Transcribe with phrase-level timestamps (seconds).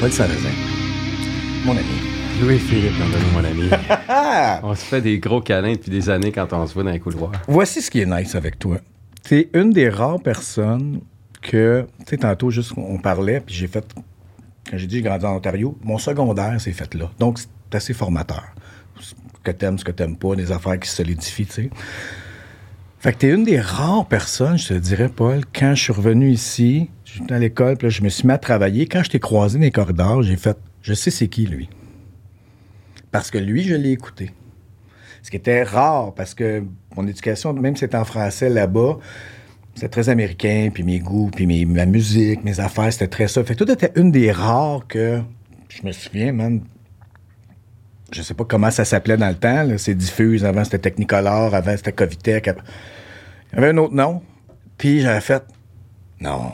[0.00, 0.48] Paul Sarrazin,
[1.66, 1.84] mon ami.
[2.40, 2.94] Louis-Philippe
[3.34, 3.68] mon ami.
[4.62, 7.00] on se fait des gros câlins depuis des années quand on se voit dans les
[7.00, 7.32] couloirs.
[7.46, 8.78] Voici ce qui est nice avec toi.
[9.24, 11.02] Tu es une des rares personnes
[11.42, 13.84] que, tu sais, tantôt, juste on parlait, puis j'ai fait,
[14.70, 17.10] quand j'ai dit j'ai grandi en Ontario, mon secondaire s'est fait là.
[17.18, 18.44] Donc, c'est assez formateur.
[18.98, 19.12] Ce
[19.44, 21.70] que t'aimes, ce que t'aimes pas, des affaires qui se solidifient, tu sais.
[23.00, 26.30] Fait que t'es une des rares personnes, je te dirais, Paul, quand je suis revenu
[26.30, 28.86] ici, j'étais à l'école, puis là, je me suis mis à travailler.
[28.86, 31.70] Quand je t'ai croisé dans les corridors, j'ai fait, je sais c'est qui, lui.
[33.10, 34.32] Parce que lui, je l'ai écouté.
[35.22, 36.62] Ce qui était rare, parce que
[36.94, 38.98] mon éducation, même si c'était en français là-bas,
[39.74, 43.42] c'était très américain, puis mes goûts, puis mes, ma musique, mes affaires, c'était très ça.
[43.44, 45.22] Fait que tout était une des rares que,
[45.70, 46.64] je me souviens, même,
[48.12, 51.76] je sais pas comment ça s'appelait dans le temps, c'est diffuse, avant c'était Technicolor, avant
[51.76, 52.50] c'était Covitec,
[53.52, 54.22] il y avait un autre nom,
[54.78, 55.42] puis j'avais fait,
[56.20, 56.52] non.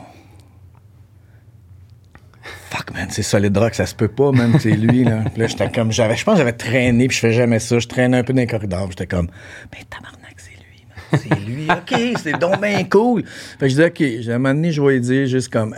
[2.69, 5.23] Fuck, man, c'est Solid Rock, ça se peut pas, man, c'est lui, là.
[5.31, 7.79] Puis là, j'étais comme, j'avais, je pense que j'avais traîné, puis je fais jamais ça,
[7.79, 9.29] je traînais un peu dans les corridors, j'étais comme,
[9.71, 13.23] mais tabarnak, c'est lui, man, c'est lui, OK, c'est donc bien cool.
[13.25, 15.73] Fait que je dis, OK, à un moment donné, je vais lui dire juste comme,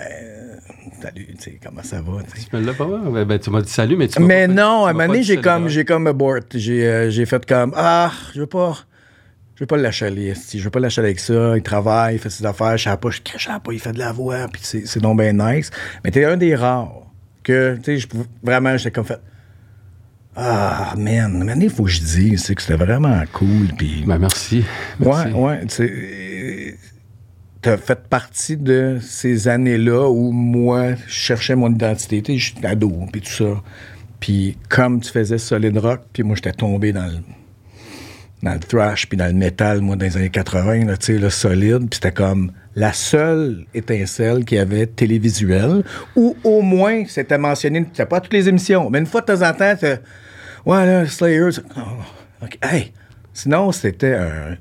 [1.02, 2.22] salut, tu sais, comment ça va?
[2.24, 4.90] Tu me l'as pas ben, ben, tu m'as dit salut, mais tu Mais non, à
[4.90, 6.40] un moment donné, j'ai comme, j'ai comme abort.
[6.54, 8.78] J'ai, euh, j'ai fait comme, ah, je veux pas.
[9.60, 10.34] Je veux pas le lâcher aller.
[10.54, 11.58] Je veux pas le lâcher avec ça.
[11.58, 12.78] Il travaille, il fait ses affaires.
[12.78, 14.48] Je sais pas, je crache pas, il fait de la voix.
[14.48, 15.70] Puis c'est, donc bien nice.
[16.02, 17.02] Mais t'es un des rares
[17.44, 18.08] que, tu sais,
[18.42, 19.20] vraiment, j'étais comme fait.
[20.34, 23.68] Ah, man, maintenant, il faut que je dise c'est que c'était vraiment cool.
[23.78, 24.06] Puis...
[24.08, 24.64] Ben, merci.
[24.98, 25.34] merci.
[25.34, 25.66] Ouais, ouais.
[25.66, 26.78] Tu
[27.62, 32.22] tu as fait partie de ces années-là où moi, je cherchais mon identité.
[32.22, 33.62] Tu sais, j'étais ado, puis tout ça.
[34.22, 37.18] Puis comme tu faisais solid rock, puis moi, j'étais tombé dans le,
[38.42, 41.30] dans le thrash, puis dans le metal, moi, dans les années 80, tu sais, le
[41.30, 41.90] solide.
[41.90, 45.84] Puis c'était comme la seule étincelle qui avait télévisuel,
[46.16, 49.42] ou au moins, c'était mentionné, c'était pas toutes les émissions, mais une fois de temps
[49.42, 49.76] en temps,
[50.66, 52.94] ouais, là, Slayer, oh, hey,
[53.34, 54.58] sinon, c'était un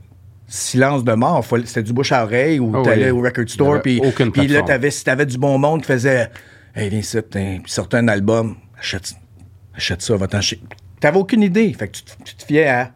[0.48, 1.44] silence de mort.
[1.64, 3.82] C'était du bouche à oreille ou oh t'allais au record store.
[3.82, 4.00] Puis
[4.48, 6.30] là, avais, si t'avais du bon monde qui faisait
[6.74, 9.14] Hey, viens ici, puis sortait un album, achète,
[9.74, 10.58] achète ça, va-t'en Tu
[11.00, 11.72] T'avais aucune idée.
[11.72, 12.92] Fait que tu, te fiais à.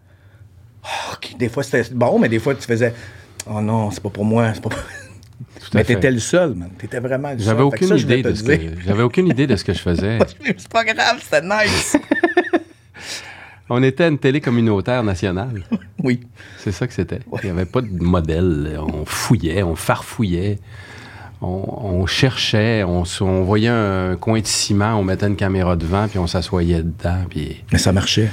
[0.84, 2.94] Oh, des fois, c'était bon, mais des fois, tu faisais
[3.46, 4.52] Oh non, c'est pas pour moi.
[4.54, 4.70] C'est pas
[5.74, 6.70] mais t'étais le seul, man.
[6.78, 7.46] T'étais vraiment le seul.
[7.46, 10.18] J'avais aucune, idée de ce que, j'avais aucune idée de ce que je faisais.
[10.44, 11.96] c'est pas grave, c'était nice.
[13.70, 15.62] On était une télé communautaire nationale.
[16.02, 16.20] oui.
[16.58, 17.20] C'est ça que c'était.
[17.42, 18.78] Il n'y avait pas de modèle.
[18.78, 20.58] On fouillait, on farfouillait.
[21.44, 23.02] On, cherchait, on,
[23.42, 27.24] voyait un coin de ciment, on mettait une caméra devant, puis on s'assoyait dedans.
[27.28, 27.64] Puis...
[27.72, 28.30] Mais ça marchait.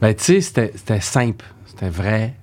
[0.00, 1.44] Ben, tu sais, c'était simple.
[1.78, 2.34] C'était vrai.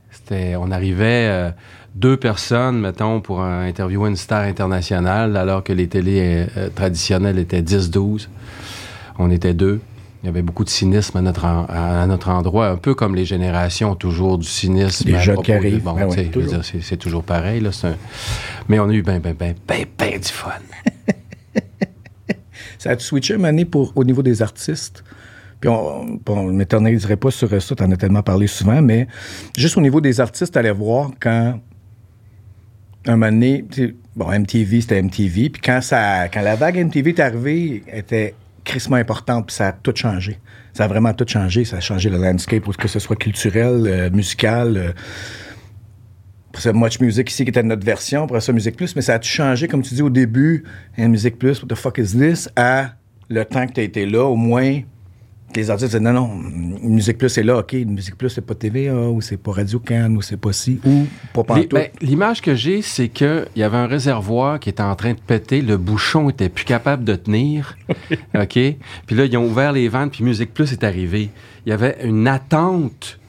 [0.57, 1.51] On arrivait euh,
[1.94, 7.62] deux personnes, mettons, pour interviewer une star internationale, alors que les télés euh, traditionnelles étaient
[7.62, 8.29] 10-12.
[9.19, 9.81] On était deux.
[10.23, 13.25] Il y avait beaucoup de cynisme à notre, à notre endroit, un peu comme les
[13.25, 15.09] générations toujours du cynisme.
[15.09, 15.84] Les jeunes qui arrivent.
[15.84, 16.09] Bon, ben
[16.81, 17.59] c'est toujours pareil.
[17.59, 17.69] Là,
[18.69, 20.50] Mais on a eu ben, ben, ben, ben, ben du fun.
[22.79, 25.03] ça a switché une année pour, au niveau des artistes?
[25.66, 29.08] Puis on ne m'éterniserait pas sur ça, tu en as tellement parlé souvent, mais
[29.58, 31.59] juste au niveau des artistes, allais voir quand
[33.08, 33.66] un moment donné,
[34.16, 38.98] bon, MTV, c'était MTV, puis quand, ça, quand la vague MTV est arrivée, était crissement
[38.98, 40.40] important, puis ça a tout changé.
[40.74, 41.66] Ça a vraiment tout changé.
[41.66, 44.78] Ça a changé le landscape, que ce soit culturel, euh, musical.
[44.78, 44.92] Euh,
[46.52, 49.16] pour ça, Much Music ici, qui était notre version, pour ça, Musique Plus, mais ça
[49.16, 50.64] a tout changé, comme tu dis au début,
[50.97, 52.96] hein, Musique Plus, what the fuck is this, à
[53.30, 54.82] le temps que tu as été là, au moins,
[55.55, 56.27] les artistes disaient non, non,
[56.83, 60.17] Musique Plus est là, OK, Musique Plus, c'est pas TVA, ou c'est pas Radio Cannes,
[60.17, 61.67] ou c'est pas ci, ou pas partout.
[61.71, 65.19] Ben, l'image que j'ai, c'est qu'il y avait un réservoir qui était en train de
[65.19, 67.77] péter, le bouchon était plus capable de tenir,
[68.35, 68.53] OK?
[68.53, 71.29] Puis là, ils ont ouvert les ventes, puis Musique Plus est arrivé.
[71.66, 73.19] Il y avait une attente,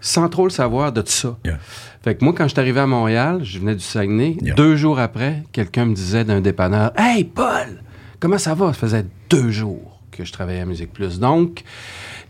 [0.00, 1.38] sans trop le savoir, de tout ça.
[2.02, 4.98] Fait que moi, quand je suis arrivé à Montréal, je venais du Saguenay, deux jours
[4.98, 7.82] après, quelqu'un me disait d'un dépanneur, «Hey, Paul,
[8.18, 8.68] comment ça va?
[8.68, 9.89] Ça faisait deux jours
[10.20, 11.18] que je travaillais à Musique Plus.
[11.18, 11.64] Donc,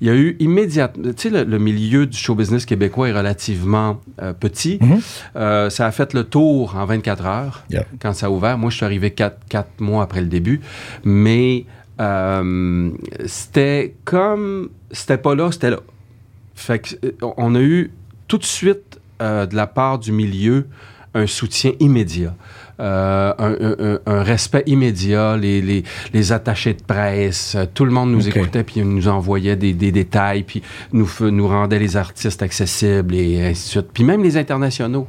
[0.00, 4.00] il y a eu immédiatement, tu sais, le, milieu du show business québécois est relativement
[4.22, 4.78] euh, petit.
[4.78, 5.00] Mm-hmm.
[5.36, 7.64] Euh, ça a fait le tour en 24 heures
[8.00, 8.56] quand ça a ouvert.
[8.56, 10.60] Moi, je suis arrivé quatre, quatre mois après le début,
[11.04, 11.66] mais
[12.00, 12.90] euh,
[13.26, 15.80] c'était comme, c'était pas là, c'était là.
[16.54, 16.94] Fait que,
[17.36, 17.90] on a eu
[18.28, 20.66] tout de suite de la part du milieu
[21.14, 22.34] un soutien immédiat.
[22.80, 25.60] Euh, un, respect immédiat, les,
[26.14, 30.44] les, attachés de presse, euh, tout le monde nous écoutait, puis nous envoyait des, détails,
[30.44, 30.62] puis
[30.94, 33.88] nous, nous rendait les artistes accessibles, et ainsi de suite.
[33.92, 35.06] Puis même les internationaux.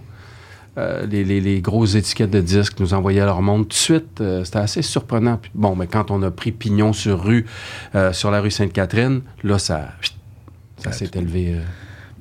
[0.78, 4.20] euh, les, les- les grosses étiquettes de disques nous envoyaient leur monde tout de suite.
[4.22, 5.38] Euh, C'était assez surprenant.
[5.42, 7.46] Puis, bon, mais quand on a pris pignon sur rue,
[7.96, 9.90] euh, sur la rue Sainte-Catherine, là, ça,
[10.78, 11.56] ça s'est élevé.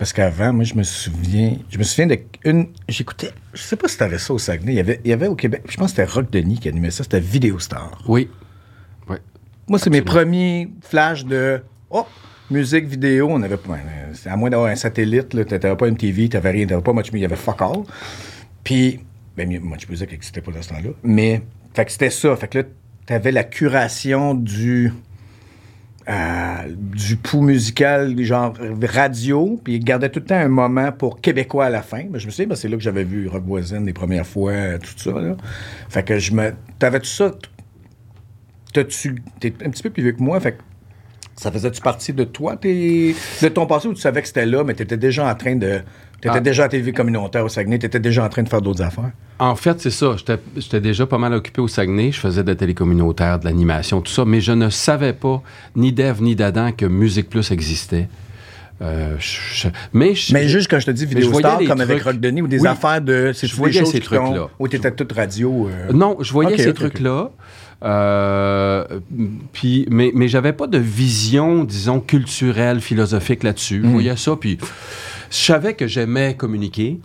[0.00, 1.58] Parce qu'avant, moi, je me souviens.
[1.68, 2.68] Je me souviens d'une.
[2.88, 3.32] J'écoutais.
[3.52, 4.72] Je sais pas si t'avais ça au Saguenay.
[4.72, 5.64] Il y avait, il y avait au Québec.
[5.68, 7.02] Je pense que c'était Rock Denis qui animait ça.
[7.02, 8.02] C'était Vidéostar.
[8.08, 8.30] Oui.
[9.10, 9.18] Oui.
[9.68, 11.62] Moi, c'est mes premiers flashs de.
[11.90, 12.06] Oh!
[12.50, 13.76] Musique, vidéo, on avait pas.
[14.24, 17.16] À moins d'avoir un satellite, là, t'avais pas MTV, t'avais rien, t'avais pas Much Music,
[17.16, 17.82] il y avait fuck all.
[18.64, 19.00] Puis,
[19.36, 20.90] ben, Much Music n'existait pas dans ce temps-là.
[21.02, 21.42] Mais,
[21.74, 22.34] fait que c'était ça.
[22.36, 22.64] Fait que là,
[23.04, 24.94] t'avais la curation du.
[26.10, 31.20] Euh, du pouls musical, genre radio, puis il gardait tout le temps un moment pour
[31.20, 32.04] québécois à la fin.
[32.10, 34.52] Ben, je me souviens, ben, c'est là que j'avais vu Rock Voisine les premières fois,
[34.78, 35.12] tout ça.
[35.12, 35.36] Là.
[35.88, 36.52] Fait que je me.
[36.78, 37.32] T'avais tout ça.
[38.72, 39.22] T'as-tu.
[39.40, 40.62] T'es un petit peu plus vieux que moi, fait que
[41.36, 44.62] ça faisait-tu partie de toi, tes- de ton passé, où tu savais que c'était là,
[44.64, 45.80] mais t'étais déjà en train de.
[46.20, 46.40] T'étais Ah.
[46.40, 49.10] déjà à TV communautaire au Saguenay, t'étais déjà en train de faire d'autres affaires.
[49.38, 50.16] En fait, c'est ça.
[50.56, 52.12] J'étais- déjà pas mal occupé au Saguenay.
[52.12, 54.24] Je faisais de la télé communautaire, de l'animation, tout ça.
[54.26, 55.42] Mais je ne savais pas,
[55.76, 58.08] ni d'Ève ni d'Adam, que Musique Plus existait.
[58.82, 61.98] Euh, je- je- mais je- Mais juste quand je te dis vidéo star, comme avec
[62.00, 62.12] trucs.
[62.14, 62.66] Rock Denis, ou des Oui.
[62.68, 63.32] affaires de.
[63.32, 64.48] Je voyais ces trucs-là.
[64.58, 65.68] Où t'étais toute radio.
[65.70, 67.30] euh, Non, je voyais ces trucs-là.
[67.82, 68.84] Euh,
[69.52, 73.80] puis, mais mais j'avais pas de vision, disons, culturelle, philosophique là-dessus.
[73.82, 73.92] Je Hmm.
[73.92, 74.58] voyais ça, puis
[75.30, 77.00] je savais que j'aimais communiquer.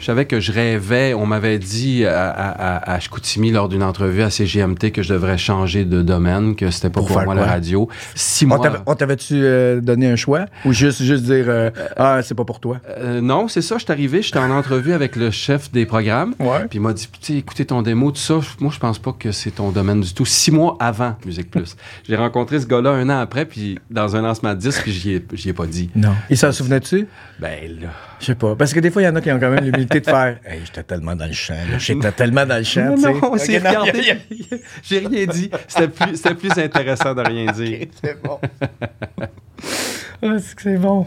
[0.00, 1.12] Je savais que je rêvais.
[1.14, 5.12] On m'avait dit à, à, à- à Chicoutimi lors d'une entrevue à CGMT que je
[5.12, 7.34] devrais changer de domaine, que c'était pas Pour moi quoi?
[7.34, 7.88] la radio.
[8.14, 8.58] Six On mois.
[8.60, 10.46] t'avait- on t'avait-tu euh, donné un choix?
[10.64, 12.78] Ou juste, juste dire euh, Ah, c'est pas pour toi?
[12.88, 13.76] Euh, non, c'est ça.
[13.78, 16.34] Je suis arrivé, j'étais en entrevue avec le chef des programmes.
[16.38, 16.66] Ouais.
[16.70, 19.50] Puis il m'a dit, écoutez ton démo, tout ça, moi, je pense pas que c'est
[19.50, 20.24] ton domaine du tout.
[20.24, 21.76] Six mois avant Musique Plus.
[22.08, 25.12] J'ai rencontré ce gars-là un an après, puis dans un lancement de disque, puis j'y
[25.14, 25.90] ai, ai pas dit.
[25.96, 26.12] Non.
[26.30, 27.06] Il s'en souvenait-tu?
[27.40, 27.88] Ben là.
[28.20, 28.56] Je sais pas.
[28.56, 30.38] Parce que des fois, il y en a qui ont quand même l'humilité de faire
[30.44, 31.54] Hey, j'étais tellement dans le champ.
[31.78, 32.96] J'étais tellement dans le champ.
[32.96, 34.18] Non, non, on s'est regardé.
[34.82, 35.50] J'ai rien dit.
[35.66, 37.86] C'était plus, c'était plus intéressant de rien dire.
[38.02, 38.38] C'est bon.
[39.20, 41.06] ah, c'est que c'est bon.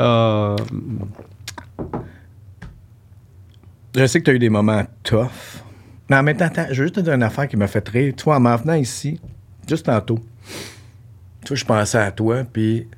[0.00, 0.56] Euh,
[3.96, 5.62] Je sais que tu as eu des moments tough.
[6.10, 7.86] Mais en même temps, attends, je veux juste te dire une affaire qui m'a fait
[7.88, 8.12] rire.
[8.16, 9.20] Tu vois, en m'en venant ici,
[9.68, 10.18] juste tantôt,
[11.42, 12.88] tu vois, je pensais à toi, puis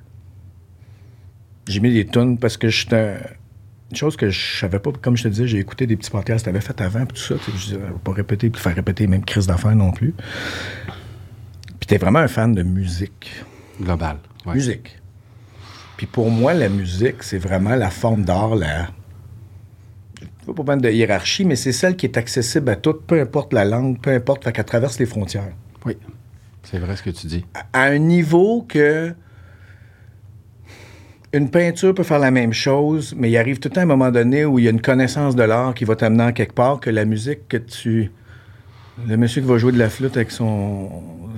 [1.69, 3.19] j'ai mis des tunes parce que j'étais.
[3.91, 6.45] Une chose que je savais pas, comme je te disais, j'ai écouté des petits podcasts
[6.45, 7.35] que tu avais fait avant, puis tout ça.
[7.45, 10.13] tu Je disais, pas répéter, puis faire répéter les mêmes crises d'affaires non plus.
[11.79, 13.45] Puis t'es vraiment un fan de musique.
[13.81, 14.19] global.
[14.45, 14.55] ouais.
[14.55, 14.99] Musique.
[15.97, 18.89] Puis pour moi, la musique, c'est vraiment la forme d'art, la.
[20.47, 23.53] Je pas parler de hiérarchie, mais c'est celle qui est accessible à toutes, peu importe
[23.53, 25.53] la langue, peu importe, fait qu'elle traverse les frontières.
[25.85, 25.97] Oui.
[26.63, 27.45] C'est vrai ce que tu dis.
[27.73, 29.15] À un niveau que.
[31.37, 34.11] Une peinture peut faire la même chose, mais il arrive tout le temps un moment
[34.11, 36.81] donné où il y a une connaissance de l'art qui va t'amener en quelque part
[36.81, 38.11] que la musique que tu.
[39.07, 40.91] Le monsieur qui va jouer de la flûte avec son,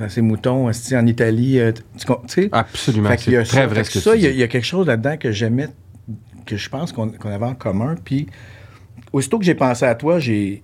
[0.08, 3.10] ses moutons en Italie, euh, tu sais, Absolument.
[3.18, 3.66] C'est très ça.
[3.66, 5.68] vrai ce que ça, il y, a- y quelque chose là-dedans que j'aimais,
[6.46, 7.96] que je pense qu'on qu'on avait en commun.
[8.04, 8.28] Puis,
[9.12, 10.62] aussitôt que j'ai pensé à toi, j'ai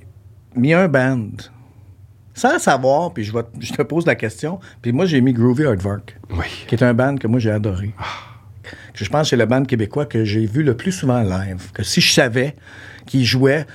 [0.55, 1.27] mis un band.
[2.33, 4.61] Sans savoir, puis je, vais- je te pose la question.
[4.81, 6.47] Puis moi, j'ai mis Groovy Hardvark, Oui.
[6.69, 7.89] qui est un band que moi, j'ai adoré.
[7.89, 7.95] Que
[9.03, 11.73] je pense que c'est le band québécois que j'ai vu le plus souvent live.
[11.73, 12.55] Que si je savais
[13.07, 13.67] qu'il jouait...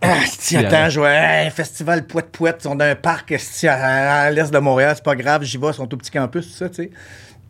[0.00, 0.66] Ah, si, allais.
[0.66, 3.32] attends, je vois un festival ils sont dans un parc
[3.68, 6.46] à, à l'est de Montréal, c'est pas grave, j'y vais, ils sont au petit campus,
[6.46, 6.90] tout ça, tu sais.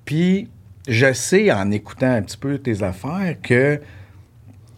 [0.05, 0.51] Puis,
[0.87, 3.81] je sais, en écoutant un petit peu tes affaires, que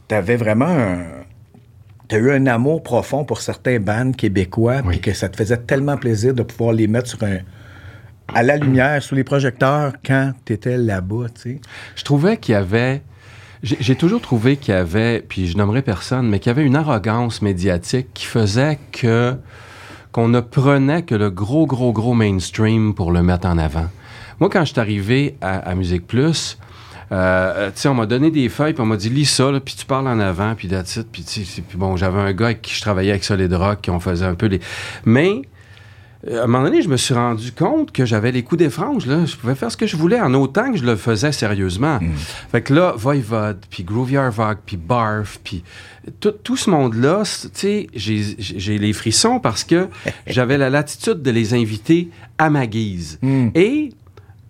[0.07, 1.03] t'avais vraiment un...
[2.07, 5.97] T'as eu un amour profond pour certains bands québécois, puis que ça te faisait tellement
[5.97, 7.39] plaisir de pouvoir les mettre sur un...
[8.33, 11.61] à la lumière, sous les projecteurs, quand t'étais là-bas, tu sais.
[11.97, 13.03] Je trouvais qu'il y avait.
[13.63, 16.77] J'ai toujours trouvé qu'il y avait, puis je nommerai personne, mais qu'il y avait une
[16.77, 19.35] arrogance médiatique qui faisait que
[20.13, 23.89] qu'on ne prenait que le gros, gros, gros mainstream pour le mettre en avant.
[24.39, 26.57] Moi, quand je suis arrivé à, à Musique Plus,
[27.13, 29.75] euh, tu sais, on m'a donné des feuilles, puis on m'a dit, lis ça, puis
[29.75, 31.07] tu parles en avant, puis it.
[31.13, 34.01] Puis, tu bon, j'avais un gars avec qui je travaillais avec Solid Rock, qui on
[34.01, 34.61] faisait un peu les...
[35.05, 35.54] Mais euh,
[36.31, 39.07] à un moment donné, je me suis rendu compte que j'avais les coups des franges.
[39.07, 39.25] Là.
[39.27, 41.99] Je pouvais faire ce que je voulais en autant que je le faisais sérieusement.
[42.51, 45.63] Fait que là, Voivode, puis Groovy Arvog, puis Barf, puis
[46.21, 49.89] tout, tout ce monde-là, tu sais, j'ai- j'ai les frissons parce que
[50.27, 53.19] j'avais la latitude de les inviter à ma guise.
[53.55, 53.91] Et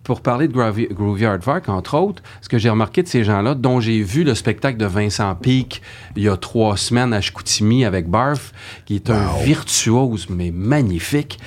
[0.05, 3.55] pour parler de Groovy, Groovy Aardvark, entre autres, ce que j'ai remarqué de ces gens-là,
[3.55, 5.81] dont j'ai vu le spectacle de Vincent Peake
[6.15, 8.53] il y a trois semaines à Chicoutimi avec Barf,
[8.85, 11.39] qui est un virtuose, mais magnifique.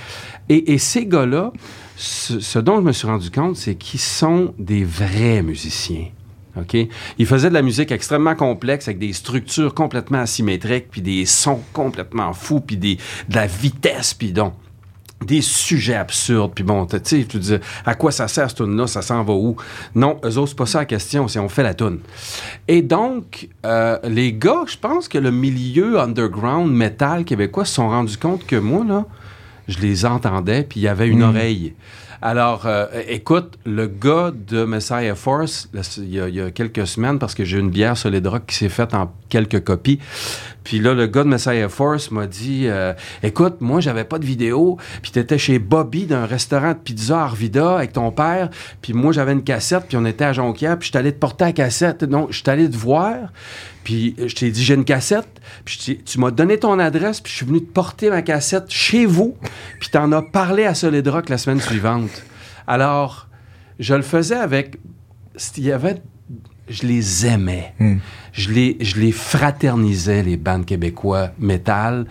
[0.48, 1.52] Et, et ces gars-là,
[1.96, 6.06] ce, ce dont je me suis rendu compte, c'est qu'ils sont des vrais musiciens.
[6.56, 6.76] OK?
[7.18, 11.60] Il faisait de la musique extrêmement complexe avec des structures complètement asymétriques, puis des sons
[11.72, 12.98] complètement fous, puis des,
[13.28, 14.54] de la vitesse, puis donc
[15.25, 16.52] des sujets absurdes.
[16.54, 18.87] Puis bon, tu sais, tu dis, à quoi ça sert cette tune-là?
[18.87, 19.56] Ça s'en va où?
[19.94, 21.98] Non, eux autres, c'est pas ça la question, c'est on fait la tune.
[22.66, 27.88] Et donc, euh, les gars, je pense que le milieu underground metal québécois se sont
[27.88, 29.04] rendus compte que moi, là,
[29.66, 31.75] je les entendais, puis il y avait une oreille.
[32.20, 36.87] Alors, euh, écoute, le gars de Messiah Force, il, y a, il y a quelques
[36.87, 40.00] semaines, parce que j'ai une bière Solid Rock qui s'est faite en quelques copies,
[40.68, 44.26] puis là, le gars de Messiah Force m'a dit euh, Écoute, moi, j'avais pas de
[44.26, 48.50] vidéo, puis t'étais chez Bobby d'un restaurant de pizza Arvida avec ton père,
[48.82, 51.46] puis moi, j'avais une cassette, puis on était à Jonquière, puis je allé te porter
[51.46, 52.04] la cassette.
[52.04, 53.32] Donc, je allé te voir,
[53.82, 57.38] puis je t'ai dit J'ai une cassette, puis tu m'as donné ton adresse, puis je
[57.38, 59.38] suis venu te porter ma cassette chez vous,
[59.80, 62.22] puis t'en as parlé à Solid Rock la semaine suivante.
[62.66, 63.28] Alors,
[63.78, 64.76] je le faisais avec.
[65.56, 66.02] Il y avait.
[66.68, 67.75] Je les aimais.
[68.32, 72.06] Je les, je les fraternisais, les bandes québécois métal.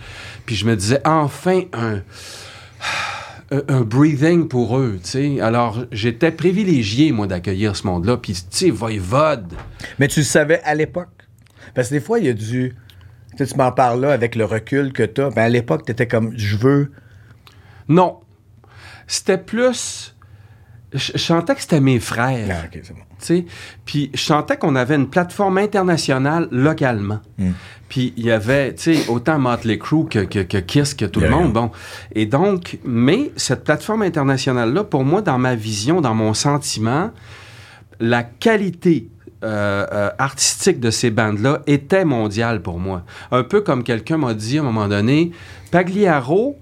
[0.46, 1.62] Puis je me disais, enfin,
[3.50, 5.40] un, breathing pour eux, tu sais.
[5.40, 8.16] Alors, j'étais privilégié, moi, d'accueillir ce monde-là.
[8.16, 9.54] Puis, tu sais, Voivode.
[9.98, 11.08] Mais tu le savais à l'époque.
[11.74, 12.74] Parce que des fois, il y a du.
[13.36, 15.30] Tu sais, tu m'en parles là avec le recul que tu as.
[15.30, 16.92] Mais à l'époque, tu étais comme je veux.
[17.88, 18.20] Non.
[19.06, 20.14] C'était plus...
[20.92, 22.48] Je, sentais que c'était mes frères.
[22.50, 23.00] Ah, ok, c'est bon.
[23.18, 23.44] tu sais.
[23.84, 27.20] Puis je sentais qu'on avait une plateforme internationale localement.
[27.36, 27.52] Hmm.
[27.88, 31.20] Puis il y avait, tu sais, autant Motley Crue que, que, que Kiss, que tout
[31.20, 31.52] le monde.
[31.52, 31.52] yeah.
[31.52, 31.70] Bon.
[32.14, 37.10] Et donc, mais cette plateforme internationale-là, pour moi, dans ma vision, dans mon sentiment,
[38.00, 39.08] la qualité
[39.44, 43.04] euh, euh, artistique de ces bandes-là était mondiale pour moi.
[43.30, 45.30] Un peu comme quelqu'un m'a dit à un moment donné,
[45.70, 46.56] Pagliaro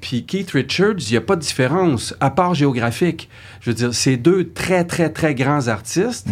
[0.00, 3.28] puis Keith Richards, il n'y a pas de différence, à part géographique.
[3.60, 6.28] Je veux dire, c'est deux très, très, très grands artistes,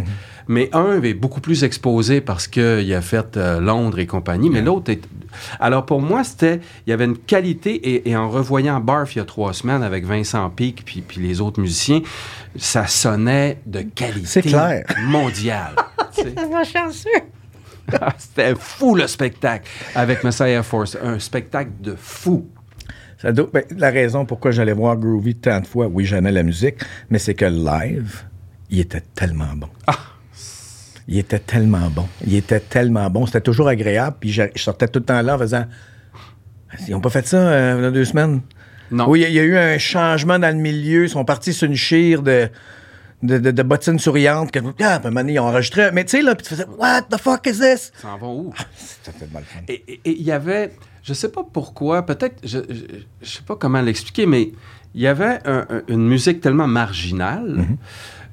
[0.47, 4.63] mais un est beaucoup plus exposé parce qu'il a fait euh, Londres et compagnie, mais
[4.63, 5.07] l'autre est...
[5.61, 6.61] Alors pour moi, c'était...
[6.87, 9.83] Il y avait une qualité, et, et en revoyant Barf il y a trois semaines
[9.83, 12.01] avec Vincent Pic puis, puis les autres musiciens,
[12.57, 14.85] ça sonnait de qualité C'est clair.
[15.03, 15.75] mondiale.
[16.15, 16.35] tu sais.
[18.01, 22.47] Ah, C'était fou le spectacle avec Messiah Force, un spectacle de fou.
[23.21, 26.43] Ça doit- ben, la raison pourquoi j'allais voir Groovy tant de fois, oui, j'aimais la
[26.45, 26.77] musique,
[27.11, 28.23] mais c'est que live,
[28.71, 29.69] il était tellement bon.
[31.09, 32.07] Il était tellement bon.
[32.27, 33.25] Il était tellement bon.
[33.27, 34.17] C'était toujours agréable.
[34.21, 35.65] Puis je, je sortais tout le temps là en faisant
[36.87, 38.43] Ils n'ont pas fait ça euh, il y a deux semaines.
[38.91, 39.09] Non.
[39.09, 41.05] Oui, il y a- il y, a eu un changement dans le milieu.
[41.05, 42.49] Ils sont partis sur une chire de,
[43.23, 44.51] de, de, de bottines souriantes.
[44.53, 45.91] Que, ah, puis à un moment donné, ils ont enregistré.
[45.93, 47.91] Mais tu sais, là, puis tu faisais What the fuck is this?
[48.03, 48.53] Ça en va où?
[48.77, 49.61] C'était mal fun.
[49.67, 50.73] Et il y avait,
[51.09, 52.83] je sais pas pourquoi, peut-être, je, je,
[53.23, 54.53] je sais pas comment l'expliquer, mais
[54.95, 57.65] il y avait un- un- une musique tellement marginale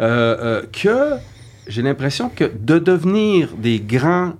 [0.01, 1.13] euh, euh, que
[1.67, 4.33] j'ai l'impression que de devenir des grands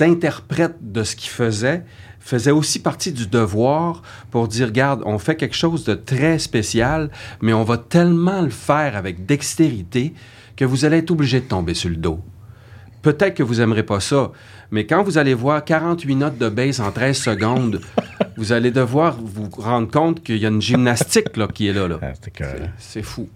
[0.00, 1.82] interprètes de ce qu'ils faisaient
[2.20, 7.10] faisait aussi partie du devoir pour dire, regarde, on fait quelque chose de très spécial,
[7.40, 10.12] mais on va tellement le faire avec dextérité
[10.56, 12.20] que vous allez être obligé de tomber sur le dos.
[13.02, 14.32] Peut-être que vous aimerez pas ça,
[14.70, 17.80] mais quand vous allez voir 48 notes de bass en 13 secondes,
[18.36, 21.88] vous allez devoir vous rendre compte qu'il y a une gymnastique là, qui est là.
[21.88, 21.98] là.
[22.02, 22.12] Ah,
[22.78, 23.28] C'est- fou.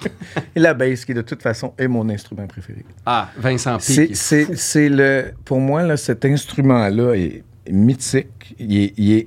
[0.54, 2.84] Et la bass, qui de toute façon est mon instrument préféré.
[3.04, 4.16] Ah, Vincent C'est, Pic.
[4.16, 5.32] c'est, c'est le.
[5.44, 8.54] Pour moi, là, cet instrument-là est mythique.
[8.60, 8.94] Il est.
[8.96, 9.26] il est-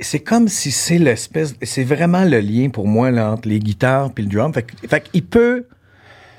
[0.00, 1.54] c'est comme si c'est l'espèce.
[1.62, 4.52] C'est vraiment le lien pour moi là, entre les guitares et le drum.
[4.52, 4.66] Fait,
[5.12, 5.66] qu'il peut.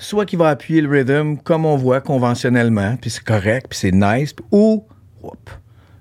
[0.03, 3.93] Soit qu'il va appuyer le rhythm comme on voit conventionnellement, puis c'est correct, puis c'est
[3.93, 4.86] nice, ou.
[5.22, 5.50] whoop,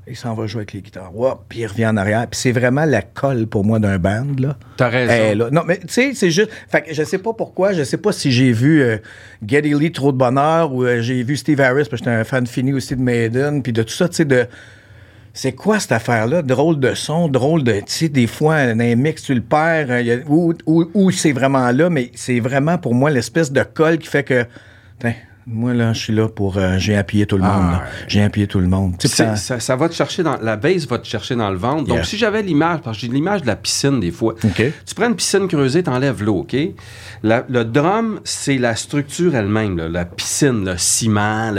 [0.08, 1.14] il s'en va jouer avec les guitares.
[1.14, 2.26] Whoop, puis il revient en arrière.
[2.28, 4.26] Puis c'est vraiment la colle pour moi d'un band.
[4.36, 4.56] Là.
[4.76, 5.12] T'as raison.
[5.16, 5.50] Eh, là.
[5.52, 6.50] Non, mais tu sais, c'est juste.
[6.68, 7.72] Fait que je sais pas pourquoi.
[7.72, 8.98] Je sais pas si j'ai vu euh,
[9.46, 12.24] Geddy Lee Trop de Bonheur ou euh, j'ai vu Steve Harris, parce que j'étais un
[12.24, 14.46] fan fini aussi de Maiden, puis de tout ça, tu sais, de.
[15.34, 16.42] C'est quoi cette affaire-là?
[16.42, 17.72] Drôle de son, drôle de.
[17.80, 20.52] Tu sais, des fois, dans un mix, tu le perds, euh, ou-
[20.92, 24.44] ou c'est vraiment là, mais c'est vraiment pour moi l'espèce de colle qui fait que.
[25.46, 26.56] Moi, là, je suis là pour.
[26.56, 27.72] euh, j'ai appuyé tout le monde.
[27.74, 27.82] Ah.
[28.06, 28.94] J'ai appuyé tout le monde.
[29.04, 31.84] Ça- ça, ça va te chercher dans la base va te chercher dans le ventre.
[31.84, 32.04] Donc Yeah.
[32.04, 34.34] si j'avais l'image parce que j'ai l'image de la piscine des fois.
[34.54, 36.56] Tu prends une piscine creusée, t'enlèves l'eau, OK?
[37.24, 41.52] La- le drum, c'est la structure elle-même, la piscine, le ciment,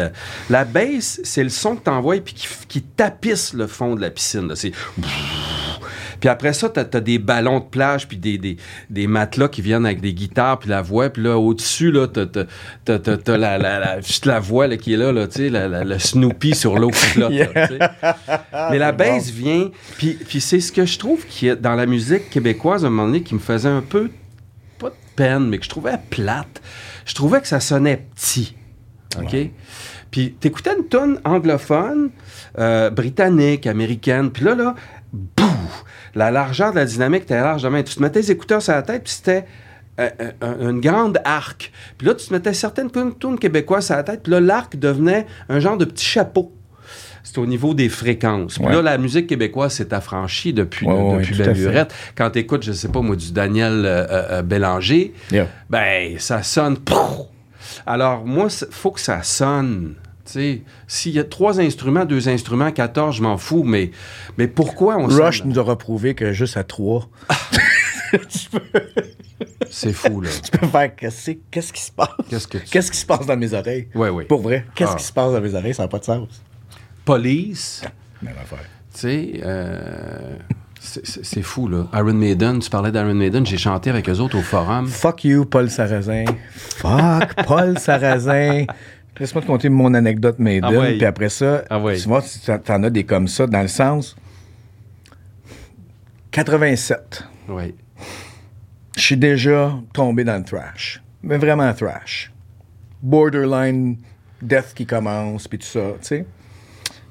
[0.49, 4.09] la base, c'est le son que t'envoies puis qui, qui tapisse le fond de la
[4.09, 4.51] piscine.
[4.55, 4.71] C'est
[6.23, 8.55] puis après ça, t'as as des ballons de plage, puis des, des,
[8.89, 11.09] des matelas qui viennent avec des guitares, puis la voix.
[11.09, 15.11] Puis là, au-dessus, là, t'as la, la, la, juste la voix là, qui est là,
[15.11, 17.33] là tu sais, le Snoopy sur l'eau qui flotte.
[17.33, 17.77] là, tu.
[18.71, 19.69] Mais la bass vient...
[19.97, 22.91] Puis, puis c'est ce que je trouve qui est dans la musique québécoise, à un
[22.91, 24.09] moment donné, qui me faisait un peu...
[24.79, 26.61] Pas peine, mais que je trouvais plate.
[27.05, 28.55] Je trouvais que ça sonnait petit.
[29.21, 29.35] OK?
[30.09, 32.11] Puis t'écoutais une tonne anglophone,
[32.59, 34.75] euh, britannique, américaine, puis là, là,
[35.13, 35.85] bouf!
[36.15, 37.81] La largeur de la dynamique était large de.
[37.81, 39.45] Tu te mettais les écouteurs sur la tête, puis c'était
[39.99, 40.09] euh,
[40.43, 41.71] euh, une grande arc.
[41.97, 45.25] Puis là, tu te mettais certaines tunes québécoises sur la tête, puis là, l'arc devenait
[45.49, 46.51] un genre de petit chapeau.
[47.25, 48.55] C'est au niveau des fréquences.
[48.55, 48.73] Puis Ouais.
[48.73, 51.53] là, la musique québécoise s'est affranchie depuis, Ouais, ouais, depuis à fait.
[51.53, 51.93] Lurette.
[52.15, 55.47] Quand tu écoutes, je sais pas moi, du Daniel euh, euh, euh, Bélanger, Yeah.
[55.69, 56.77] ben, ça sonne.
[56.77, 57.27] Pouf!
[57.85, 59.95] Alors, moi, il faut que ça sonne.
[60.25, 63.91] Tu sais, s'il y a trois instruments, deux instruments, 14, je m'en fous, mais,
[64.37, 67.09] mais pourquoi on Rush nous aura prouvé que juste à trois,
[69.69, 70.29] C'est fou, là.
[70.43, 72.09] tu peux faire qu'est-ce qu'est-ce qui se passe?
[72.29, 73.87] Qu'est-ce que tu- Qu'est-ce qui se passe dans mes oreilles?
[73.95, 74.25] Ouais, ouais.
[74.25, 74.95] Pour vrai, qu'est-ce Ah.
[74.97, 75.73] qui se passe dans mes oreilles?
[75.73, 76.27] Ça n'a pas de sens.
[77.05, 77.81] Police,
[78.21, 78.59] Même affaire.
[78.93, 80.35] tu sais, euh,
[80.79, 81.87] c'est fou, là.
[81.93, 84.87] Iron Maiden, tu parlais d'Iron Maiden, j'ai chanté avec eux autres au forum.
[84.87, 86.25] Fuck you, Paul Sarrazin.
[86.53, 88.65] Fuck, Paul Sarrazin.
[89.19, 90.97] Laisse-moi te conter mon anecdote Maiden, Ah ouais.
[90.97, 91.97] puis après ça, Ah ouais.
[91.97, 92.23] tu vois,
[92.63, 94.15] t'en as des comme ça, dans le sens...
[96.31, 97.23] 87.
[97.49, 97.75] Oui.
[98.95, 101.01] Je suis déjà tombé dans le thrash.
[101.21, 102.31] Mais vraiment thrash.
[103.01, 103.97] Borderline
[104.41, 106.25] death qui commence, puis tout ça, tu sais.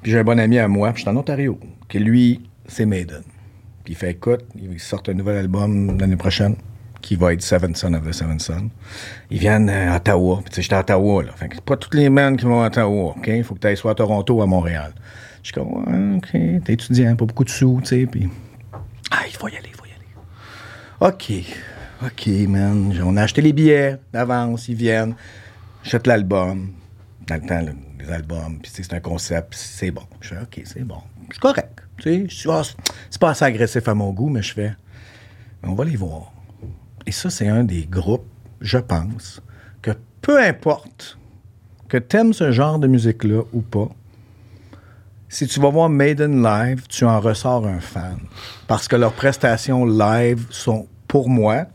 [0.03, 2.85] Puis j'ai un bon ami à moi, puis je suis en Ontario, qui lui, c'est
[2.87, 3.23] Maiden.
[3.85, 6.57] Puis il fait, écoute, il sort un nouvel album l'année prochaine,
[7.03, 8.71] qui va être Seven Son of the Seven Son.
[9.31, 11.33] Ils viennent à Ottawa, puis tu sais, j'étais à Ottawa, là.
[11.37, 13.27] Fait que c'est pas tous les men qui vont à Ottawa, OK?
[13.27, 14.95] Il faut que tu ailles soit à Toronto ou à Montréal.
[15.43, 16.31] Je suis comme, OK,
[16.65, 18.31] t'es étudiant, pas beaucoup de sous, tu sais, puis...
[19.11, 21.13] Ah, il faut y aller, il faut y aller.
[21.15, 21.33] OK.
[22.05, 22.93] OK, man.
[23.05, 25.15] On a acheté les billets d'avance, ils viennent.
[25.83, 26.73] J'achète l'album.
[27.27, 30.03] Dans le temps, le- les albums, puis c'est un concept, c'est bon.
[30.21, 30.99] Je fais, OK, c'est bon.
[31.33, 31.81] C'est correct.
[31.99, 32.67] Tu sais,
[33.11, 34.73] c'est pas assez agressif à mon goût, mais je fais,
[35.63, 36.32] on va les voir.
[37.07, 38.27] Et ça, c'est un des groupes,
[38.61, 39.43] je pense,
[39.81, 39.91] que
[40.21, 41.19] peu importe
[41.89, 43.89] que t'aimes ce genre de musique-là ou pas,
[45.29, 48.19] si tu vas voir Maiden live, tu en ressors un fan.
[48.69, 51.67] Parce que leurs prestations live sont, pour moi,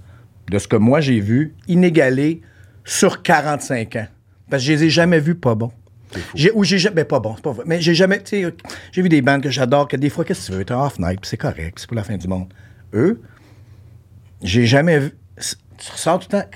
[0.50, 2.42] de ce que moi j'ai vu, inégalées
[2.86, 4.08] sur 45 ans.
[4.50, 5.72] Parce que je les ai jamais vus pas bons.
[6.36, 7.64] J'ai, ou j'ai jamais, ben pas bon, c'est pas vrai.
[7.68, 8.56] Mais j'ai jamais, tu sais,
[8.92, 11.00] j'ai vu des bandes que j'adore, que des fois, qu'est-ce que tu veux, t'es off
[11.00, 12.48] night, c'est correct, c'est pas la fin du monde.
[12.94, 13.22] Eux,
[14.42, 15.12] j'ai jamais vu.
[15.78, 16.48] Tu ressors tout le temps.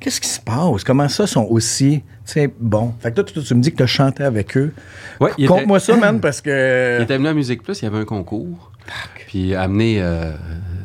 [0.00, 0.84] Qu'est-ce qui se passe?
[0.84, 2.92] Comment ça sont aussi, tu sais, bons?
[3.00, 4.72] Fait que toi, tu, tu me dis que tu as chanté avec eux.
[5.20, 6.98] Ouais, était- ça, man, parce que.
[6.98, 8.72] Il était venu à Musique Plus, il y avait un concours.
[9.26, 10.32] Puis amené euh,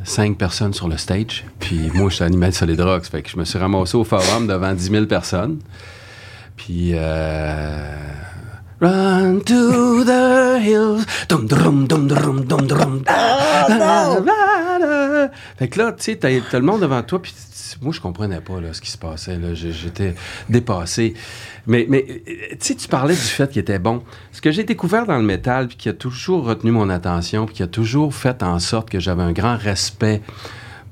[0.03, 1.45] cinq personnes sur le stage.
[1.59, 3.05] Puis moi, je suis animé de Solid Rocks.
[3.05, 5.59] Fait que je me suis ramassé au forum devant 10 000 personnes.
[6.55, 6.91] Puis.
[6.93, 7.95] Euh,
[8.81, 11.05] Run to the hills.
[11.29, 13.03] Dum, drum, dum, drum, dum, drum.
[13.05, 15.31] Da, da, da.
[15.57, 17.31] Fait que là, tu sais, t'as t'as le monde devant toi, puis
[17.81, 19.37] moi, je comprenais pas là, ce qui se passait.
[19.37, 19.53] là.
[19.53, 20.15] J'étais
[20.49, 21.13] dépassé.
[21.67, 22.13] Mais, mais euh,
[22.51, 24.01] tu sais, tu parlais du fait qu'il était bon.
[24.31, 27.55] Ce que j'ai découvert dans le métal, puis qui a toujours retenu mon attention, puis
[27.55, 30.21] qui a toujours fait en sorte que j'avais un grand respect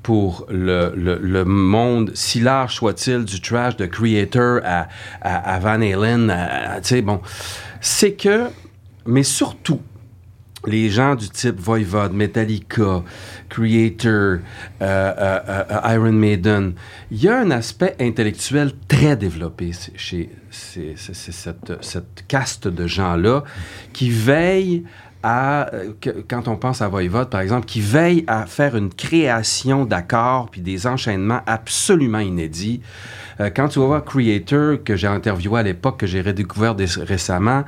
[0.04, 4.86] pour le, le- le monde, si large soit-il, du trash de Creator à,
[5.20, 7.20] à- à Van Halen, à- à- tu sais, bon,
[7.80, 8.48] c'est que,
[9.06, 9.80] mais surtout,
[10.66, 13.02] les gens du type Voivod, Metallica,
[13.48, 14.40] Creator, euh,
[14.80, 16.74] euh, euh, Iron Maiden,
[17.10, 23.44] il y a un aspect intellectuel très développé chez cette, cette caste de gens-là
[23.92, 24.84] qui veillent
[25.24, 25.92] euh,
[26.28, 30.60] quand on pense à Voivod, par exemple, qui veillent à faire une création d'accords puis
[30.60, 32.80] des enchaînements absolument inédits.
[33.40, 37.64] Euh, quand tu vas voir Creator, que j'ai interviewé à l'époque, que j'ai redécouvert récemment,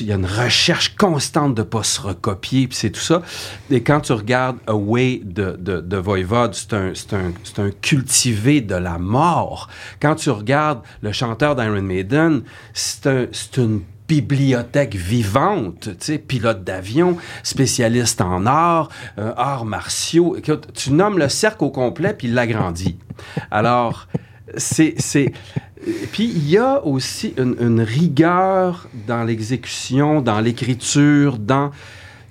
[0.00, 3.22] il y a une recherche constante de pas se recopier, puis c'est tout ça.
[3.70, 8.74] Et quand tu regardes Away de, de, de Voivod, c'est un, un, un cultivé de
[8.74, 9.68] la mort.
[10.00, 12.42] Quand tu regardes le chanteur d'Iron Maiden,
[12.74, 18.88] c'est un, une bibliothèque vivante, tu pilote d'avion, spécialiste en arts,
[19.18, 20.36] euh, arts martiaux.
[20.74, 22.98] Tu nommes le cercle au complet, puis il l'agrandit.
[23.50, 24.08] Alors,
[24.56, 24.94] c'est...
[24.98, 25.32] c'est
[26.12, 31.70] puis il y a aussi une, une rigueur dans l'exécution, dans l'écriture, dans...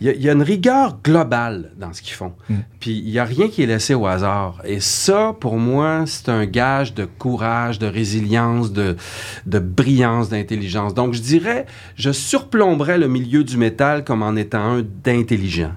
[0.01, 2.33] Il y, a, il y a une rigueur globale dans ce qu'ils font.
[2.79, 4.59] Puis il n'y a rien qui est laissé au hasard.
[4.65, 8.97] Et ça, pour moi, c'est un gage de courage, de résilience, de,
[9.45, 10.95] de brillance, d'intelligence.
[10.95, 15.73] Donc je dirais, je surplomberais le milieu du métal comme en étant un d'intelligent.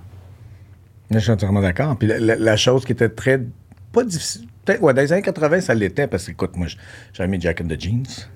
[1.10, 1.96] Je suis entièrement d'accord.
[1.98, 3.40] Puis la, la- la chose qui était très.
[3.92, 4.46] Pas difficile.
[4.64, 6.66] Peut-être, ouais, dans les années 80, ça l'était, parce que, écoute, moi,
[7.12, 8.26] j'avais mis Jack and the Jeans,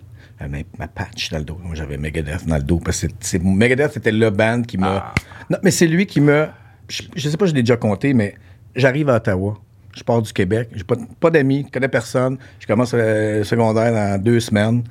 [0.47, 1.59] ma, ma patch dans le dos.
[1.65, 5.15] Moi, j'avais Megadeth dans le dos, parce que c'est- Megadeth, c'était le band qui m'a.
[5.51, 6.51] Non, mais c'est lui qui m'a.
[6.89, 8.35] Je, je sais pas, je l'ai déjà compté, mais
[8.77, 9.59] j'arrive à Ottawa.
[9.97, 10.69] Je pars du Québec.
[10.75, 12.39] J'ai pas, pas d'amis, je connais personne.
[12.61, 14.85] Je commence le secondaire dans deux semaines.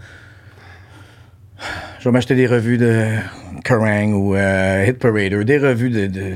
[2.00, 3.16] Je vais m'acheter des revues de
[3.64, 6.36] Kerrang ou euh, Hit Parader, des revues de, de-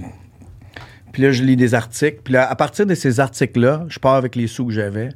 [1.11, 2.21] Puis là, je lis des articles.
[2.23, 5.09] Puis là, à partir de ces articles-là, je pars avec les sous que j'avais.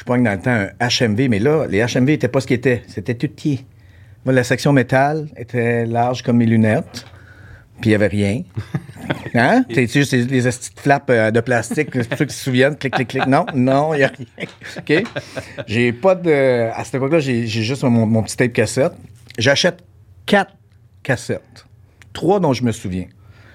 [0.00, 2.56] Je pogne dans le temps un HMV, mais là, les HMV n'étaient pas ce qu'ils
[2.56, 2.82] étaient.
[2.86, 3.66] C'était tout petit.
[4.24, 7.04] Moi, la section métal était large comme mes lunettes.
[7.82, 8.42] Puis il n'y avait rien.
[9.34, 9.64] Hein?
[9.74, 13.08] Sais, juste les, de flaps euh, de plastique, pour ceux qui se souviennent, clic, clic,
[13.08, 13.26] clic?
[13.26, 14.46] Non, non, il n'y a rien.
[14.78, 15.04] OK?
[15.66, 16.70] J'ai pas de.
[16.72, 18.92] À cette époque-là, j'ai juste mon, mon petit tape cassette.
[19.36, 19.82] J'achète
[20.26, 20.54] quatre
[21.02, 21.66] cassettes.
[22.12, 23.06] Trois dont je me souviens.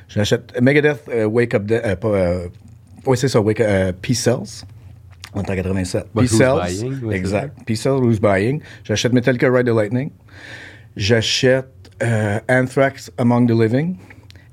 [0.10, 1.82] J'achète Megadeth euh, Wake Up Dead.
[1.86, 2.48] euh, pas, euh,
[3.06, 4.66] oui, c'est ça, Wake Up, Peace Cells.
[5.36, 6.08] On est en 87.
[6.14, 6.38] But Peace.
[6.38, 7.58] Buying, c'est exact.
[7.66, 8.62] Peace Cells, Who's Buying?
[8.84, 10.12] J'achète Metallica Ride the Lightning.
[10.96, 13.98] J'achète euh, Anthrax Among the Living.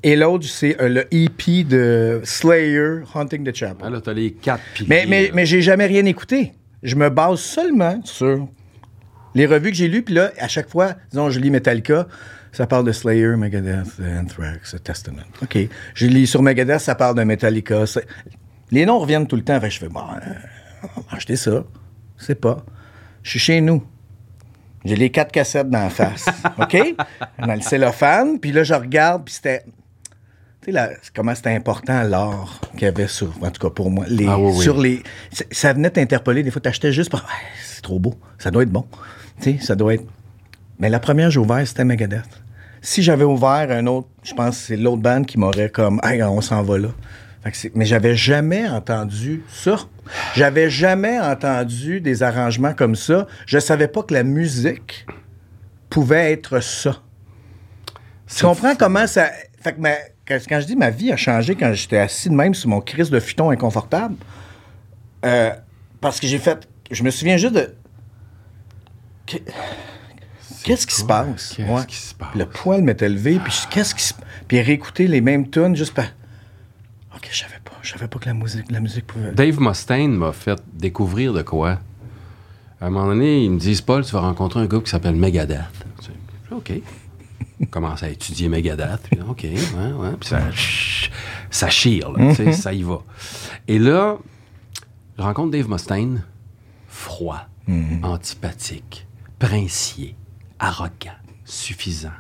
[0.03, 3.85] Et l'autre, c'est euh, le EP de Slayer, Hunting the Chapel.
[3.87, 4.89] Ah, là, t'as les quatre piliers.
[4.89, 6.53] Mais, mais, mais j'ai jamais rien écouté.
[6.83, 8.49] Je me base seulement sur
[9.37, 10.03] les revues que j'ai lues.
[10.03, 12.09] Puis là, à chaque fois, disons, je lis Metallica,
[12.51, 15.23] ça parle de Slayer, Megadeth, Anthrax, Testament.
[15.43, 15.59] OK.
[15.95, 17.85] Je lis sur Megadeth, ça parle de Metallica.
[18.73, 19.61] Les noms reviennent tout le temps.
[19.61, 20.31] Fait je fais, bon, euh,
[21.11, 21.65] acheter ça.
[22.19, 22.59] Je sais pas.
[23.23, 23.83] Je suis chez nous.
[24.85, 26.27] J'ai les quatre cassettes dans la face.
[26.59, 26.77] OK?
[27.39, 28.39] Dans le cellophane.
[28.41, 29.63] Puis là, je regarde, puis c'était.
[30.61, 33.71] Tu sais, là, c'est comment c'était important l'art qu'il y avait sur, en tout cas
[33.75, 34.63] pour moi, les, Ah oui, oui.
[34.63, 35.03] sur les.
[35.33, 36.43] c'est- Ça venait t'interpeller.
[36.43, 37.21] Des fois, t'achetais juste pour.
[37.21, 37.27] Ouais,
[37.65, 38.15] c'est trop beau.
[38.39, 38.87] Ça doit être bon.
[39.41, 40.05] Tu sais, ça doit être.
[40.79, 42.29] Mais la première j'ai ouvert, c'était Megadeth.
[42.81, 46.21] Si j'avais ouvert un autre, je pense que c'est l'autre band qui m'aurait comme, hey,
[46.25, 46.89] on s'en va là.
[47.75, 49.77] Mais j'avais jamais entendu ça.
[50.35, 53.27] J'avais jamais entendu des arrangements comme ça.
[53.47, 55.07] Je savais pas que la musique
[55.91, 57.03] pouvait être ça.
[58.35, 59.31] Tu comprends comment ça.
[59.61, 59.91] Fait que ma-
[60.27, 63.11] quand, je dis ma vie a changé quand j'étais assis de même sur mon crise
[63.11, 64.15] de futon inconfortable,
[65.25, 65.51] euh,
[66.01, 66.69] parce que j'ai fait.
[66.91, 67.75] Je me souviens juste de.
[69.27, 69.37] Que-
[70.65, 71.55] Qu'est-ce qui se passe?
[71.57, 71.87] Qu'est-ce Ouais.
[71.87, 72.35] qui se passe?
[72.37, 74.15] Le poil m'était levé, puis qu'est-ce qui se.
[74.47, 76.07] Puis réécouter les mêmes tunes juste par.
[77.23, 77.73] Ok, je savais pas.
[77.83, 79.31] Je savais pas que la musique, la musique pouvait.
[79.31, 81.79] Dave Mustaine m'a fait découvrir de quoi.
[82.81, 85.15] À un moment donné, ils me disent Paul, tu vas rencontrer un gars qui s'appelle
[85.15, 85.61] Megadeth.
[86.01, 86.13] Je dis,
[86.51, 86.73] OK.
[87.71, 89.03] Commence à étudier Megadeth.
[89.09, 90.17] Puis, OK, ouais, ouais.
[90.19, 90.31] Puis
[91.51, 93.03] ça, chire, là, sais, ça y va.
[93.69, 94.19] Et là,
[95.17, 96.25] je rencontre Dave Mustaine,
[96.89, 97.47] froid,
[98.03, 99.07] antipathique,
[99.39, 100.17] princier,
[100.59, 102.11] arrogant, suffisant.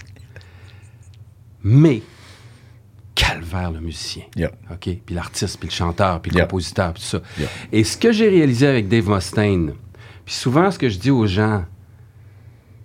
[1.64, 2.02] Mais,
[3.14, 4.22] calvaire le musicien.
[4.37, 4.53] Yeah.
[4.70, 4.88] OK?
[5.05, 6.46] Puis l'artiste, puis le chanteur, puis le Yeah.
[6.46, 7.22] compositeur, puis tout ça.
[7.38, 7.48] Yeah.
[7.72, 9.75] Et ce que j'ai réalisé avec Dave Mustaine,
[10.25, 11.64] puis souvent ce que je dis aux gens,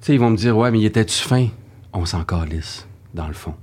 [0.02, 1.48] tu sais, ils vont me dire, ouais, mais il était-tu fin?
[1.94, 3.56] On s'en calisse, dans le fond.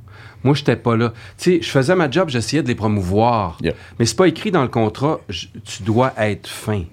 [0.43, 1.11] Moi, j'étais pas là.
[1.39, 3.59] Tu sais, je faisais ma job, j'essayais de les promouvoir.
[3.63, 3.75] Yeah.
[3.99, 6.85] Mais c'est pas écrit dans le contrat, tu dois être fin.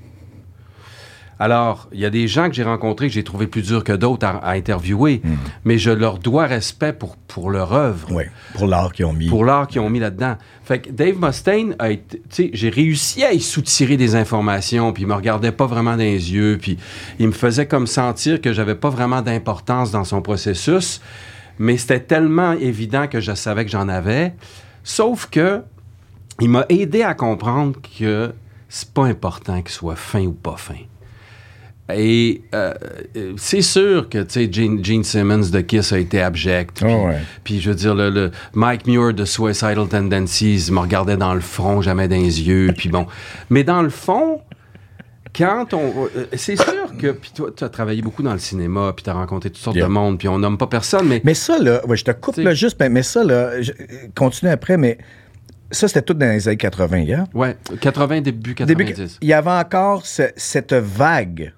[1.41, 3.93] Alors, il y a des gens que j'ai rencontrés que j'ai trouvé plus durs que
[3.93, 5.23] d'autres à, à interviewer,
[5.65, 9.27] mais je leur dois respect pour, pour leur œuvre Oui, pour l'art qu'ils ont mis.
[9.27, 10.35] pour l'art qu'ils ont mis là-dedans.
[10.63, 14.93] Fait que Dave Mustaine a été, tu sais, j'ai réussi à y soutirer des informations,
[14.93, 16.77] puis il me regardait pas vraiment dans les yeux, puis
[17.17, 21.01] il me faisait comme sentir que j'avais pas vraiment d'importance dans son processus,
[21.57, 24.35] mais c'était tellement évident que je savais que j'en avais,
[24.83, 25.63] sauf que
[26.39, 28.31] il m'a aidé à comprendre que
[28.69, 30.75] c'est pas important qu'il soit fin ou pas fin.
[31.93, 32.73] Et euh,
[33.17, 36.77] euh, c'est sûr que, tu sais, Gene, Gene Simmons de Kiss a été abject.
[36.83, 37.17] Puis, ouais.
[37.43, 41.41] puis je veux dire, le, le Mike Muir de Suicidal Tendencies me regardait dans le
[41.41, 42.73] front, jamais dans les yeux.
[42.77, 43.07] Puis bon.
[43.49, 44.41] Mais dans le fond,
[45.35, 46.07] quand on.
[46.15, 47.07] euh, c'est sûr que.
[47.11, 49.75] Puis toi, tu as travaillé beaucoup dans le cinéma, puis tu as rencontré toutes sortes
[49.75, 49.87] Yeah.
[49.87, 51.21] de monde, puis on nomme pas personne, mais.
[51.25, 53.71] Mais ça, là, ouais, je te coupe là juste, mais, mais ça, là, je-
[54.15, 54.97] continue après, mais
[55.71, 57.23] ça, c'était tout dans les années 80, hein?
[57.33, 58.75] Ouais, 80, début 90.
[58.95, 61.53] Début- il y avait encore ce- cette vague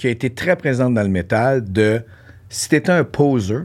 [0.00, 2.00] qui a été très présente dans le métal de
[2.48, 3.64] si t'étais un poseur,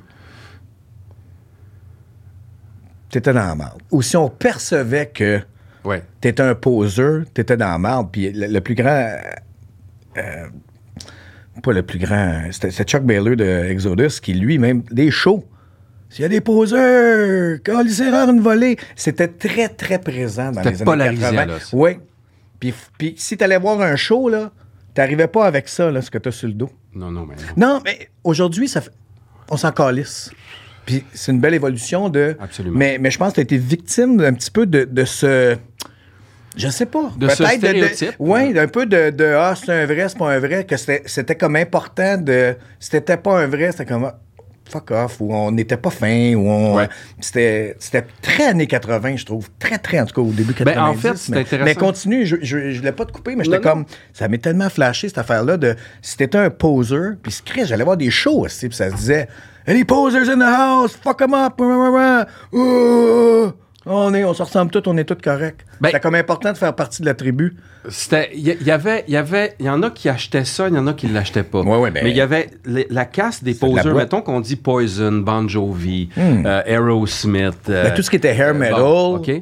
[3.10, 3.82] t'étais dans la merde.
[3.92, 5.40] Ou si on percevait que
[5.86, 6.04] Ouais.
[6.20, 8.10] t'étais un poseur, t'étais dans la merde.
[8.12, 9.16] Puis le, le plus grand.
[10.18, 10.48] euh,
[11.64, 12.44] pas le plus grand.
[12.52, 15.46] C'était Chuck Baylor de Exodus qui, lui, même des shows.
[16.10, 20.68] S'il y a des poseurs, quand l'erreur une volée, c'était très, très présent dans les
[20.68, 21.46] années polarisé, 80.
[21.46, 21.78] là, ça.
[21.78, 21.92] Oui.
[22.60, 24.52] Puis, puis si t'allais voir un show, là,
[24.96, 26.70] t'arrivais pas avec ça, là, ce que t'as sur le dos.
[26.96, 27.68] Non, non, mais non.
[27.76, 28.92] Non, mais aujourd'hui, ça fait-
[29.52, 30.32] on s'en calisse.
[30.86, 32.36] Puis c'est une belle évolution de.
[32.40, 32.78] Absolument.
[32.78, 35.56] Mais, mais je pense que tu été victime d'un petit peu de, de ce.
[36.56, 37.12] Je sais pas.
[37.18, 38.16] De ce Peut-être stéréotype.
[38.20, 41.02] Oui, d'un peu de, de Ah, c'est un vrai, c'est pas un vrai, que c'était
[41.06, 42.56] c'était comme important de.
[42.80, 44.12] Si t'étais pas un vrai, c'était comme.
[44.68, 46.76] Ah, fuck off, ou on n'était pas fin, ou on.
[46.76, 46.90] Ouais.
[47.20, 49.50] C'était, c'était très années 80, je trouve.
[49.60, 50.76] Très, très, en tout cas, au début 90.
[50.76, 51.66] Ben, en fait, c'est mais, intéressant.
[51.66, 53.70] mais continue, je, je, je voulais pas te couper, mais j'étais Non, non.
[53.72, 53.86] comme.
[54.14, 55.76] Ça m'est tellement flashé, cette affaire-là, de.
[56.02, 59.28] Si t'étais un poser, puis ce j'allais voir des shows, aussi, puis ça se disait.
[59.68, 62.26] Any posers in the house, fuck them up, rah, rah, rah.
[62.54, 63.52] Oh,
[63.86, 65.66] on est, on se ressemble tous, on est tous corrects.
[65.82, 67.56] Ben- C'était comme important de faire partie de la tribu.
[67.90, 70.68] C'était, il y, y avait, il y avait, il y en a qui achetaient ça,
[70.70, 71.62] il y en a qui l'achetaient pas.
[71.62, 73.96] Ouais, ouais, ben- Mais il y avait les- la casse des poseurs.
[73.96, 77.70] Mettons qu'on dit Poison, Bon Jovi, euh, Aerosmith.
[77.70, 79.38] euh, Ben, tout ce qui était hair bon, metal.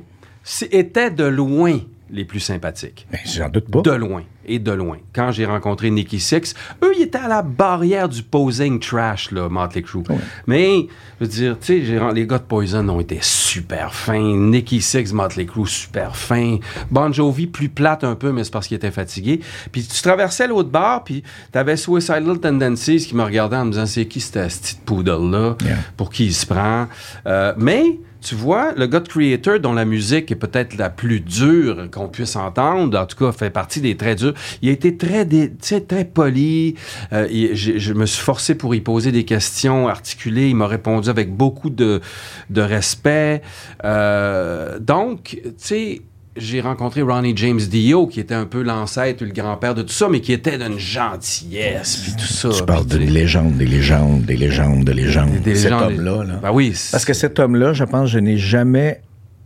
[0.72, 1.80] étaient de loin
[2.10, 3.08] les plus sympathiques.
[3.12, 3.82] Ben, j'en doute pas.
[3.82, 4.98] De loin et de loin.
[5.14, 6.54] Quand j'ai rencontré Nicky Six,
[6.84, 10.04] eux, ils étaient à la barrière du posing trash, là, Motley Crue.
[10.48, 10.88] Mais,
[11.20, 14.36] je veux dire, tu sais, les gars de Poison ont été super fins.
[14.36, 16.58] Nicky Six, Motley Crue, super fin.
[16.92, 19.40] Bon Jovi, plus plate un peu, mais c'est parce qu'il était fatigué.
[19.72, 23.86] Puis tu traversais l'autre bar, puis t'avais Suicidal Tendencies qui me regardait en me disant,
[23.86, 25.56] c'est qui cette petite poodle-là?
[25.64, 25.78] Yeah.
[25.98, 26.88] Pour qui il se prend?
[27.26, 28.00] Euh, mais...
[28.26, 32.38] Tu vois, le de Creator, dont la musique est peut-être la plus dure qu'on puisse
[32.38, 35.52] entendre, en tout cas fait partie des très durs, il a été très, dé-
[35.88, 36.76] très poli.
[37.12, 40.50] Euh, il- je me suis forcé pour y poser des questions articulées.
[40.50, 42.02] Il m'a répondu avec beaucoup de,
[42.50, 43.42] de respect.
[43.84, 46.02] Euh, donc, tu sais,
[46.36, 50.10] j'ai rencontré Ronnie James Dio, qui était un peu l'ancêtre le grand-père de tout ça,
[50.10, 52.50] mais qui était d'une gentillesse, puis tout ça.
[52.50, 55.42] Tu parles puis, de tu sais, légendes, des légendes, des légendes, des légendes.
[55.44, 56.40] des Cet homme-là, là.
[56.42, 56.74] Ben oui.
[56.92, 59.02] Parce que cet homme-là, je pense, je n'ai jamais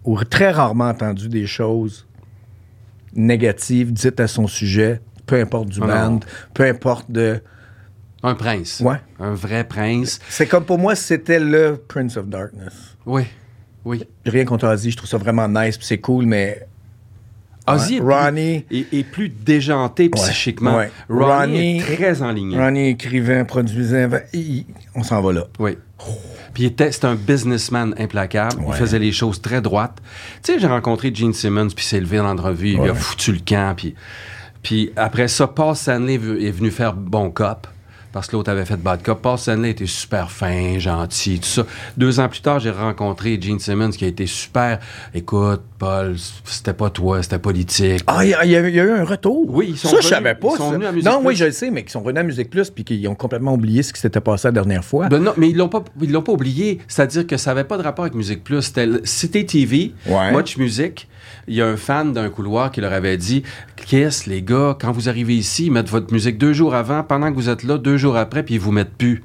[0.05, 2.06] ou très rarement entendu des choses
[3.13, 5.93] négatives dites à son sujet, peu importe du Ah non.
[6.15, 6.19] band,
[6.53, 7.41] peu importe de.
[8.23, 8.81] Un prince.
[8.83, 8.97] Ouais.
[9.19, 10.19] Un vrai prince.
[10.29, 12.73] C'est comme pour moi, c'était le Prince of Darkness.
[13.05, 13.23] Oui.
[13.85, 14.03] Oui.
[14.25, 16.67] Rien contre Ozzy, je trouve ça vraiment nice, puis c'est cool, mais
[17.67, 18.13] Ozzy Ouais.
[18.15, 20.77] est, Ronnie- plus, est- est plus déjanté psychiquement.
[20.77, 20.89] ouais.
[21.09, 22.57] Ronnie, Ronnie- est très enligné.
[22.57, 24.07] Ronnie écrivait, produisait,
[24.95, 25.47] on s'en va là.
[25.59, 25.77] Oui.
[26.57, 28.55] Puis c'était un businessman implacable.
[28.63, 28.75] Il Ouais.
[28.77, 29.99] faisait les choses très droites.
[30.41, 32.97] Tu sais, j'ai rencontré Gene Simmons, puis c'est levé dans l'entrevue, il lui a Ouais.
[32.97, 33.75] foutu le camp.
[33.77, 33.93] Puis,
[34.63, 37.67] puis après ça, Paul Stanley est venu faire bon cop.
[38.17, 39.21] Parce que l'autre avait fait bad cop.
[39.21, 41.65] Paul Stanley était super fin, gentil, tout ça.
[41.97, 44.79] Deux ans plus tard, j'ai rencontré Gene Simmons qui a été super.
[45.13, 48.01] Écoute, Paul, c'était pas toi, c'était politique.
[48.07, 49.45] Ah, il y, a- y y eu un retour.
[49.49, 50.47] Oui, ils sont Ça, je savais pas.
[50.53, 52.23] ils sont venus à Musique non, oui, je le sais, mais qu'ils sont venus à
[52.23, 55.07] Musique Plus puis qu'ils ont complètement oublié ce qui s'était passé la dernière fois.
[55.09, 56.79] Ben non, mais ils l'ont pas, ils l'ont pas oublié.
[56.87, 58.63] C'est-à-dire que ça n'avait pas de rapport avec Musique Plus.
[58.63, 60.31] C'était Cité TV, Ouais.
[60.31, 61.07] Much Music.
[61.47, 63.43] Il y a un fan d'un couloir qui leur avait dit
[63.75, 67.29] Kiss, les gars, quand vous arrivez ici, ils mettent votre musique deux jours avant, pendant
[67.31, 69.23] que vous êtes là, deux jours après, puis ils vous mettent plus.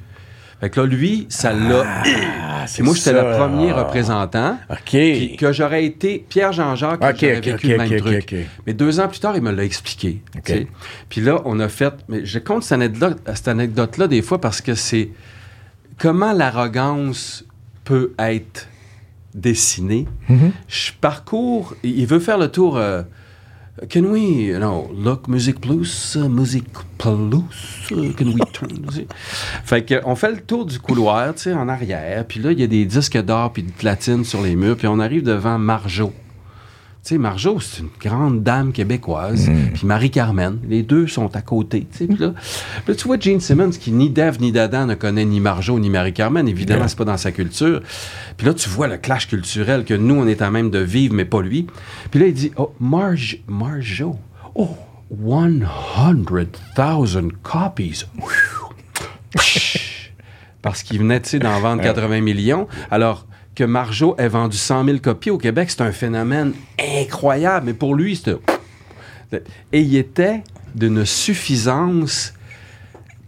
[0.60, 1.82] Fait que là, lui, ça l'a.
[1.84, 4.56] Ah, Puis moi, j'étais le premier représentant.
[4.70, 5.36] OK.
[5.36, 8.28] Que j'aurais été Pierre Jean-Jacques, Ok, j'aurais ok, vécu ok, le même ok, truc.
[8.32, 8.38] ok.
[8.68, 10.22] Mais deux ans plus tard, il me l'a expliqué.
[11.08, 11.92] Puis là, on a fait.
[12.08, 15.08] Mais je compte cette anecdote- cette anecdote-là des fois parce que c'est
[15.98, 17.44] comment l'arrogance
[17.84, 18.68] peut être
[19.34, 20.06] dessinée.
[20.30, 20.50] Mm-hmm.
[20.68, 21.74] Je parcours.
[21.82, 22.76] Il veut faire le tour.
[22.76, 23.02] euh,
[23.88, 26.64] Can we, no, look, Music Plus, uh, Music
[26.98, 28.68] Plus, uh, can we turn?
[29.64, 32.60] fait que, on fait le tour du couloir, tu sais, en arrière, puis là, il
[32.60, 35.58] y a des disques d'or puis de platine sur les murs, puis on arrive devant
[35.58, 36.12] Marjo.
[37.04, 41.84] Tu sais, Marjo, c'est une grande dame québécoise, puis Marie-Carmen, les deux sont à côté,
[41.90, 42.32] tu sais, puis là,
[42.94, 46.46] tu vois Gene Simmons, qui ni d'Ève ni d'Adam ne connaît ni Marjo ni Marie-Carmen,
[46.46, 46.88] évidemment, Yeah.
[46.88, 47.82] c'est pas dans sa culture.
[48.36, 51.12] Puis là, tu vois le clash culturel que nous, on est à même de vivre,
[51.14, 51.66] mais pas lui.
[52.12, 54.16] Puis là, il dit, oh, Marge, Marjo,
[54.54, 54.68] oh,
[56.76, 58.04] 100,000 copies.
[60.62, 62.68] Parce qu'il venait, tu sais, d'en vendre 80 millions.
[62.92, 66.52] Alors que Marjo ait vendu 100 000 copies au Québec, c'est un phénomène
[67.00, 67.66] incroyable.
[67.66, 68.36] Mais pour lui, c'était...
[69.72, 70.42] Et il était
[70.74, 72.34] d'une suffisance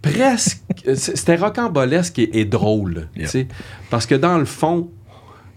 [0.01, 0.61] presque...
[0.95, 3.29] C'était rocambolesque et, et drôle, tu Yeah.
[3.29, 3.47] sais.
[3.89, 4.89] Parce que dans le fond,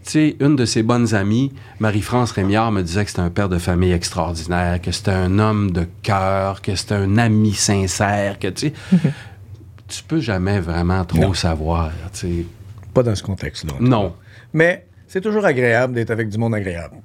[0.04, 3.48] tu sais, une de ses bonnes amies, Marie-France Rémiard, me disait que c'était un père
[3.50, 8.48] de famille extraordinaire, que c'était un homme de cœur, que c'était un ami sincère, que,
[8.48, 8.72] tu sais,
[9.88, 11.34] tu peux jamais vraiment trop Non.
[11.34, 12.46] savoir, tu sais.
[12.94, 13.74] Pas dans ce contexte-là.
[13.80, 14.14] Non.
[14.52, 16.96] Mais c'est toujours agréable d'être avec du monde agréable.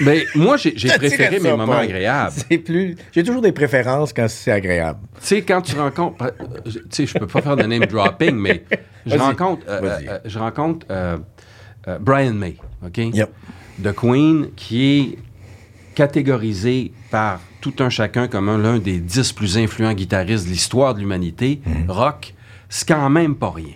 [0.00, 2.32] Mais moi, j'ai préféré mes moments agréables.
[2.48, 2.96] C'est plus.
[3.12, 5.00] J'ai toujours des préférences quand c'est agréable.
[5.20, 6.22] Tu sais, quand tu rencontres.
[6.24, 6.30] euh,
[6.64, 8.64] Tu sais, je peux pas faire de name dropping, mais
[9.04, 11.18] je rencontre, euh, euh, je rencontre euh,
[12.00, 12.96] Brian May, OK?
[12.96, 13.28] Yep.
[13.80, 15.18] de Queen, qui est
[15.94, 20.94] catégorisé par tout un chacun comme un- l'un des dix plus influents guitaristes de l'histoire
[20.94, 21.90] de l'humanité, Mhm.
[21.90, 22.34] rock,
[22.68, 23.74] c'est quand même pas rien.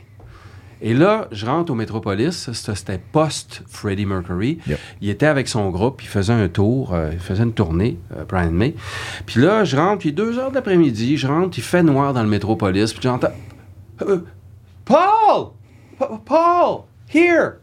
[0.80, 4.58] Et là, je rentre au Metropolis, c'était post-Freddie Mercury.
[4.66, 4.78] Yep.
[5.00, 8.24] Il était avec son groupe, il faisait un tour, euh, il faisait une tournée, euh,
[8.24, 8.74] Brian May.
[9.26, 12.28] Puis là, je rentre, puis deux heures d'après-midi, je rentre, il fait noir dans le
[12.28, 13.32] Métropolis, puis j'entends...
[14.02, 14.20] Euh,
[14.84, 15.48] Paul!
[15.98, 17.54] Pa- Paul, here!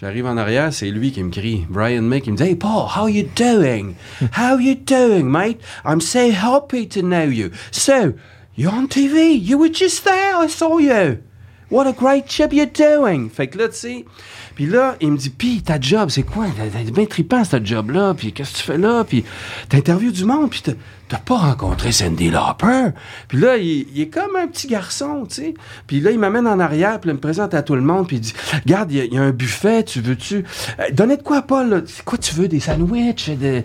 [0.00, 1.64] J'arrive en arrière, c'est lui qui me crie.
[1.70, 3.94] Brian May qui me dit Hey Paul, how you doing?
[4.36, 5.60] How you doing, mate?
[5.84, 7.50] I'm so happy to know you.
[7.70, 8.12] So,
[8.56, 9.38] you're on TV.
[9.40, 10.34] You were just there.
[10.36, 11.18] I saw you.
[11.74, 13.28] What a great job you're doing.
[13.30, 14.04] Fait que là, tu sais.
[14.54, 16.46] Puis là, il me dit Puis ta job, c'est quoi?
[16.56, 18.14] T'es bien trippant, ce job-là.
[18.14, 19.02] Puis qu'est-ce que tu fais là?
[19.02, 19.24] Puis
[19.68, 20.50] t'interviews du monde.
[20.50, 22.90] Puis t'as- pas rencontré Cindy Lauper.
[23.28, 25.54] Puis là, il, est comme un petit garçon, tu sais.
[25.88, 27.00] Puis là, il m'amène en arrière.
[27.00, 28.06] Puis il me présente à tout le monde.
[28.06, 28.34] Puis il dit
[28.64, 29.82] Regarde, il y, a- un buffet.
[29.82, 30.44] Tu veux-tu.
[30.78, 31.82] Euh, donnez de quoi, Paul?
[31.88, 32.46] C'est quoi tu veux?
[32.46, 33.30] Des sandwichs?
[33.30, 33.64] Des,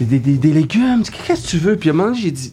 [0.00, 1.04] des, des- légumes?
[1.26, 1.76] Qu'est-ce que tu veux?
[1.76, 2.52] Puis à un moment j'ai dit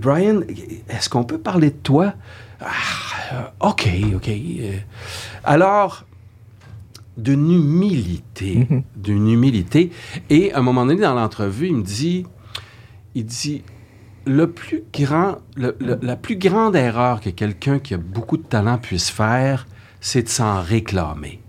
[0.00, 0.40] Brian,
[0.88, 2.14] est-ce qu'on peut parler de toi?
[2.64, 4.28] Ah, OK, OK.
[4.28, 4.72] euh.
[5.44, 6.04] alors,
[7.16, 9.90] d'une humilité, d'une humilité.
[10.30, 12.24] Et à un moment donné, dans l'entrevue, il me dit,
[13.14, 13.62] il dit,
[14.24, 18.44] le plus grand, le- le- la plus grande erreur que quelqu'un qui a beaucoup de
[18.44, 19.66] talent puisse faire,
[20.00, 21.40] c'est de s'en réclamer.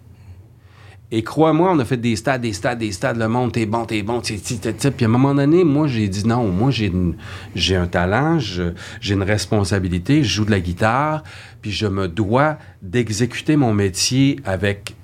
[1.15, 3.17] Et crois-moi, on a fait des stades, des stades, des stades.
[3.17, 4.37] Le monde, t'es bon, t'es bon, t'es.
[4.37, 6.47] Puis à un moment donné, moi, j'ai dit non.
[6.47, 11.21] Moi, j'ai un talent, j'ai une responsabilité, je joue de la guitare,
[11.61, 14.95] puis je me dois d'exécuter mon métier avec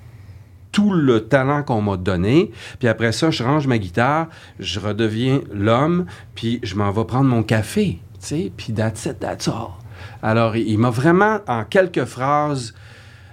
[0.72, 2.50] tout le talent qu'on m'a donné.
[2.80, 4.26] Puis après ça, je range ma guitare,
[4.58, 8.00] je redeviens l'homme, puis je m'en vais prendre mon café.
[8.14, 9.74] Tu sais, puis that's it, that's all.
[10.24, 12.74] Alors, il m'a vraiment, en quelques phrases,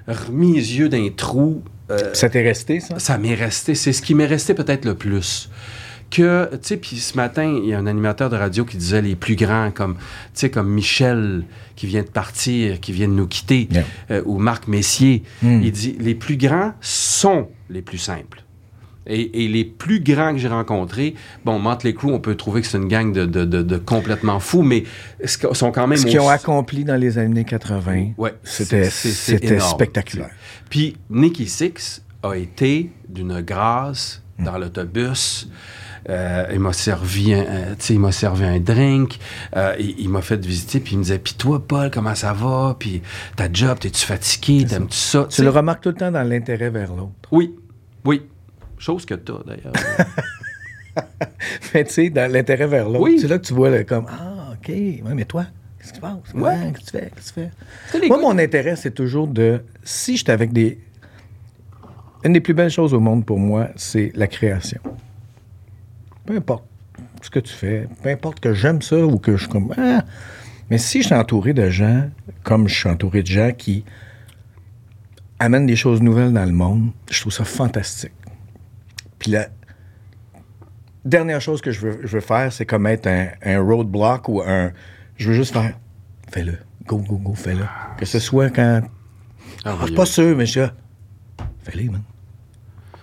[0.08, 1.64] remis les yeux d'un trou.
[1.92, 3.00] Euh, Ça t'est resté, ça?
[3.00, 5.50] ça m'est resté, c'est ce qui m'est resté peut-être le plus.
[6.10, 9.02] Que, tu sais, puis ce matin, il y a un animateur de radio qui disait
[9.02, 10.02] les plus grands, comme, tu
[10.36, 11.44] sais, comme Michel,
[11.76, 13.84] qui vient de partir, qui vient de nous quitter, Yeah.
[14.12, 15.24] euh, ou Marc Messier.
[15.42, 15.62] Mm.
[15.64, 18.44] Il dit, les plus grands sont les plus simples.
[19.10, 22.68] Et, et les plus grands que j'ai rencontrés, bon, Motley Crue, on peut trouver que
[22.68, 24.84] c'est une gang de, de- de- de complètement fous, mais
[25.26, 25.98] sont quand même...
[25.98, 30.32] Ce qu'ils ont accompli dans les années 80, Ouais, c'était spectaculaire.
[30.70, 35.50] Puis Nicky Six a été d'une grâce dans l'autobus.
[36.10, 39.20] Euh, il m'a servi un, euh, il m'a servi un drink,
[39.58, 42.32] euh, il, il m'a fait visiter, puis il me disait, puis toi, Paul, comment ça
[42.32, 42.78] va?
[42.80, 43.02] Puis
[43.36, 44.66] ta job, t'es-tu fatigué?
[44.66, 45.28] T'aimes-tu ça?
[45.30, 47.12] Tu le remarques tout le temps dans l'intérêt vers l'autre.
[47.32, 47.54] Oui,
[48.06, 48.22] oui.
[48.78, 49.74] Chose que t'as, d'ailleurs.
[51.74, 53.20] Mais tu sais, dans l'intérêt vers l'autre, Oui.
[53.20, 55.46] c'est là que tu vois le, comme Ah, OK, ouais, mais toi,
[55.92, 56.34] qu'est-ce qui se passe?
[56.34, 56.42] Ouais.
[56.42, 57.12] Ouais, Qu'est-ce que tu fais?
[57.16, 58.08] Qu'est-ce que tu fais?
[58.08, 59.64] Moi, mon intérêt, c'est toujours de.
[59.84, 60.80] Si j'étais avec des.
[62.24, 64.82] Une des plus belles choses au monde pour moi, c'est la création.
[66.26, 66.66] Peu importe
[67.22, 69.74] ce que tu fais, peu importe que j'aime ça ou que je suis comme.
[69.78, 70.04] Ah!
[70.70, 72.10] Mais si je suis entouré de gens,
[72.44, 73.86] comme je suis entouré de gens qui
[75.40, 78.12] amènent des choses nouvelles dans le monde, je trouve ça fantastique.
[79.20, 79.48] Puis la
[81.06, 84.42] dernière chose que je veux, je veux faire, c'est comme être un, un roadblock ou
[84.42, 84.72] un.
[85.18, 85.78] Je veux juste faire.
[86.32, 86.58] Fais-le.
[86.86, 87.66] Go, go, go, fais-le.
[87.98, 88.82] Que ce soit quand.
[89.66, 90.62] Ah, Ah, je suis pas sûr, mais je
[91.64, 92.02] Fais-les, man.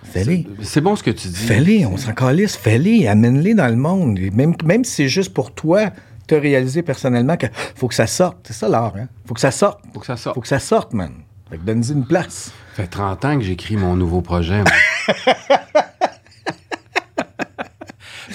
[0.03, 0.47] Fais-les.
[0.61, 1.35] C'est bon ce que tu dis.
[1.35, 4.17] Fais-les, on s'en calisse, fais-les, amène-les dans le monde.
[4.33, 5.91] Même, même si c'est juste pour toi,
[6.27, 8.37] te réaliser personnellement que faut que ça sorte.
[8.47, 9.07] C'est ça l'art, hein?
[9.27, 9.81] Faut que ça sorte.
[9.93, 10.35] Faut que ça sorte.
[10.35, 11.11] Faut que ça sorte, man.
[11.49, 12.51] Fait que donne-y une place.
[12.75, 14.63] Ça fait 30 ans que j'écris mon nouveau projet.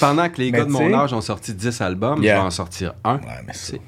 [0.00, 2.36] Pendant que les gars de mon âge ont sorti 10 albums, Yeah.
[2.36, 3.16] je vais en sortir un.
[3.16, 3.80] Ouais, mais C'est-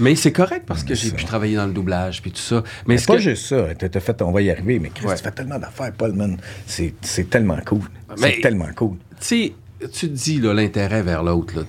[0.00, 2.62] Mais c'est correct parce que j'ai pu travailler dans le doublage puis tout ça.
[2.86, 3.74] Mais, Mais ce pas que- juste ça.
[3.74, 5.16] T'as fait, on va y arriver, mais Chris, Ouais.
[5.16, 6.36] tu fais tellement d'affaires, Paul, man.
[6.66, 7.82] C'est c'est tellement cool.
[8.16, 8.96] C'est tellement cool.
[9.20, 11.54] tu sais, tu te dis là, l'intérêt vers l'autre.
[11.56, 11.62] là.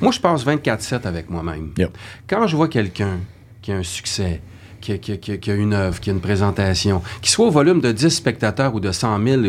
[0.00, 1.72] Moi, je passe 24-7 avec moi-même.
[1.76, 1.90] Yep.
[2.28, 3.18] Quand je vois quelqu'un
[3.60, 4.40] qui a un succès,
[4.82, 7.30] qui a, qui a- qui a- qui a une œuvre, qui a une présentation, qui
[7.30, 9.42] soit au volume de 10 spectateurs ou de 100 000,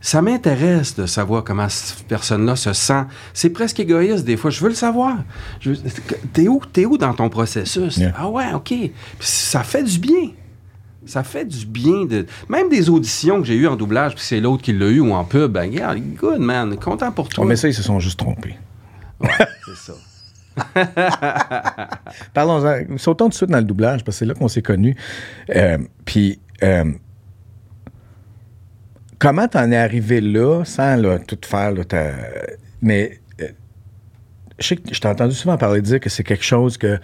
[0.00, 3.02] ça m'intéresse de savoir comment cette personne-là se sent.
[3.34, 4.50] C'est presque égoïste des fois.
[4.50, 5.16] Je veux le savoir.
[5.60, 5.78] Je veux-
[6.32, 7.96] T'es où, t'es où dans ton processus?
[7.96, 8.12] Yeah.
[8.16, 8.68] Ah ouais, OK.
[8.68, 10.30] Puis ça fait du bien.
[11.06, 12.26] Ça fait du bien de.
[12.48, 15.12] Même des auditions que j'ai eues en doublage, puis c'est l'autre qui l'a eu ou
[15.12, 17.44] en pub, ben, regarde, good man, content pour toi.
[17.44, 18.56] Oh, mais ça, ils se sont juste trompés.
[19.20, 19.28] Ouais,
[19.64, 19.92] c'est ça.
[22.34, 22.96] Parlons-en.
[22.98, 24.96] Sautons tout de suite dans le doublage, parce que c'est là qu'on s'est connus.
[25.54, 26.92] Euh, Puis, euh,
[29.18, 31.82] comment t'en es arrivé là, sans là, tout faire, là,
[32.82, 33.48] mais euh,
[34.58, 36.98] je sais que je t'ai entendu souvent parler de dire que c'est quelque chose que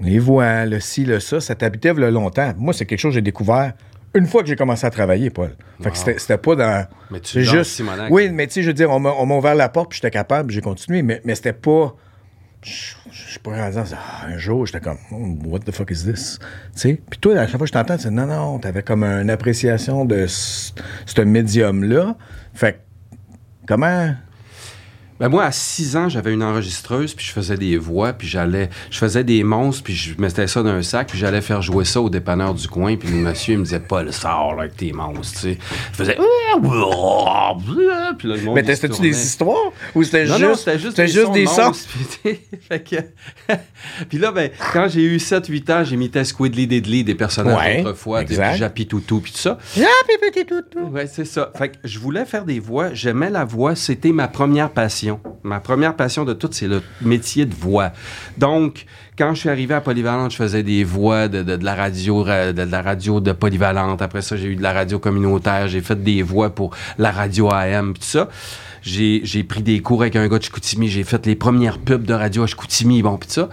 [0.00, 2.52] les voix, le ci, le ça, ça t'habitait là, longtemps.
[2.56, 3.72] Moi, c'est quelque chose que j'ai découvert
[4.14, 5.54] une fois que j'ai commencé à travailler, Paul.
[5.82, 6.86] Fait que c'était- pas dans...
[7.10, 7.72] Mais tu juste...
[7.72, 8.10] Simonac.
[8.10, 9.98] Oui, mais tu sais, je veux dire, on m'a on m'a ouvert la porte, puis
[9.98, 11.94] j'étais capable, j'ai continué, mais, mais c'était pas...
[12.66, 16.38] Je suis pas Ah, un jour, j'étais comme, Oh, what the fuck is this?
[16.82, 19.30] Puis toi, à chaque fois que je t'entends, tu dis, non, non, t'avais comme une
[19.30, 22.16] appréciation de ce médium-là.
[22.54, 22.84] Fait
[23.68, 24.14] comment.
[25.18, 28.70] Ben moi, à 6 ans, j'avais une enregistreuse, puis je faisais des voix, puis j'allais...
[28.90, 31.84] Je faisais des monstres, puis je mettais ça dans un sac, puis j'allais faire jouer
[31.84, 34.62] ça au dépanneur du coin, puis le monsieur, il me disait, pas le sort là,
[34.64, 35.58] avec tes monstres, tu sais.
[35.92, 36.16] Je faisais...
[38.18, 39.10] Puis là, le monde, Mais tournait.
[39.10, 39.72] des histoires?
[39.94, 41.64] Ou c'était juste, non, c'était juste, c'était juste de des sons?
[41.66, 43.54] monstres, puis, tu sais, fait que-
[44.08, 48.36] puis là, ben, quand j'ai eu 7-8 ans, j'imitais Squidly Diddly, des personnages d'autrefois, des.
[48.56, 49.58] Jappy Toutou, puis tout ça.
[49.72, 50.88] Puis petit toutou.
[50.90, 51.50] Ouais, c'est ça.
[51.56, 52.92] Fait que je voulais faire des voix.
[52.92, 53.74] J'aimais la voix.
[53.74, 55.05] C'était ma première passion.
[55.42, 57.92] Ma première passion de tout, c'est le métier de voix.
[58.38, 58.84] Donc,
[59.18, 62.22] quand je suis arrivé à Polyvalente, je faisais des voix de, de- de la radio,
[62.22, 64.02] ra- de, de la radio de Polyvalente.
[64.02, 65.68] Après ça, j'ai eu de la radio communautaire.
[65.68, 68.28] J'ai fait des voix pour la radio AM, tout ça.
[68.82, 70.88] J'ai j'ai pris des cours avec un gars de Chicoutimi.
[70.88, 73.48] J'ai fait les premières pubs de radio à Chicoutimi, bon, puis tout ça.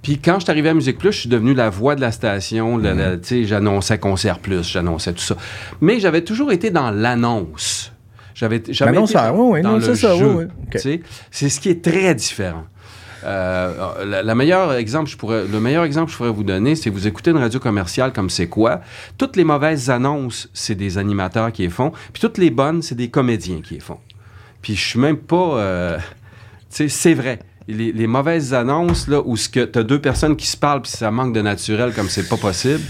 [0.00, 2.12] Puis quand je suis arrivé à Musique Plus, je suis devenu la voix de la
[2.12, 2.78] station.
[3.22, 5.36] sais, j'annonçais Concert Plus, j'annonçais tout ça.
[5.80, 7.92] Mais j'avais toujours été dans l'annonce.
[8.38, 10.48] J'avais jamais été L'annonceur, dans, oui, oui, dans non, le c'est ça, jeu.
[10.76, 11.00] oui.
[11.32, 12.64] C'est ce qui est très différent.
[13.24, 16.76] Euh, la, la meilleure exemple, je pourrais, le meilleur exemple que je pourrais vous donner,
[16.76, 18.80] c'est vous écoutez une radio commerciale comme c'est quoi.
[19.18, 21.90] Toutes les mauvaises annonces, c'est des animateurs qui les font.
[22.12, 23.98] Puis toutes les bonnes, c'est des comédiens qui les font.
[24.62, 25.56] Puis je suis même pas...
[25.58, 26.04] euh, tu
[26.68, 27.40] sais, c'est vrai.
[27.66, 31.10] Les, les mauvaises annonces, là, où tu as deux personnes qui se parlent puis ça
[31.10, 32.84] manque de naturel comme c'est pas possible,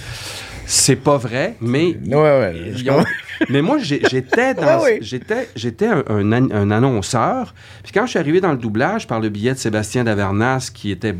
[0.71, 2.55] c'est pas vrai, mais Ouais, ouais.
[2.75, 3.11] je ils ont- comprends.
[3.49, 4.99] mais moi, j'étais dans, Ouais, oui.
[5.01, 7.55] j'étais, j'étais un, un an- un annonceur.
[7.83, 10.91] Puis quand je suis arrivé dans le doublage par le billet de Sébastien Davernas, qui
[10.91, 11.15] était,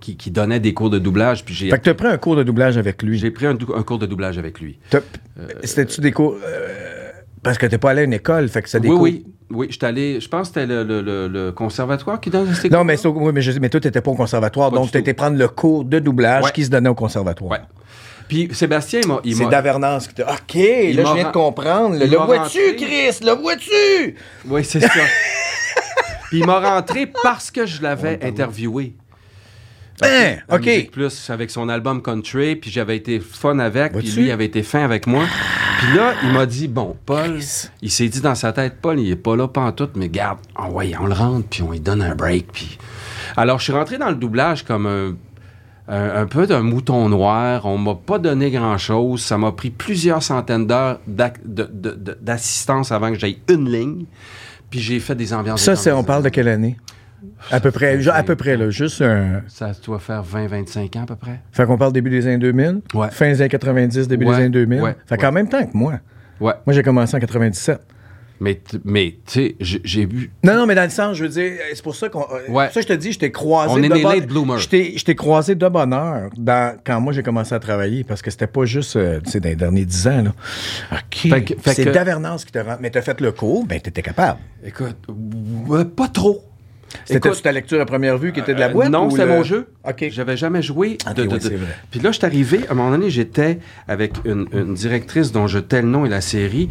[0.00, 2.36] qui, qui donnait des cours de doublage, puis j'ai, Fait que t'as pris un cours
[2.36, 3.18] de doublage avec lui.
[3.18, 4.78] j'ai pris un, cours de doublage avec lui.
[4.90, 5.00] T'as-
[5.64, 6.36] C'était-tu des cours...
[6.44, 7.10] euh,
[7.42, 9.02] parce que t'es pas allé à une école, fait que c'est des oui, cours...
[9.02, 9.66] oui, oui.
[9.70, 12.84] J'étais allé, je pense que c'était le, le- le- le conservatoire qui donnait ces Non,
[12.84, 15.16] mais, oui, mais, je, mais toi, t'étais pas au conservatoire, Pas donc été tout.
[15.16, 16.52] prendre le cours de doublage Ouais.
[16.52, 17.50] qui se donnait au conservatoire.
[17.50, 17.58] Ouais.
[18.32, 20.22] Puis Sébastien, il m'a, C'est Davernance qui t'a...
[20.22, 21.98] OK, là, je viens de comprendre.
[21.98, 23.18] Le, vois-tu, Chris?
[23.22, 24.16] Le vois-tu?
[24.46, 24.88] Oui, c'est ça.
[26.30, 28.94] Puis il m'a rentré parce que je l'avais interviewé.
[30.00, 30.64] Hein, À OK.
[30.64, 34.46] Musique Plus avec son album Country, puis j'avais été fun avec, puis lui il avait
[34.46, 35.24] été fin avec moi.
[35.78, 37.68] Puis là, il m'a dit bon, Paul, Chris.
[37.82, 40.70] il s'est dit dans sa tête, Paul, il est pas là pantoute, mais garde, ah
[40.70, 42.78] ouais, on le rentre, puis on lui donne un break, puis
[43.36, 45.14] alors je suis rentré dans le doublage comme un
[45.88, 47.66] un, peu d'un mouton noir.
[47.66, 49.22] On m'a pas donné grand-chose.
[49.22, 51.00] Ça m'a pris plusieurs centaines d'heures
[52.20, 54.04] d'assistance avant que j'aille une ligne.
[54.70, 55.62] Puis j'ai fait des ambiances.
[55.62, 56.76] Ça, c'est, on parle de quelle année?
[57.50, 59.42] À peu près, à peu près, là, juste un...
[59.46, 61.40] Ça doit faire 20-25 ans à peu près.
[61.52, 63.10] Fait qu'on parle début des années 2000, Ouais.
[63.10, 64.80] fin des années 90, début Ouais, des années 2000.
[64.82, 66.00] ouais, fait qu'en même temps que moi.
[66.40, 67.80] Moi, j'ai commencé en 97.
[68.42, 70.32] Mais, mais tu sais, j'ai vu.
[70.42, 72.22] Non, non, mais dans le sens, je veux dire, c'est pour ça qu'on.
[72.22, 72.70] euh, Ouais.
[72.72, 73.72] Ça, je te dis, je t'ai croisé.
[73.72, 74.58] On est de des bon- late bloomers.
[74.58, 78.02] Je t'ai- je t'ai croisé de bonne heure dans- quand moi j'ai commencé à travailler
[78.02, 80.32] parce que c'était pas juste, euh, tu sais, dans les derniers dix ans, là.
[80.90, 81.28] OK.
[81.64, 82.76] C'est que- Davernance qui te rend.
[82.80, 84.40] Mais t'as fait le cours, ben t'étais capable.
[84.66, 84.96] Écoute,
[85.96, 86.42] pas trop.
[87.06, 88.90] C'était ta lecture à première vue qui était de la Euh, boîte?
[88.90, 89.68] non, c'est le- mon jeu.
[89.88, 90.04] OK.
[90.10, 90.98] J'avais jamais joué.
[91.16, 91.66] De, de- oui, de- vrai.
[91.90, 95.46] Puis là, je suis arrivé, à un moment donné, j'étais avec une, une directrice dont
[95.46, 96.68] je tais le nom et la série.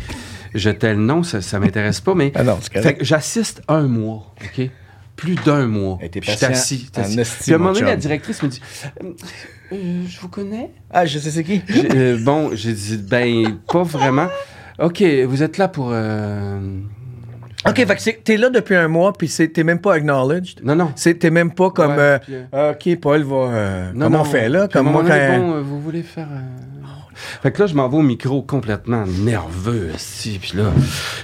[0.54, 2.32] Je tais le nom, ça, ça m'intéresse pas, mais.
[2.36, 2.58] Ah non.
[2.62, 4.70] Fait que j'assiste un mois, OK?
[5.16, 5.99] Plus d'un mois.
[6.26, 6.89] Patient assis.
[6.95, 7.43] assis.
[7.43, 8.62] Puis à un moment donné, la directrice me dit
[9.04, 11.62] Euh, Je vous connais Ah, je sais c'est qui?
[11.93, 14.28] Euh, Bon, j'ai dit Ben, pas vraiment.
[14.80, 15.89] OK, vous êtes là pour.
[15.93, 16.60] euh,
[17.68, 17.86] OK, fait
[18.16, 20.62] que t'es là depuis un mois, puis t'es même pas acknowledged?
[20.64, 20.91] Non, non.
[20.95, 21.91] T'es même pas comme.
[21.95, 22.20] Ouais,
[22.54, 23.91] euh, puis, OK, Paul va.
[23.93, 24.22] Non, comme non.
[24.22, 24.68] on fait là?
[24.68, 25.38] Comme moi quand.
[25.38, 26.28] bon, vous voulez faire.
[27.41, 30.72] Fait que là, je m'en vais au micro complètement nerveux, si, puis là,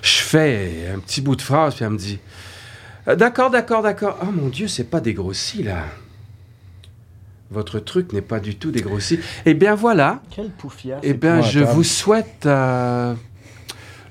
[0.01, 2.19] je fais un petit bout de phrase, puis elle me dit
[3.07, 4.17] Euh, D'accord, d'accord, d'accord.
[4.21, 5.83] Oh mon Dieu, c'est pas dégrossi, là.
[7.49, 9.19] Votre truc n'est pas du tout dégrossi.
[9.45, 10.21] Eh bien, voilà.
[10.31, 10.97] Quel poufias.
[11.01, 13.13] Eh bien, je vous souhaite euh,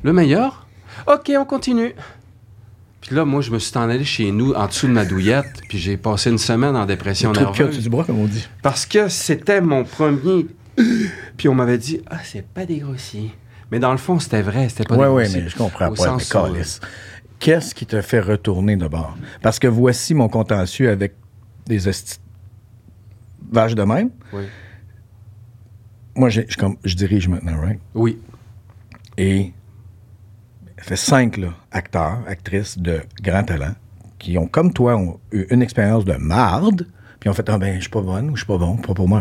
[0.02, 0.66] le meilleur.
[1.06, 1.94] OK, on continue.
[3.02, 5.60] Puis là, moi, je me suis en allé chez nous, en dessous de ma douillette,
[5.68, 7.78] puis j'ai passé une semaine en dépression nerveuse.
[7.78, 8.48] du bras, comme on dit.
[8.62, 10.46] Parce que c'était mon premier.
[11.36, 13.30] Puis on m'avait dit, ah, c'est pas dégrossi.
[13.70, 15.42] Mais dans le fond, c'était vrai, c'était pas Oui, oui, dégrossi.
[15.44, 16.80] mais je comprends pas, câlisse.
[17.38, 19.16] Qu'est-ce qui te fait retourner de bord?
[19.42, 21.14] Parce que voici mon contentieux avec
[21.66, 22.18] des esti-
[23.52, 24.10] vaches de même.
[24.32, 24.44] Oui.
[26.14, 26.40] Moi, je,
[26.84, 27.80] je dirige maintenant, right?
[27.94, 28.18] Oui.
[29.18, 29.52] Et
[30.78, 33.74] ça fait cinq là, acteurs, actrices de grand talent
[34.18, 36.86] qui ont, comme toi, ont eu une expérience de marde,
[37.20, 38.94] puis ont fait Ah ben, je suis pas bonne ou je suis pas bon, pas
[38.94, 39.20] pour moi.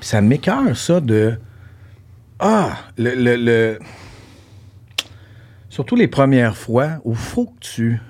[0.00, 1.38] Puis ça m'écœure, ça, de
[2.38, 3.78] Ah, le, le, le-
[5.68, 8.00] Surtout les premières fois où faut que tu.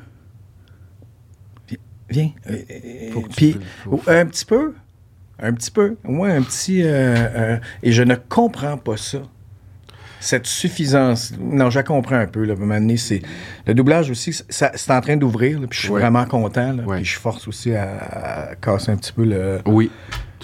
[1.68, 1.78] Vi-
[2.08, 2.30] Viens.
[2.48, 4.74] euh, euh, Faut que tu puis, peux- faut- ou- un petit peu.
[5.38, 5.96] Un petit peu.
[6.04, 6.82] Moins un petit.
[6.84, 9.18] euh, et je ne comprends pas ça.
[10.18, 11.34] cette suffisance.
[11.38, 12.44] Non, je la comprends un peu.
[12.44, 13.22] Là, à c'est
[13.66, 14.32] le doublage aussi.
[14.48, 15.60] c'est en train d'ouvrir.
[15.68, 16.00] Puis je suis Ouais.
[16.00, 16.72] vraiment content.
[16.72, 16.96] là, Ouais.
[16.96, 17.98] Puis je force aussi à,
[18.50, 19.60] à casser un petit peu le.
[19.66, 19.90] Oui,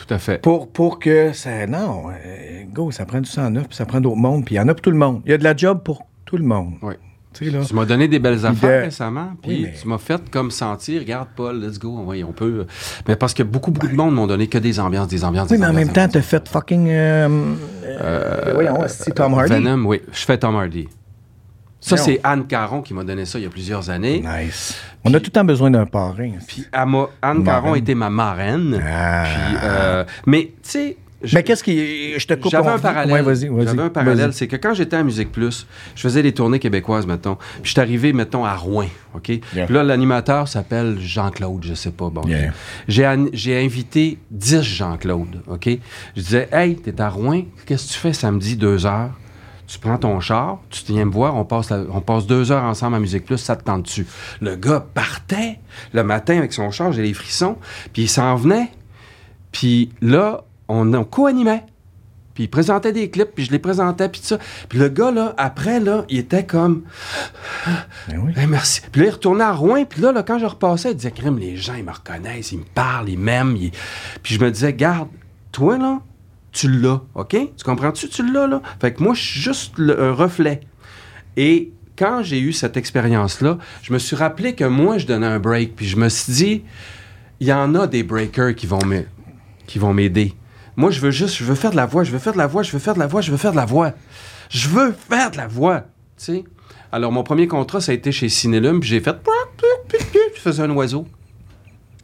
[0.06, 0.40] tout à fait.
[0.42, 1.66] Pour, pour que ça.
[1.66, 4.58] Non, euh, go, ça prend du sang neuf, puis ça prend d'autres mondes, puis il
[4.58, 5.22] y en a pour tout le monde.
[5.24, 6.74] Il y a de la job pour tout le monde.
[6.82, 6.94] Oui.
[7.34, 7.64] Tu sais, là.
[7.64, 10.50] Tu m'as donné des belles affaires de- récemment, puis Oui, mais- tu m'as fait comme
[10.50, 12.66] sentir, regarde Paul, let's go, oui, on peut.
[13.08, 15.56] Mais parce que beaucoup, beaucoup de monde m'ont donné que des ambiances, des ambiances, Oui,
[15.56, 16.88] des mais en même temps, t'as fait fucking.
[16.90, 17.54] Euh,
[17.86, 19.50] euh, voyons, c'est Tom Hardy.
[19.54, 20.88] Venom, oui, je fais Tom Hardy.
[21.84, 24.20] Ça, c'est Anne Caron qui m'a donné ça il y a plusieurs années.
[24.24, 24.76] Nice.
[25.04, 26.30] On a tout le temps besoin d'un parrain.
[26.46, 28.80] Puis elle m'a- Anne Caron était ma marraine.
[28.82, 29.24] Ah.
[29.26, 32.18] Puis, euh, mais tu sais, je- Mais qu'est-ce qui.
[32.18, 33.12] Je te coupe J'avais un parallèle.
[33.12, 33.66] Ouais, vas-y, vas-y.
[33.66, 37.06] J'avais un parallèle, c'est que quand j'étais à Musique Plus, je faisais des tournées québécoises,
[37.06, 37.34] mettons.
[37.36, 39.28] Puis je suis arrivé, mettons, à Rouen, OK?
[39.28, 39.66] Yeah.
[39.66, 42.10] Puis là, l'animateur s'appelle Jean-Claude, je sais pas.
[42.10, 42.52] Bon, Yeah.
[43.32, 45.68] j'ai invité 10 Jean-Claude, OK?
[46.16, 49.10] Je disais, hey, t'es à Rouen, qu'est-ce que tu fais samedi, 2 heures?
[49.72, 52.62] Tu prends ton char, tu viens me voir, on passe, la- on passe deux heures
[52.64, 54.06] ensemble à Musique Plus, ça te tente dessus.
[54.42, 55.60] Le gars partait
[55.94, 57.56] le matin avec son char, j'ai les frissons,
[57.94, 58.70] puis il s'en venait.
[59.50, 61.64] Puis là, on, on co-animait.
[62.34, 64.38] Puis il présentait des clips, puis je les présentais, puis tout ça.
[64.68, 66.82] Puis le gars, là, après, là, il était comme...
[68.08, 68.32] Ben oui.
[68.36, 68.82] Eh, merci.
[68.92, 71.38] Puis là, il retournait à Rouen, puis là, là, quand je repassais, il disait, crème,
[71.38, 73.56] les gens, ils me reconnaissent, ils me parlent, ils m'aiment.
[73.56, 73.70] ils-
[74.22, 75.08] Puis je me disais, garde,
[75.50, 76.00] toi, là,
[76.52, 77.30] tu l'as, OK?
[77.30, 78.08] Tu comprends-tu?
[78.08, 78.62] Tu l'as, là?
[78.80, 80.60] Fait que moi, je suis juste le- un reflet.
[81.36, 85.38] Et quand j'ai eu cette expérience-là, je me suis rappelé que moi, je donnais un
[85.38, 86.62] break, puis je me suis dit,
[87.40, 89.06] il y en a des breakers qui vont m'a-
[89.66, 90.34] qui vont m'aider.
[90.76, 92.46] Moi, je veux juste, je veux faire de la voix, je veux faire de la
[92.46, 93.92] voix, je veux faire de la voix, je veux faire de la voix.
[94.50, 95.86] Je veux faire de la voix, tu
[96.24, 96.44] sais.
[96.90, 99.16] Alors, mon premier contrat, ça a été chez Cinélum, puis j'ai fait...
[100.34, 101.06] Je faisais un oiseau.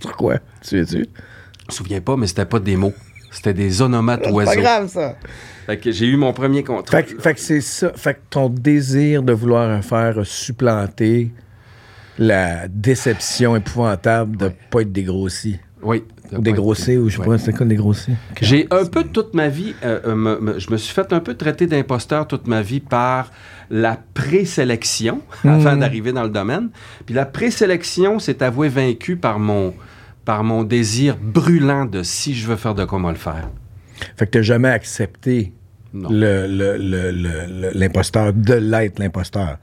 [0.00, 0.38] Pourquoi?
[0.66, 0.96] Tu es-tu?
[0.96, 2.94] Je me souviens pas, mais c'était pas des mots.
[3.30, 4.50] C'était des onomates C'est oiseaux.
[4.52, 5.16] pas grave, ça.
[5.66, 6.98] Fait que j'ai eu mon premier contrat.
[6.98, 7.92] Fait, que- fait que c'est ça.
[7.94, 11.30] Fait que ton désir de vouloir faire a supplanté
[12.18, 15.58] la déception épouvantable de pas être dégrossi.
[15.82, 16.02] Oui.
[16.32, 17.26] Ou dégrossé, ou je sais Ouais.
[17.26, 18.12] pas, c'est quoi dégrossi?
[18.42, 21.20] J'ai un peu toute ma vie, euh, euh, me- me- je me suis fait un
[21.20, 23.30] peu traiter d'imposteur toute ma vie par
[23.70, 25.78] la présélection Hmm.
[25.78, 26.68] d'arriver dans le domaine.
[27.06, 29.72] Puis la présélection s'est avouée vaincue par mon,
[30.28, 33.48] par mon désir brûlant de si je veux faire de quoi moi le faire.
[34.18, 35.54] Fait que t'as jamais accepté
[35.94, 39.56] l'imposteur, de l'être l'imposteur.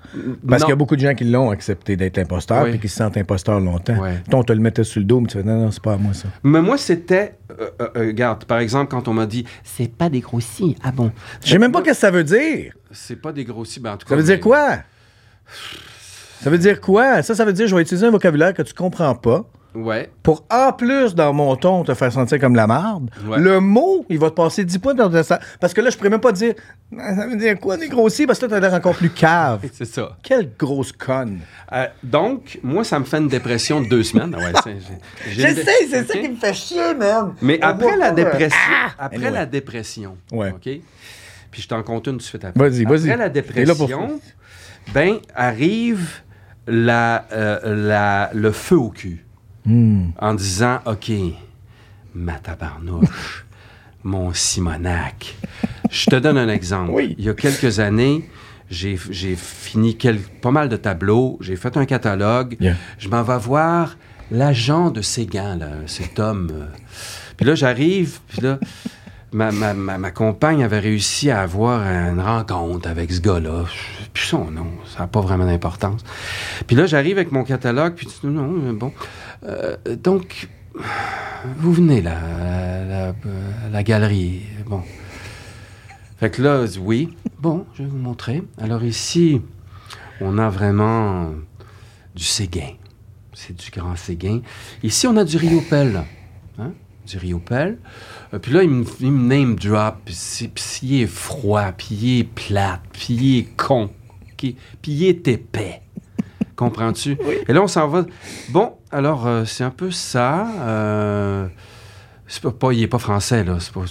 [0.49, 2.71] Parce qu'il y a beaucoup de gens qui l'ont accepté d'être imposteur, Oui.
[2.71, 3.95] puis qui se sentent imposteurs longtemps.
[4.27, 5.93] Toi, on te le mettait sur le dos, mais tu fais non, non, c'est pas
[5.93, 6.29] à moi ça.
[6.41, 7.35] Mais moi, c'était.
[7.51, 10.75] euh, euh, euh, regarde, par exemple, quand on m'a dit c'est pas des grossis.
[10.83, 11.11] Ah bon?
[11.43, 12.73] Je sais même pas qu'est-ce que ça veut dire.
[12.89, 14.15] C'est pas des grossis, ben en tout cas.
[14.15, 14.79] Ça veut dire quoi?
[16.41, 17.21] Ça veut dire quoi?
[17.21, 19.45] Ça, ça veut dire je vais utiliser un vocabulaire que tu comprends pas
[19.75, 20.09] Ouais.
[20.23, 23.09] pour, en plus, dans mon ton, te faire sentir comme la marde.
[23.27, 23.37] Ouais.
[23.39, 25.39] Le mot, il va te passer 10 points dans ta...
[25.59, 26.53] Parce que là, je pourrais même pas dire
[26.97, 28.25] ça veut dire quoi, des grossis?
[28.25, 29.59] Parce que là, t'as l'air encore plus cave.
[29.73, 30.17] C'est ça.
[30.23, 31.39] Quelle grosse conne.
[31.73, 34.35] Euh, donc, moi, ça me fait une dépression de deux semaines.
[34.37, 34.77] Ah ouais, c'est-
[35.29, 36.29] j'ai- j'ai une dé- OK?
[36.31, 37.33] me fait chier, man.
[37.41, 38.91] Mais On après voit la dépression, ah!
[38.99, 39.31] après Anyway.
[39.31, 40.51] la dépression, Ouais.
[40.51, 40.69] OK?
[41.51, 42.69] Puis je t'en compte une tout de suite après.
[42.69, 43.09] Vas-y, vas-y.
[43.09, 44.19] Après la dépression,
[44.93, 46.07] ben, arrive
[46.67, 49.24] la, euh, la, le feu au cul.
[49.67, 51.11] En disant, OK,
[52.13, 53.45] ma tabarnouche,
[54.03, 55.35] mon Simonac.
[55.89, 56.91] Je te donne un exemple.
[56.93, 57.15] Oui.
[57.17, 58.29] Il y a quelques années,
[58.69, 62.57] j'ai fini quel- pas mal de tableaux, j'ai fait un catalogue.
[62.59, 62.75] Yeah.
[62.99, 63.97] Je m'en vais voir
[64.31, 66.67] l'agent de Séguin, là, cet homme.
[67.37, 68.59] Puis là, j'arrive, puis là,
[69.35, 73.65] ma, compagne avait réussi à avoir une rencontre avec ce gars-là.
[74.13, 76.01] Puis son nom, ça n'a pas vraiment d'importance.
[76.67, 78.93] Puis là, j'arrive avec mon catalogue, puis non, euh, bon.
[79.43, 80.47] Euh, donc,
[81.57, 84.43] vous venez là, à la, à la galerie.
[84.65, 84.81] Bon.
[86.17, 87.15] Fait que là, oui.
[87.39, 88.41] Bon, je vais vous montrer.
[88.57, 89.41] Alors ici,
[90.21, 91.31] on a vraiment
[92.15, 92.71] du Séguin.
[93.33, 94.39] C'est du grand Séguin.
[94.81, 96.03] Ici, on a du Riopel.
[96.57, 96.71] Hein?
[97.05, 97.77] Du Riopel.
[98.33, 99.95] Euh, puis là, il me, il me name drop.
[100.05, 103.83] Puis il est froid, puis il est plate, puis il est con.
[104.23, 104.53] OK?
[104.81, 105.81] Puis il est épais.
[106.55, 107.17] Comprends-tu?
[107.47, 108.05] Et là, on s'en va.
[108.49, 110.47] Bon, alors, euh, c'est un peu ça.
[110.61, 111.47] euh,
[112.27, 113.57] c'est pas, pas- il est pas français, là.
[113.59, 113.81] c'est pas-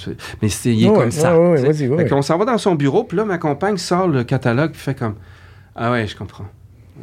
[0.43, 1.39] mais c'est, il est Ouais, comme ça.
[1.39, 4.25] ouais, ouais, Fait qu'on s'en va dans son bureau, puis là, ma compagne sort le
[4.25, 5.15] catalogue, puis fait comme
[5.77, 6.47] Ah ouais, je comprends.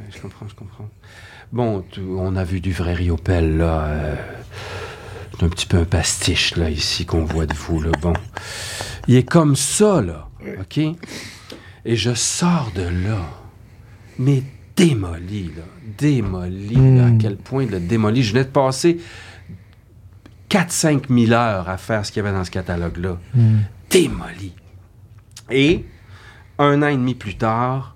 [0.09, 0.89] Je comprends, je comprends.
[1.53, 1.83] Bon,
[2.17, 3.87] on a vu du vrai Riopel, là.
[5.41, 7.89] C'est un petit peu un pastiche, là, ici, qu'on voit de vous, là.
[7.99, 8.13] Bon.
[9.07, 10.29] Il est comme ça, là.
[10.59, 10.77] OK?
[10.77, 13.17] Et je sors de là,
[14.19, 14.43] mais
[14.75, 15.63] démoli, là.
[15.97, 17.07] Démoli, là.
[17.07, 18.21] À quel point le démoli.
[18.21, 18.99] Je venais de passer
[20.51, 23.17] 4-5 000 heures à faire ce qu'il y avait dans ce catalogue-là.
[23.89, 24.53] Démoli.
[25.49, 25.85] Et
[26.59, 27.95] un an et demi plus tard,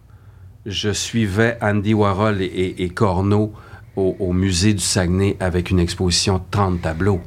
[0.65, 3.53] je suivais Andy Warhol et, et, et Corneau
[3.95, 7.21] au, au musée du Saguenay avec une exposition de 30 tableaux.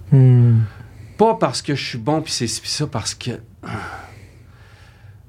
[1.17, 3.31] Pas parce que je suis bon, puis c'est ça, parce que...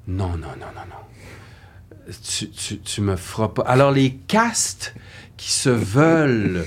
[0.06, 2.12] Non, non, non, non, non.
[2.26, 3.62] Tu, tu, tu me feras pas...
[3.62, 4.94] Alors, les castes
[5.36, 6.64] qui se veulent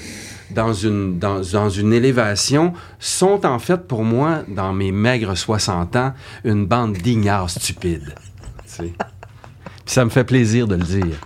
[0.52, 5.96] dans une, dans, dans une élévation sont en fait pour moi, dans mes maigres 60
[5.96, 6.14] ans,
[6.44, 8.16] une bande d'ignards stupides.
[8.64, 8.94] Tu sais.
[8.94, 11.20] Puis ça me fait plaisir de le dire.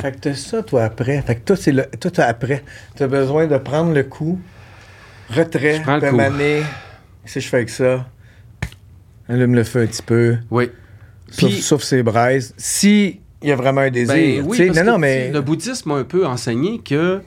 [0.00, 1.20] Fait que t'as ça, toi, après.
[1.22, 1.84] Fait que toi, c'est le.
[2.00, 2.62] Toi, t'as après.
[2.96, 4.38] T'as besoin de prendre le coup,
[5.30, 6.16] retrait, Je prends le puis coup.
[6.16, 6.62] maner.
[7.24, 8.06] Si je fais avec ça,
[9.28, 10.70] allume le feu un petit peu, Oui.
[11.30, 12.54] sauf, Puis- sauf ses braises.
[12.56, 14.14] Si il y a vraiment un désir.
[14.14, 15.30] Ben oui, parce non, que, non, mais.
[15.32, 17.20] le bouddhisme m'a un peu enseigné que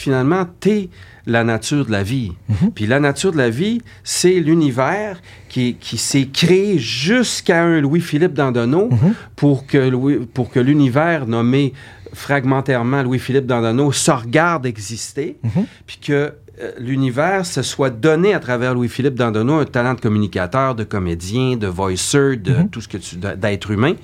[0.00, 0.88] finalement, t'es
[1.26, 2.32] la nature de la vie.
[2.48, 2.70] Mhm.
[2.74, 8.32] Puis la nature de la vie, c'est l'univers qui, qui s'est créé jusqu'à un Louis-Philippe
[8.32, 9.14] Dandonneau Mhm.
[9.36, 11.74] pour que, Louis- pour que l'univers nommé
[12.14, 15.64] fragmentairement Louis-Philippe Dandonneau se regarde exister, Mhm.
[15.86, 16.32] puis que
[16.62, 21.56] euh, l'univers se soit donné à travers Louis-Philippe Dandonneau un talent de communicateur, de comédien,
[21.56, 23.94] de voicer, de tout ce que tu d'être humain.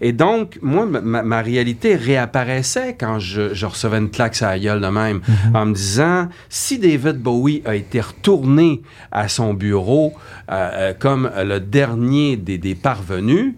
[0.00, 4.80] Et donc, moi, ma- réalité réapparaissait quand je, je recevais une claque sur la gueule
[4.80, 5.20] de même,
[5.54, 8.80] en me disant, si David Bowie a été retourné
[9.12, 10.14] à son bureau
[10.50, 13.54] euh, euh, comme le dernier des, des parvenus,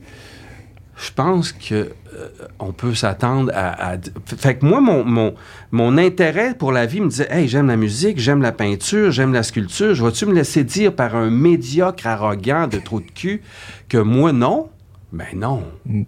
[0.96, 2.28] je pense que euh,
[2.58, 5.34] on peut s'attendre à, à- Fait que moi, mon, mon,
[5.70, 9.32] mon intérêt pour la vie me disait Hey, j'aime la musique, j'aime la peinture, j'aime
[9.32, 9.94] la sculpture.
[9.94, 13.42] Je vais-tu me laisser dire par un médiocre arrogant de trou de cul
[13.88, 14.68] que moi, non?
[15.12, 15.62] Ben non.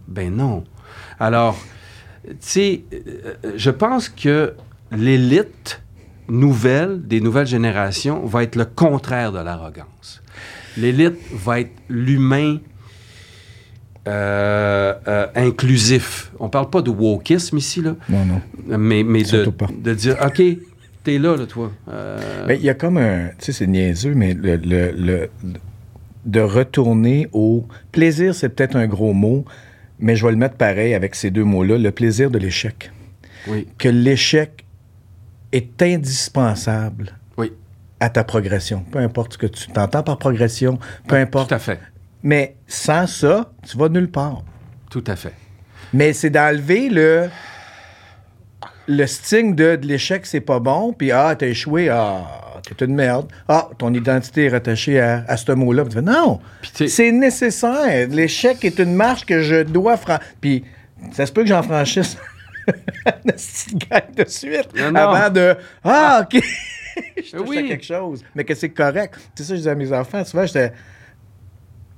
[0.09, 0.65] Ben non.
[1.21, 1.59] Alors,
[2.27, 4.55] tu sais, euh, je pense que
[4.91, 5.83] l'élite
[6.29, 10.23] nouvelle, des nouvelles générations, va être le contraire de l'arrogance.
[10.77, 12.59] L'élite va être l'humain
[14.07, 16.33] euh, euh, inclusif.
[16.39, 18.41] On parle pas de wokisme ici, là, Non, non.
[18.79, 20.43] mais, mais de, dire, OK,
[21.03, 21.73] t'es là, là, toi.
[21.89, 23.29] Euh, Mais il y a comme un.
[23.39, 25.31] Tu sais, c'est niaiseux, mais le, le- le-
[26.25, 27.67] de retourner au.
[27.93, 29.45] Plaisir, c'est peut-être un gros mot,
[29.99, 31.79] mais je vais le mettre pareil avec ces deux mots-là.
[31.79, 32.91] Le plaisir de l'échec.
[33.49, 34.65] oui, Que l'échec
[35.53, 37.53] est indispensable oui,
[38.01, 38.85] à ta progression.
[38.91, 41.49] Peu importe ce que tu t'entends par progression, peu importe.
[41.49, 41.81] tout à fait.
[42.23, 44.43] Mais sans ça, tu vas nulle part.
[44.91, 45.35] Tout à fait.
[45.93, 47.29] Mais c'est d'enlever le
[48.87, 52.27] le sting de, de l'échec, c'est pas bon, puis ah, t'as échoué, ah,
[52.73, 53.31] t'es une merde.
[53.49, 55.85] Ah, ton identité est rattachée à, à ce mot-là.
[56.03, 58.09] Non, c'est nécessaire.
[58.09, 60.27] L'échec est une marche que je dois franchir.
[60.41, 60.65] Puis
[61.13, 62.17] ça se peut que j'en franchisse
[63.25, 63.33] de
[64.27, 65.01] suite Non, non.
[65.01, 66.43] avant de ah, OK.
[67.17, 67.59] je touche Oui.
[67.59, 68.23] à quelque chose.
[68.35, 69.17] Mais que c'est correct.
[69.35, 70.25] C'est ça que je disais à mes enfants.
[70.25, 70.73] Souvent, j'étais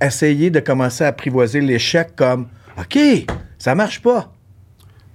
[0.01, 2.49] essayer de commencer à apprivoiser l'échec comme
[2.79, 2.99] OK,
[3.59, 4.33] ça marche pas.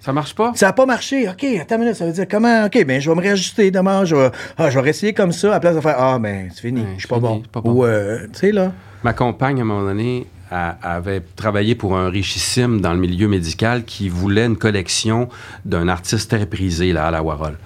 [0.02, 0.52] Ça marche pas?
[0.56, 1.30] Ça n'a pas marché.
[1.30, 2.66] OK, attends une minute, ça veut dire comment?
[2.66, 4.04] OK, ben je vais me réajuster demain.
[4.04, 6.50] Je vais, ah, je vais réessayer comme ça à la place de faire Ah, ben
[6.54, 7.42] c'est fini, Ouais, je suis pas, bon.
[7.44, 7.72] c'est pas bon.
[7.72, 8.72] Ou, euh, tu sais, là.
[9.04, 13.28] Ma compagne, à un moment donné, a- avait travaillé pour un richissime dans le milieu
[13.28, 15.30] médical qui voulait une collection
[15.66, 17.58] d'un artiste très prisé, là, à la Warhol.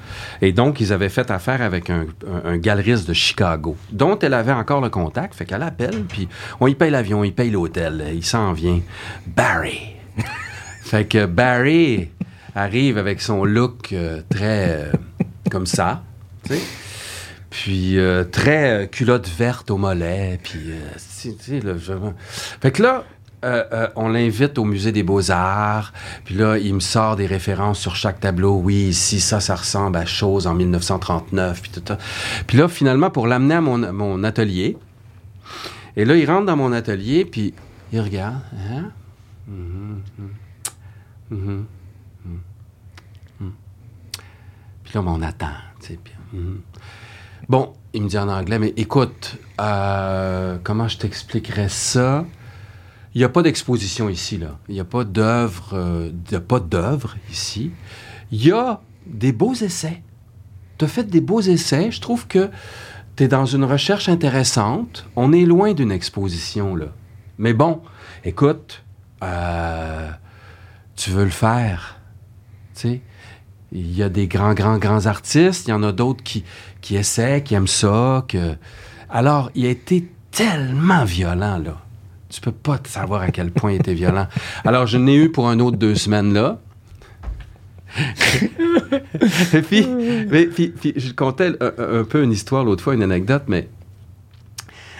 [0.41, 4.33] Et donc, ils avaient fait affaire avec un, un- un galeriste de Chicago, dont elle
[4.33, 5.35] avait encore le contact.
[5.35, 6.27] Fait qu'elle appelle, puis
[6.59, 8.81] on y paye l'avion, il paye l'hôtel, il s'en vient.
[9.25, 9.95] Barry.
[10.83, 12.09] fait que Barry
[12.55, 14.91] arrive avec son look euh, très euh,
[15.51, 16.03] comme ça,
[16.43, 16.61] tu sais.
[17.49, 20.71] Puis euh, très culotte verte au mollet, puis
[21.21, 22.13] tu sais, là, vraiment.
[22.59, 23.05] Fait que là,
[23.45, 25.93] euh, euh, on l'invite au musée des beaux-arts,
[26.23, 28.55] puis là, il me sort des références sur chaque tableau.
[28.55, 31.99] Oui, ici, ça, ça ressemble à chose en 1939, puis tout ça.
[32.47, 34.77] Puis là, finalement, pour l'amener à mon, mon atelier,
[35.95, 37.53] et là, il rentre dans mon atelier, puis
[37.93, 38.41] il regarde.
[38.67, 38.91] Hein?
[39.47, 40.29] Mhm, mhm,
[41.29, 41.65] mhm,
[42.25, 42.39] mhm,
[43.41, 43.51] mhm.
[44.83, 45.47] Puis on attend,
[46.33, 46.61] mhm.
[47.49, 52.25] Bon, il me dit en anglais, mais écoute, euh, comment je t'expliquerais ça?
[53.13, 54.57] Il n'y a pas d'exposition ici, là.
[54.67, 56.11] Il n'y a pas d'œuvre, euh,
[56.47, 57.71] pas d'œuvre ici.
[58.31, 60.01] Il y a des beaux essais.
[60.77, 61.91] Tu as fait des beaux essais.
[61.91, 62.49] Je trouve que
[63.15, 65.07] tu es dans une recherche intéressante.
[65.15, 66.87] On est loin d'une exposition, là.
[67.37, 67.81] Mais bon,
[68.25, 68.83] écoute,
[69.23, 70.09] euh,
[70.95, 71.99] tu veux le faire.
[72.75, 73.01] Tu sais,
[73.75, 75.67] il y a des grands, grands, grands artistes.
[75.67, 76.43] Il y en a d'autres qui,
[76.81, 78.23] qui essaient, qui aiment ça.
[78.27, 78.55] Que...
[79.09, 81.77] Alors, il a été tellement violent, là.
[82.29, 84.27] Tu peux pas te savoir à quel point il était violent.
[84.65, 86.59] Alors, je n'ai eu pour un autre deux semaines, là.
[89.53, 89.87] Et puis,
[90.29, 93.67] mais- puis- puis je contais un, un peu une histoire l'autre fois, une anecdote, mais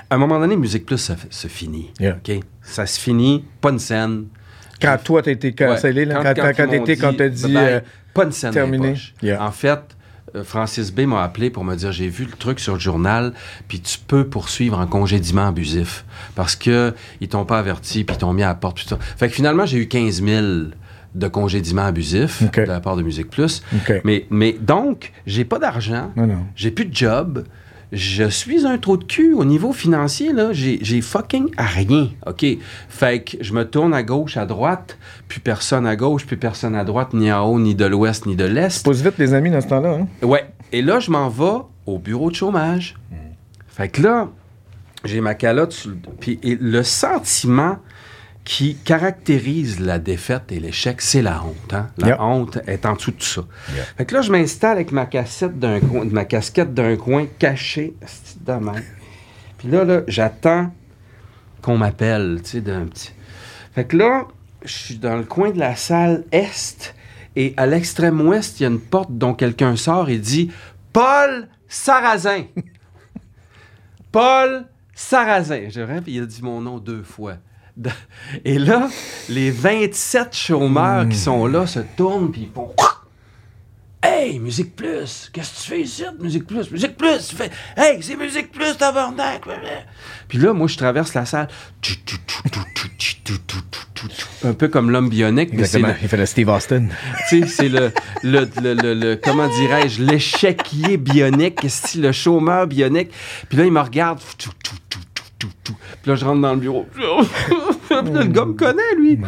[0.09, 1.91] à un moment donné, Musique Plus se, se finit.
[1.99, 2.17] Yeah.
[2.61, 4.25] Ça se finit, pas une scène.
[4.81, 7.55] Quand toi, t'as été cancellé, Ouais, là, quand, quand, quand quand t'as dit.
[8.15, 8.95] Pas une scène terminé.
[9.21, 9.43] Yeah.
[9.45, 9.79] En fait,
[10.35, 13.33] euh, Francis B m'a appelé pour me dire j'ai vu le truc sur le journal,
[13.67, 16.03] puis tu peux poursuivre en congédiement abusif
[16.33, 18.79] parce que ils t'ont pas averti, puis ils t'ont mis à la porte.
[18.79, 18.97] Ça.
[19.17, 20.45] Fait que finalement, j'ai eu 15 000
[21.13, 22.55] de congédiement abusif OK.
[22.55, 23.61] de la part de Musique Plus.
[24.03, 26.45] Mais, mais donc, j'ai pas d'argent, Non, non.
[26.55, 27.45] j'ai plus de job.
[27.95, 30.49] Je suis un trou de cul au niveau financier, là.
[30.51, 32.45] J'ai fucking à rien, OK?
[32.89, 34.97] Fait que je me tourne à gauche, à droite,
[35.29, 38.35] puis personne à gauche, puis personne à droite, ni en haut, ni de l'ouest, ni
[38.35, 38.83] de l'est.
[38.83, 39.99] Pose vite, les amis, dans ce temps-là.
[40.01, 40.07] Hein?
[40.21, 40.45] Ouais.
[40.73, 42.95] Et là, je m'en vais au bureau de chômage.
[43.67, 44.27] Fait que là,
[45.05, 45.87] j'ai ma calotte.
[46.19, 47.77] Puis et le sentiment
[48.45, 51.73] qui caractérise la défaite et l'échec, c'est la honte.
[51.73, 51.89] hein?
[51.97, 53.43] La honte est en dessous de tout ça.
[53.97, 57.95] Fait que là, je m'installe avec ma cassette d'un coin, ma casquette d'un coin cachée.
[59.57, 60.71] Puis là, là, j'attends
[61.63, 63.11] qu'on m'appelle, tu sais, d'un petit.
[63.73, 64.27] Fait que là,
[64.63, 66.93] je suis dans le coin de la salle est
[67.35, 70.51] et à l'extrême ouest, il y a une porte dont quelqu'un sort et dit
[70.93, 72.43] Paul Sarrazin.
[74.11, 75.67] Paul Sarrazin.
[75.69, 77.37] Je rêve, il a dit mon nom deux fois.
[78.45, 78.89] Et là,
[79.29, 82.73] les 27 chômeurs qui sont là se tournent puis ils font
[84.01, 86.69] Hey, Musique Plus, qu'est-ce que tu fais ici, Musique Plus?
[86.69, 89.41] Musique Plus, tu fais Hey, c'est Musique Plus, tabarnak!
[90.27, 91.47] Puis là, moi, je traverse la salle.
[94.43, 95.87] Un peu comme l'homme bionique, mais Exactement.
[95.87, 96.87] le, Il fait le Steve Austin.
[97.29, 97.91] tu sais, c'est le,
[98.23, 98.47] le,
[98.93, 103.09] le, comment dirais-je, l'échiquier bionique, c'est le chômeur bionique.
[103.49, 104.19] Puis là, il me regarde.
[105.63, 105.75] Tout.
[106.01, 106.85] Puis là, je rentre dans le bureau.
[106.93, 109.19] Puis là, le gars me connaît, lui.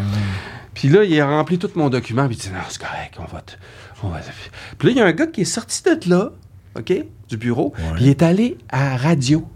[0.73, 2.27] Puis là, il a rempli tout mon document.
[2.27, 3.53] Puis il dit, non, c'est correct, on va te...
[4.03, 4.19] On va
[4.77, 6.31] Puis là, il y a un gars qui est sorti de là,
[6.77, 6.93] OK,
[7.29, 7.73] du bureau.
[7.95, 9.47] Puis il est allé à la radio.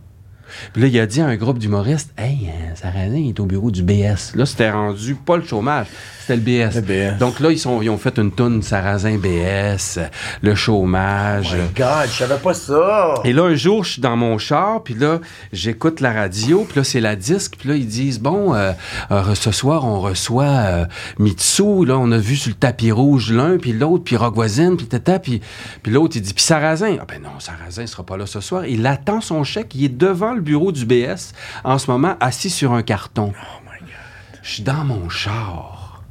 [0.74, 3.45] Puis là, il a dit à un groupe d'humoristes, Hey, euh, Sarrazin il est au
[3.45, 4.36] bureau du BS.
[4.36, 5.88] Là, c'était rendu pas le chômage,
[6.20, 6.76] c'était le BS.
[6.76, 7.18] Le BS.
[7.20, 9.99] Donc là, ils, sont, ils ont fait une toune Sarrazin BS,
[10.41, 11.56] le chômage.
[11.76, 13.16] God, je savais pas ça.
[13.24, 15.20] Et là, un jour, je suis dans mon char, puis là,
[15.54, 18.72] j'écoute la radio, puis là, c'est la disque, puis là, ils disent, bon, euh,
[19.12, 20.86] euh, ce soir, on reçoit euh,
[21.20, 24.78] Mitsu, là, on a vu sur le tapis rouge l'un, puis l'autre, puis Rock Voisine,
[24.78, 25.41] puis tata, puis,
[25.84, 26.97] puis l'autre, il dit, puis Sarrazin.
[26.99, 28.66] Ah ben non, Sarrazin sera pas là ce soir.
[28.66, 31.34] Il attend son chèque, il est devant le bureau du BS,
[31.64, 33.34] en ce moment, assis sur un carton.
[33.36, 34.39] Oh my God.
[34.44, 36.04] Je suis dans mon char,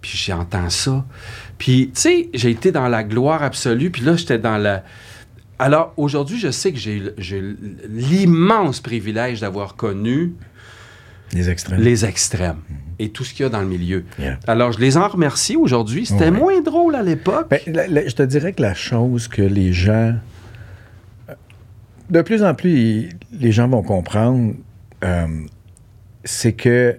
[0.00, 1.04] puis j'entends ça.
[1.58, 4.84] Puis, tu sais, j'ai été dans la gloire absolue, puis là, j'étais dans la...
[5.58, 7.02] Alors, aujourd'hui, je sais que j'ai
[7.88, 10.34] l'immense privilège d'avoir connu
[11.32, 11.80] Les extrêmes.
[11.80, 12.60] les extrêmes
[13.00, 14.04] et tout ce qu'il y a dans le milieu.
[14.18, 14.38] Yeah.
[14.46, 16.06] Alors, je les en remercie aujourd'hui.
[16.06, 16.30] C'était Ouais.
[16.30, 17.48] moins drôle à l'époque.
[17.50, 20.14] Ben, je te dirais que la chose que les gens.
[22.10, 24.54] De plus en plus, ils- les gens vont comprendre,
[25.04, 25.26] euh,
[26.24, 26.98] c'est que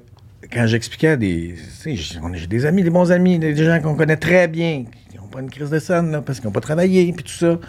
[0.53, 1.55] quand j'expliquais à des.
[1.85, 5.41] J'ai des amis, des bons amis, des gens qu'on connaît très bien, qui n'ont pas
[5.41, 7.59] une crise de scène, là, parce qu'ils n'ont pas travaillé, puis tout ça.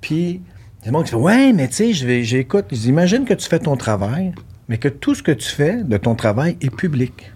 [0.00, 0.40] Puis,
[0.82, 2.66] il y a des gens qui font Ouais, mais tu sais, je vais- j'écoute.
[2.70, 4.32] Je dis, Imagine que tu fais ton travail,
[4.68, 7.32] mais que tout ce que tu fais de ton travail est public.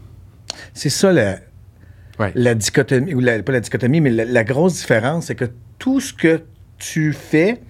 [0.75, 1.37] C'est ça la,
[2.19, 2.33] Ouais.
[2.35, 5.47] la dichotomie, ou la- pas la dichotomie, mais la, la grosse différence, c'est que
[5.79, 6.43] tout ce que
[6.79, 7.61] tu fais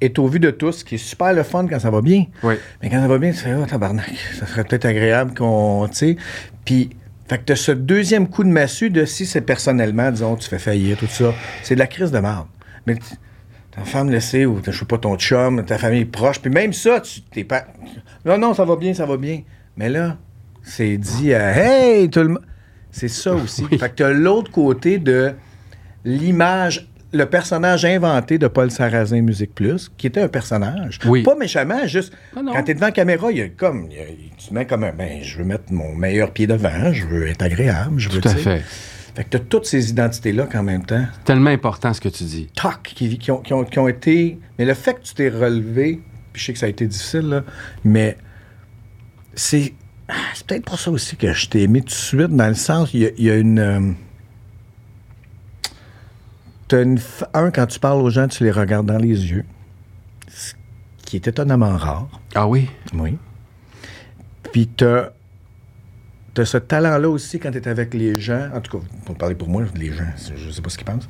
[0.00, 2.26] est au vu de tous, ce qui est super le fun quand ça va bien.
[2.42, 2.54] Oui.
[2.82, 5.96] Mais quand ça va bien, tu fais, oh, tabarnak, ça serait peut-être agréable qu'on, tu
[5.96, 6.16] sais.
[6.64, 6.90] Puis,
[7.28, 10.58] fait que t'as ce deuxième coup de massue de si c'est personnellement, disons, tu fais
[10.58, 11.32] faillir, tout ça,
[11.62, 12.46] c'est de la crise de merde.
[12.86, 12.96] Mais
[13.70, 17.00] ta femme sait, ou je sais pas, ton chum, ta famille proche, puis même ça,
[17.00, 17.66] tu t'es pas.
[18.24, 19.42] Non, non, ça va bien, ça va bien.
[19.76, 20.16] Mais là,
[20.62, 22.46] c'est dit à Hey, tout le monde.
[22.90, 23.64] C'est ça aussi.
[23.70, 23.78] Oui.
[23.78, 25.34] Fait que t'as l'autre côté de
[26.04, 30.98] l'image, le personnage inventé de Paul Sarrazin Musique Plus, qui était un personnage.
[31.06, 31.22] Oui.
[31.24, 33.88] Pas méchamment, juste Ah quand t'es devant la caméra, il y a comme.
[33.90, 34.04] il y a-
[34.38, 34.92] tu te mets comme un.
[34.92, 38.20] Ben, je veux mettre mon meilleur pied devant, je veux être agréable, je veux.
[38.20, 38.62] Tout à tu fait.
[39.16, 41.04] Fait que t'as toutes ces identités-là qu'en même temps.
[41.24, 42.48] Tellement important ce que tu dis.
[42.54, 44.38] Toc, qui, qui ont, qui ont- qui ont été.
[44.58, 46.00] Mais le fait que tu t'es relevé,
[46.32, 47.44] puis je sais que ça a été difficile, là,
[47.84, 48.16] mais
[49.34, 49.74] c'est.
[50.08, 52.54] ah, C'est peut-être pour ça aussi que je t'ai aimé tout de suite, dans le
[52.54, 53.58] sens, il y a, il y a une.
[53.58, 53.80] euh,
[56.72, 56.96] une.
[56.96, 59.44] f- Un, quand tu parles aux gens, tu les regardes dans les yeux,
[60.28, 60.54] ce
[61.04, 62.08] qui est étonnamment rare.
[62.34, 62.68] Ah oui?
[62.94, 63.16] Oui.
[64.52, 65.10] Puis t'as
[66.36, 68.48] as ce talent-là aussi quand tu es avec les gens.
[68.54, 70.06] En tout cas, pour parler pour moi, les gens,
[70.36, 71.08] je sais pas ce qu'ils pensent.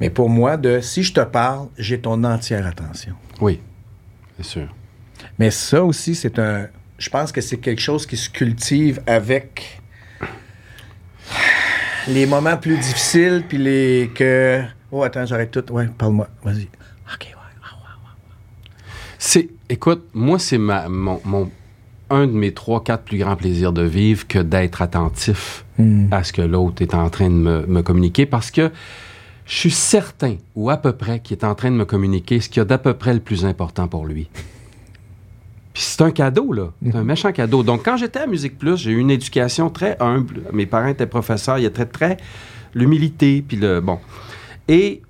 [0.00, 3.14] Mais pour moi, de si je te parle, j'ai ton entière attention.
[3.40, 3.60] Oui.
[4.36, 4.68] C'est sûr.
[5.38, 6.68] Mais ça aussi, c'est un.
[6.98, 9.80] Je pense que c'est quelque chose qui se cultive avec
[12.06, 14.62] les moments plus difficiles, puis les que.
[14.90, 15.72] Oh, attends, j'arrête tout.
[15.72, 16.28] Ouais, parle-moi.
[16.44, 16.62] Vas-y.
[17.14, 17.34] OK, ouais.
[19.18, 21.50] C'est, écoute, moi, c'est ma, mon, mon-
[22.10, 26.08] un de mes trois, quatre plus grands plaisirs de vivre que d'être attentif Hmm.
[26.12, 28.72] à ce que l'autre est en train de me, me communiquer parce que
[29.46, 32.48] je suis certain, ou à peu près, qu'il est en train de me communiquer ce
[32.48, 34.28] qu'il y a d'à peu près le plus important pour lui.
[35.72, 36.72] Puis c'est un cadeau, là.
[36.84, 37.62] C'est un méchant cadeau.
[37.62, 40.42] Donc, quand j'étais à Musique Plus, j'ai eu une éducation très humble.
[40.52, 41.58] Mes parents étaient professeurs.
[41.58, 42.16] Il y a très, très
[42.74, 43.80] l'humilité, puis le...
[43.80, 44.00] Bon.
[44.68, 45.02] Et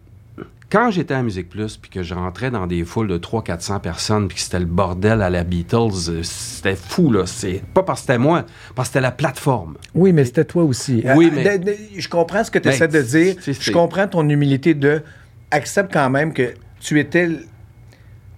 [0.70, 4.28] quand j'étais à Musique Plus, puis que je rentrais dans des foules de 300-400 personnes,
[4.28, 7.24] puis que c'était le bordel à la Beatles, euh, c'était fou, là.
[7.26, 8.44] C'est pas parce que c'était moi,
[8.74, 9.76] parce que c'était la plateforme.
[9.94, 11.02] Oui, mais c'était toi aussi.
[11.16, 13.34] Oui, Euh, mais- je comprends ce que tu Ben, essaies de dire.
[13.40, 15.02] c'est- c'est- Je comprends ton humilité de.
[15.50, 17.28] Accepte quand même que tu étais.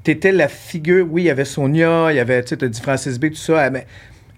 [0.04, 1.06] Tu étais la figure.
[1.10, 2.42] Oui, il y avait Sonia, il y avait.
[2.44, 3.68] Tu sais, as dit Francis B, tout ça.
[3.70, 3.86] Mais,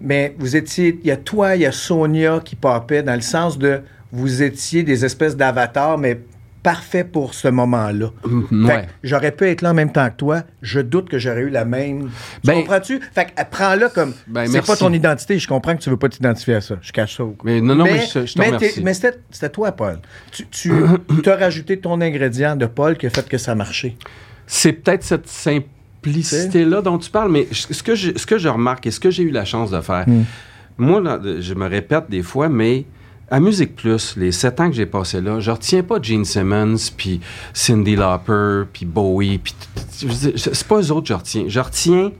[0.01, 0.99] mais vous étiez.
[1.03, 3.81] Il y a toi, il y a Sonia qui popait dans le sens de.
[4.11, 6.19] Vous étiez des espèces d'avatars, mais
[6.63, 8.07] parfaits pour ce moment-là.
[8.25, 8.87] Mm, ouais.
[9.03, 10.43] j'aurais pu être là en même temps que toi.
[10.61, 12.09] Je doute que j'aurais eu la même.
[12.45, 13.01] Ben- comprends-tu?
[13.13, 14.13] Fait que prends-le comme.
[14.27, 15.37] Ben, c'est pas ton identité.
[15.37, 16.75] Je comprends que tu veux pas t'identifier à ça.
[16.81, 17.23] Je cache ça.
[17.43, 18.75] Mais non, non, mais je- mais remercie.
[18.75, 19.99] t'es- mais c'était toi, Paul.
[20.31, 20.71] Tu, tu
[21.29, 23.95] as rajouté ton ingrédient de Paul qui a fait que ça marchait.
[24.47, 28.85] C'est peut-être cette simplicité-là dont tu parles, mais ce que, je, ce que je remarque
[28.87, 30.23] et ce que j'ai eu la chance de faire, Mm.
[30.77, 32.85] moi, là, je me répète des fois, mais
[33.33, 36.91] à Musique Plus, les sept ans que j'ai passé là, je retiens pas Gene Simmons,
[36.95, 37.19] puis
[37.51, 39.55] Cindy Lauper, puis Bowie, puis
[39.89, 41.45] c'est pas eux autres que je retiens.
[41.47, 42.11] Je retiens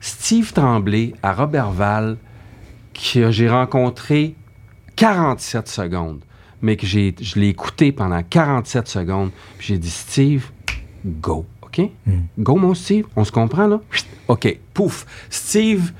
[0.00, 2.16] Steve Tremblay à Robertval,
[2.94, 4.34] que j'ai rencontré
[4.96, 6.20] 47 secondes,
[6.62, 10.46] mais que j'ai, je l'ai écouté pendant 47 secondes, puis j'ai dit, Steve,
[11.04, 11.82] go, OK?
[12.38, 13.82] Go, mon Steve, on se comprend, là?
[14.28, 15.04] OK, pouf.
[15.28, 15.92] Steve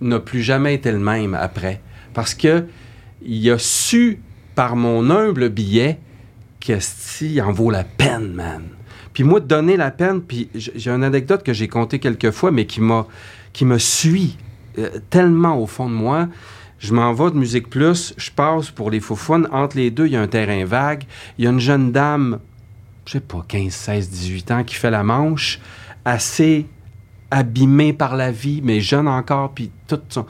[0.00, 1.82] n'a plus jamais été le même après,
[2.14, 2.64] parce que
[3.22, 4.20] il a su,
[4.54, 5.98] par mon humble billet,
[6.60, 8.64] que Steve en vaut la peine, man.
[9.12, 12.50] Puis moi, de donner la peine, puis j'ai une anecdote que j'ai contée quelques fois,
[12.50, 13.06] mais qui m'a
[13.52, 14.36] qui me suit
[14.78, 16.28] euh, tellement au fond de moi.
[16.78, 19.48] Je m'en vais de Musique Plus, je passe pour les Foufounes.
[19.50, 21.04] Entre les deux, il y a un terrain vague.
[21.36, 22.38] Il y a une jeune dame,
[23.04, 25.58] je sais pas, 15, 16, 18 ans, qui fait la manche,
[26.04, 26.66] assez
[27.30, 30.24] abîmée par la vie, mais jeune encore, puis tout son...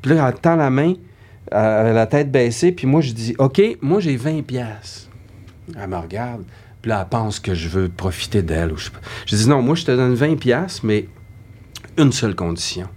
[0.00, 0.94] Puis là, elle tend la main,
[1.52, 5.08] euh, la tête baissée, puis moi, je dis, OK, moi, j'ai 20 pièces.
[5.76, 6.44] Elle me regarde,
[6.80, 8.72] puis là, elle pense que je veux profiter d'elle.
[9.26, 11.08] Je, dis, non, moi, je te donne 20 pièces, mais
[11.98, 12.88] une seule condition.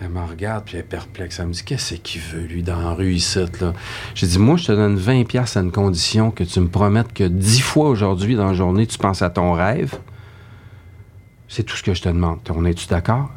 [0.00, 1.38] Elle me regarde, puis elle est perplexe.
[1.38, 3.72] Elle me dit, qu'est-ce qu'il veut, lui, dans la rue, ici, là?
[4.20, 7.24] Dit, moi, je te donne 20 pièces à une condition que tu me promettes que
[7.24, 9.94] 10 fois aujourd'hui dans la journée, tu penses à ton rêve.
[11.46, 12.40] C'est tout ce que je te demande.
[12.50, 13.30] On est-tu d'accord?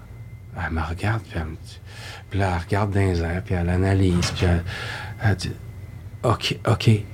[0.58, 1.80] Elle me regarde, puis elle me dit...
[2.36, 4.62] Puis là, elle regarde dans les puis elle analyse, puis elle,
[5.24, 5.54] elle dit,
[6.22, 6.84] OK, OK.
[6.84, 7.06] Puis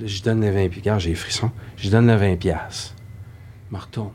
[0.00, 0.80] là, je donne les 20 pièces.
[0.82, 1.52] Regarde, j'ai les frissons.
[1.76, 2.96] Je donne les 20 pièces.
[3.70, 4.10] Je me retourne.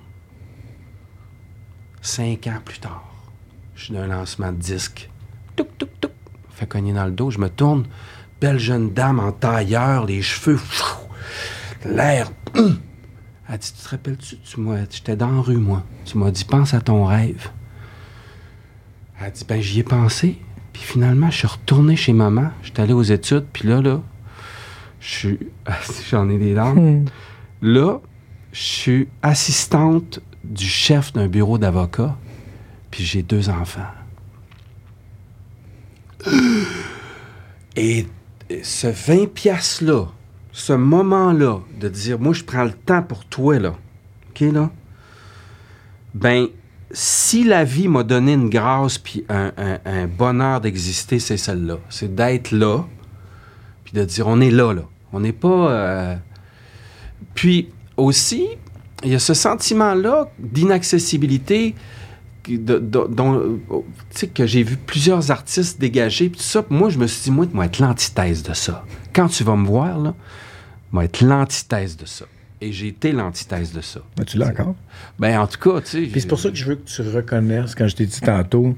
[2.02, 3.06] Cinq ans plus tard,
[3.76, 5.10] je suis d'un lancement de disque.
[5.56, 6.12] Touc, touc, touc.
[6.50, 7.32] Fait cogner dans le dos.
[7.32, 7.86] Je me tourne.
[8.42, 10.60] Belle jeune dame en tailleur, les cheveux.
[11.86, 12.30] L'air.
[12.56, 15.82] Elle dit Tu te rappelles-tu tu m'as- J'étais dans la rue, moi.
[16.04, 17.48] Tu m'as dit Pense à ton rêve.
[19.26, 20.38] Elle dit Ben, j'y ai pensé.
[20.74, 22.52] Puis finalement, je suis retourné chez maman.
[22.64, 23.46] J'étais allé aux études.
[23.54, 24.02] Puis là, là,
[25.00, 25.40] je suis.
[26.10, 27.06] J'en ai des larmes.
[27.62, 28.00] Là,
[28.52, 32.18] je suis assistante du chef d'un bureau d'avocat,
[32.92, 33.88] puis j'ai deux enfants.
[37.76, 38.06] Et
[38.62, 40.08] ce 20 piastres-là,
[40.52, 43.74] ce moment-là, de dire, moi, je prends le temps pour toi, là,
[44.30, 44.70] OK, là,
[46.14, 46.48] ben,
[46.94, 51.80] si la vie m'a donné une grâce puis un, bonheur d'exister, c'est celle-là.
[51.90, 52.86] C'est d'être là,
[53.84, 54.84] puis de dire, on est là, là.
[55.12, 55.72] On n'est pas...
[55.72, 56.16] euh,
[57.36, 58.48] puis aussi,
[59.04, 61.76] il y a ce sentiment-là d'inaccessibilité
[62.44, 66.30] qui- de- dont, tu sais, que j'ai vu plusieurs artistes dégager.
[66.30, 68.86] Puis tout ça, moi, je me suis dit, moi, moi, être l'antithèse de ça.
[69.14, 70.14] Quand tu vas me voir, là,
[70.92, 72.26] moi, être l'antithèse de ça.
[72.64, 74.00] Et j'ai été l'antithèse de ça.
[74.18, 74.76] Mais tu l'as encore?
[75.20, 76.02] Ben, en tout cas, tu sais.
[76.04, 78.78] Puis c'est pour ça que je veux que tu reconnaisses, quand je t'ai dit tantôt,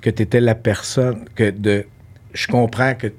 [0.00, 1.84] que tu étais la personne, que de.
[2.32, 3.08] Je comprends que.
[3.08, 3.14] Tu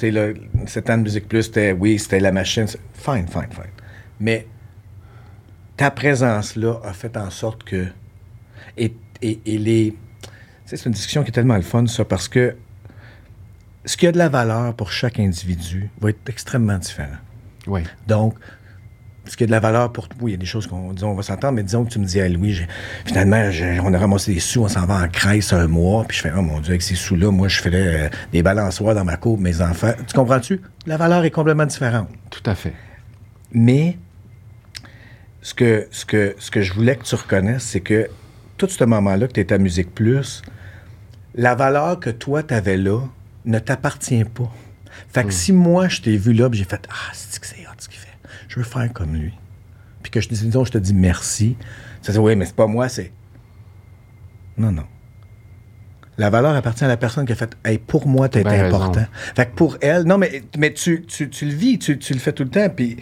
[0.00, 0.32] sais, là,
[0.66, 1.70] 7 ans de Musique Plus, c'était.
[1.70, 2.66] Oui, c'était la machine.
[2.94, 3.70] Fine, fine, fine.
[4.18, 4.48] Mais
[5.76, 7.86] ta présence là a fait en sorte que.
[8.76, 9.94] Et, et, et les.
[10.22, 10.28] Tu
[10.66, 12.56] sais, c'est une discussion qui est tellement le fun, ça, parce que
[13.84, 17.18] ce qui a de la valeur pour chaque individu va être extrêmement différent.
[17.68, 17.82] Oui.
[18.08, 18.34] Donc,
[19.26, 21.10] ce qui a de la valeur pour oui, il y a des choses qu'on disons,
[21.10, 22.60] on va s'entendre, mais disons que tu me dis, ah, Louis,
[23.04, 23.50] finalement,
[23.84, 26.32] on a ramassé des sous, on s'en va en crèche un mois, puis je fais,
[26.36, 29.38] oh mon Dieu, avec ces sous-là, moi, je ferais euh, des balançoires dans ma cour,
[29.38, 29.92] mes enfants.
[30.06, 30.60] Tu comprends-tu?
[30.86, 32.08] La valeur est complètement différente.
[32.30, 32.72] Tout à fait.
[33.52, 33.98] Mais
[35.42, 38.08] ce que, ce que, ce que je voulais que tu reconnaisses, c'est que
[38.56, 40.42] tout ce moment-là que tu étais à Musique Plus,
[41.34, 43.00] la valeur que toi, tu avais là
[43.44, 44.52] ne t'appartient pas.
[45.08, 47.66] Fait que si moi, je t'ai vu là, puis j'ai fait Ah, c'est que c'est
[47.66, 48.08] hot ce qu'il fait.
[48.50, 49.32] Je veux faire comme lui.
[50.02, 51.56] Puis que je te dis, disons, je te dis merci.
[52.02, 53.12] Ça dit, oui, mais c'est pas moi, c'est.
[54.58, 54.84] Non, non.
[56.18, 58.92] La valeur appartient à la personne qui a fait Hey, pour moi, t'es Ben important.
[59.00, 59.06] raison.
[59.36, 62.18] Fait que pour elle, non, mais, mais tu, tu, tu le vis, tu, tu le
[62.18, 62.68] fais tout le temps.
[62.68, 62.96] Puis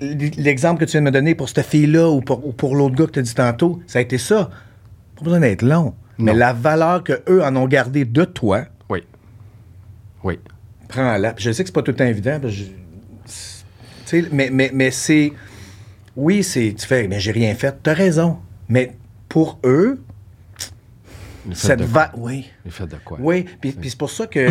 [0.00, 2.94] l'exemple que tu viens de me donner pour cette fille-là ou pour, ou pour l'autre
[2.94, 4.50] gars que tu as dit tantôt, ça a été ça.
[5.16, 5.94] Pas besoin d'être long.
[6.18, 9.02] Mais la valeur qu'eux en ont gardé de toi, Oui.
[10.22, 10.38] Oui.
[10.88, 11.34] prends-la.
[11.38, 12.38] Je sais que c'est pas tout le temps évident.
[12.40, 12.60] parce que
[14.32, 15.32] mais, mais, mais c'est.
[16.16, 16.74] Oui, c'est.
[16.76, 17.74] Tu fais, mais j'ai rien fait.
[17.82, 18.38] T'as raison.
[18.68, 18.92] Mais
[19.28, 20.00] pour eux,
[21.52, 22.12] cette de, va.
[22.16, 22.50] Oui.
[22.64, 23.18] de quoi?
[23.20, 23.44] Oui.
[23.60, 24.46] Puis, puis c'est pour ça que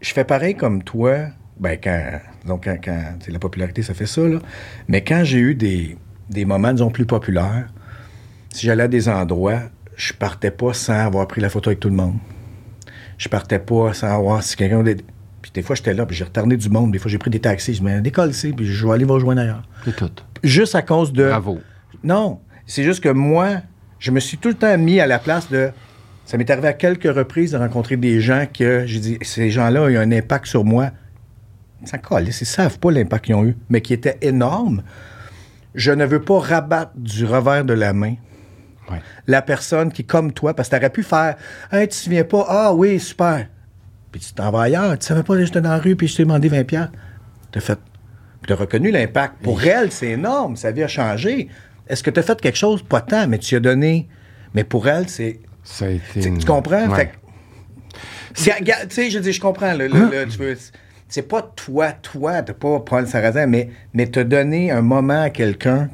[0.00, 1.28] je fais pareil comme toi.
[1.58, 2.20] Ben, quand.
[2.46, 3.18] Donc, quand.
[3.28, 4.38] la popularité, ça fait ça, là.
[4.88, 5.96] Mais quand j'ai eu des,
[6.30, 7.72] des moments, disons, plus populaires,
[8.50, 9.62] si j'allais à des endroits,
[9.96, 12.16] je partais pas sans avoir pris la photo avec tout le monde.
[13.18, 14.82] Je partais pas sans avoir si quelqu'un.
[15.44, 16.90] Puis des fois, j'étais là, puis j'ai retardé du monde.
[16.90, 17.74] Des fois, j'ai pris des taxis.
[17.74, 19.62] Je me décolle ici, puis je vais aller vous rejoindre ailleurs.
[19.84, 20.08] C'est tout.
[20.42, 21.28] Juste à cause de.
[21.28, 21.60] Bravo.
[22.02, 22.40] Non.
[22.64, 23.56] C'est juste que moi,
[23.98, 25.68] je me suis tout le temps mis à la place de.
[26.24, 29.82] Ça m'est arrivé à quelques reprises de rencontrer des gens que j'ai dit, ces gens-là,
[29.82, 30.92] ont un impact sur moi.
[31.84, 34.82] Ça colle, ils savent pas l'impact qu'ils ont eu, mais qui était énorme.
[35.74, 38.14] Je ne veux pas rabattre du revers de la main
[38.90, 39.00] Ouais.
[39.26, 41.36] la personne qui, comme toi, parce que tu aurais pu faire
[41.70, 42.46] Hey, tu te souviens pas?
[42.48, 43.46] Ah oui, super.
[44.14, 44.96] Puis tu t'en vas ailleurs.
[44.96, 46.62] Tu savais pas, j'étais dans la rue, puis je t'ai demandé 20$.
[46.66, 46.92] piastres.
[47.50, 47.80] T'as fait.
[48.46, 49.42] Tu as reconnu l'impact.
[49.42, 50.54] Pour elle, c'est énorme.
[50.54, 51.48] Sa vie a changé.
[51.88, 52.80] Est-ce que tu as fait quelque chose?
[52.84, 54.06] Pas tant, mais tu as donné.
[54.54, 55.40] Mais pour elle, c'est.
[55.64, 56.20] Ça a été.
[56.20, 56.86] Tu une- tu comprends?
[56.90, 56.96] Ouais.
[56.96, 57.14] Fait que-
[58.34, 59.76] Tu sais, je dis, je comprends.
[59.76, 60.56] tu veux-
[61.08, 65.30] c'est pas toi, toi, t'as pas Paul Sarrazin, mais, mais t'as donné un moment à
[65.30, 65.88] quelqu'un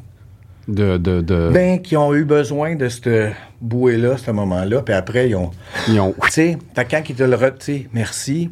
[0.71, 5.29] De, de, de- ben, qui ont eu besoin de cette bouée-là, ce moment-là, puis après,
[5.31, 5.51] ils ont.
[5.89, 6.59] ils ont- Tu sais,
[6.91, 7.51] quand ils te le re...
[7.59, 8.51] tu sais, merci.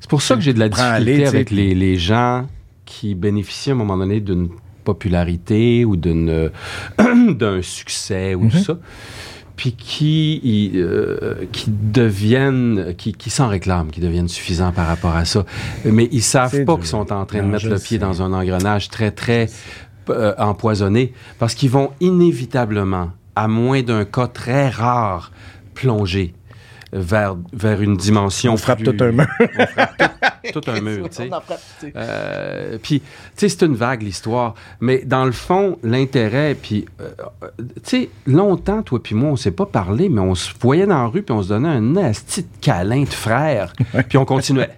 [0.00, 2.46] C'est pour ça que j'ai de la difficulté avec les, les gens
[2.84, 4.48] qui bénéficient à un moment donné d'une
[4.84, 6.50] popularité ou d'une
[6.98, 8.50] d'un succès ou Mhm.
[8.50, 8.78] tout ça,
[9.56, 15.16] puis qui, y- euh, qui deviennent, qui, qui s'en réclament, qui deviennent suffisants par rapport
[15.16, 15.44] à ça.
[15.84, 16.80] Mais ils savent C'est pas dur.
[16.80, 19.48] qu'ils sont en train de mettre le pied dans un engrenage très, très
[20.10, 25.32] euh, empoisonné parce qu'ils vont inévitablement, à moins d'un cas très rare,
[25.74, 26.34] plonger
[26.96, 28.54] vers, vers une dimension.
[28.54, 29.26] On frappe plus- tout un mur.
[29.40, 29.98] on frappe
[30.52, 31.30] tout, tout un mur, tu sais.
[31.96, 34.54] Euh, puis, tu sais, c'est une vague, l'histoire.
[34.80, 37.10] Mais dans le fond, l'intérêt, puis, euh,
[37.42, 37.48] euh,
[37.84, 41.02] tu sais, longtemps, toi puis moi, on s'est pas parlé, mais on se voyait dans
[41.02, 43.72] la rue, puis on se donnait un asti de câlin de frère,
[44.08, 44.70] puis on continuait.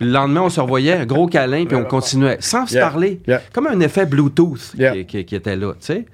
[0.00, 3.20] Le lendemain, on se revoyait, un gros câlin, puis on continuait, sans se parler.
[3.26, 3.40] yeah.
[3.52, 4.92] Comme un effet Bluetooth Yeah.
[4.92, 6.06] qui, qui- qui était là, tu sais.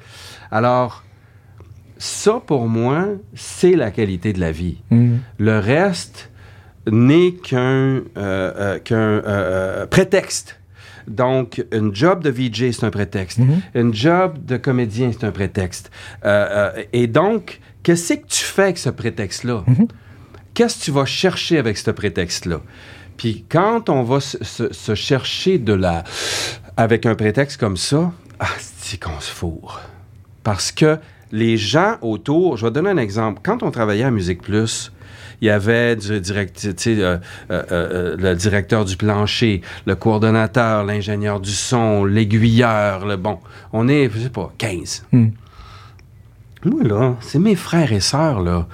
[0.51, 1.03] Alors,
[2.05, 4.77] ça, pour moi, c'est la qualité de la vie.
[4.91, 5.21] Mhm.
[5.39, 6.31] Le reste
[6.91, 10.61] n'est qu'un euh, euh, euh, prétexte.
[11.09, 13.39] Donc, une job de VJ, c'est un prétexte.
[13.75, 15.91] Une job de comédien, c'est un prétexte.
[16.25, 19.65] Euh, euh, et donc, qu'est-ce que tu fais avec ce prétexte-là?
[20.55, 22.61] Qu'est-ce que tu vas chercher avec ce prétexte-là?
[23.17, 26.05] Puis quand on va se, se- se chercher de la...
[26.77, 29.81] avec un prétexte comme ça, ah, c'est qu'on se fourre.
[30.43, 30.99] Parce que
[31.35, 33.41] les gens autour, je vais donner un exemple.
[33.43, 34.93] Quand on travaillait à Musique Plus,
[35.41, 37.19] il y avait du direct, euh,
[37.51, 43.41] euh, euh, le directeur du plancher, le coordonnateur, l'ingénieur du son, l'aiguilleur, le bon.
[43.73, 45.07] On est, je sais pas, 15.
[45.13, 45.29] Hmm.
[46.65, 48.67] Moi, là, c'est mes frères et sœurs, là.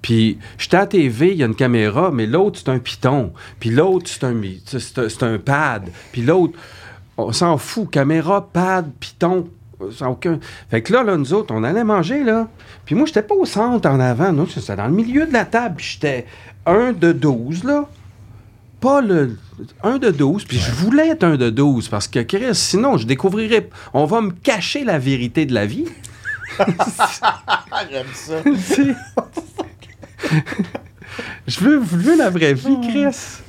[0.00, 3.32] Puis, j'étais à TV, il y a une caméra, mais l'autre, c'est un piton.
[3.60, 5.90] Puis l'autre, c'est un, mi- c'est un, c'est un pad.
[6.12, 6.58] Puis l'autre,
[7.18, 7.90] on s'en fout.
[7.90, 9.48] Caméra, pad, piton,
[9.90, 10.38] sans aucun...
[10.70, 12.48] Fait que là, là, nous autres, on allait manger, là.
[12.84, 14.32] Puis moi, j'étais pas au centre, en avant.
[14.32, 15.76] Nous, c'était dans le milieu de la table.
[15.76, 16.26] Puis j'étais
[16.64, 17.88] un de 12, là.
[18.80, 19.38] Pas le...
[19.82, 20.44] Un de 12.
[20.44, 23.68] Puis je voulais être un de 12 parce que, Chris, sinon, je découvrirais...
[23.94, 25.86] On va me cacher la vérité de la vie.
[27.90, 28.34] J'aime ça.
[31.46, 33.40] Je, veux, veux la vraie vie, Chris.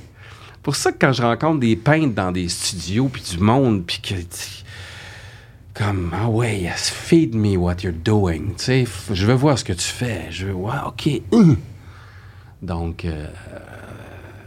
[0.64, 4.00] Pour ça que quand je rencontre des peintres dans des studios, puis du monde, puis
[4.02, 4.16] que...
[5.78, 8.56] Comme, ah ouais, yes, feed me what you're doing.
[8.58, 10.32] Tu sais, je veux voir ce que tu fais.
[10.32, 11.08] Je veux, ouais, OK.
[11.32, 11.58] hum.
[12.64, 13.28] Donc, euh,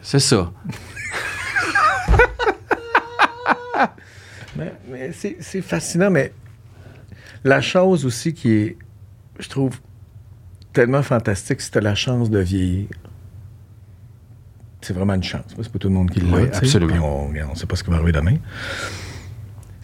[0.03, 0.53] c'est ça.
[4.57, 6.33] Mais, mais c'est fascinant, mais
[7.45, 8.77] la chose aussi qui est,
[9.39, 9.79] je trouve,
[10.73, 12.89] tellement fantastique, c'est que t'as la chance de vieillir.
[14.81, 15.45] C'est vraiment une chance.
[15.57, 16.37] C'est pas tout le monde qui l'a.
[16.37, 17.27] Oui, absolument.
[17.27, 18.37] On ne sait pas ce qui va arriver demain.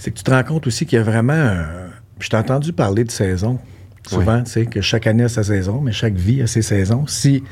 [0.07, 1.32] C'est que tu te rends compte aussi qu'il y a vraiment.
[1.32, 1.90] un-
[2.20, 3.59] Je t'ai entendu parler de saison.
[4.09, 7.09] Souvent, tu sais, que chaque année a sa saison, mais chaque vie a ses saisons.
[7.09, 7.42] Si,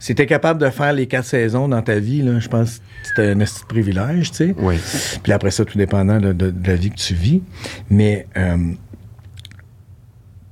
[0.00, 2.84] Si t'es capable de faire les quatre saisons dans ta vie, là, je pense que
[3.04, 4.54] c'était un de privilège, tu sais.
[4.58, 4.76] Oui.
[5.22, 7.40] Puis après ça, tout dépendant de, de- de la vie que tu vis.
[7.88, 8.72] Mais euh,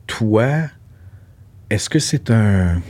[0.07, 0.47] toi,
[1.69, 2.81] est-ce que c'est un.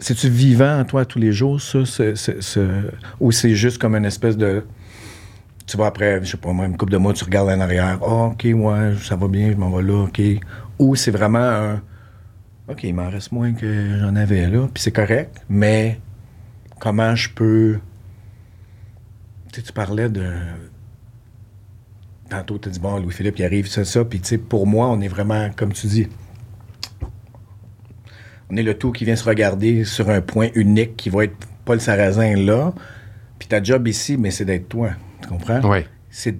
[0.00, 1.84] C'est-tu vivant en toi tous les jours, ça?
[1.84, 4.64] ce- ce- ce- Ou c'est juste comme une espèce de.
[5.66, 7.98] Tu vas après, je sais pas moi, une couple de mois, tu regardes en arrière.
[8.02, 10.20] Ah, OK, ouais, ça va bien, je m'en vais là, OK.
[10.78, 11.82] Ou c'est vraiment un.
[12.68, 16.00] OK, il m'en reste moins que j'en avais là, puis c'est correct, mais
[16.78, 17.78] comment je peux.
[19.52, 20.32] Tu sais, tu parlais de.
[22.28, 24.04] Tantôt, tu as dit, bon, Louis-Philippe, il arrive, ça, ça.
[24.04, 26.08] Puis, tu sais, pour moi, on est vraiment, comme tu dis,
[28.50, 31.36] on est le tout qui vient se regarder sur un point unique qui va être
[31.64, 32.72] Paul Sarrazin là.
[33.38, 34.90] Puis ta job ici, mais c'est d'être toi.
[35.22, 35.60] Tu comprends?
[35.64, 35.78] Oui.
[36.10, 36.36] C'est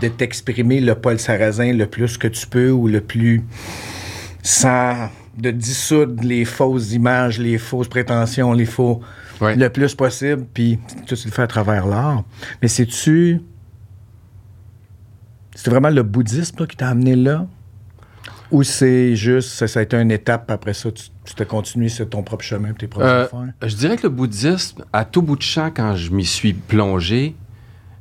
[0.00, 3.44] de t'exprimer le Paul Sarrazin le plus que tu peux ou le plus
[4.42, 5.08] sans
[5.38, 9.00] de dissoudre les fausses images, les fausses prétentions, les faux
[9.40, 9.54] Ouais.
[9.54, 12.24] le plus possible, puis tout tu le fais à travers l'art.
[12.62, 13.42] Mais c'est-tu.
[15.54, 17.46] C'est vraiment le bouddhisme toi, qui t'a amené là?
[18.50, 21.88] Ou c'est juste, ça, ça a été une étape, après ça, tu, tu t'as continué
[21.90, 23.52] sur ton propre chemin, tes propres Euh, affaires?
[23.62, 27.34] je dirais que le bouddhisme, à tout bout de champ, quand je m'y suis plongé,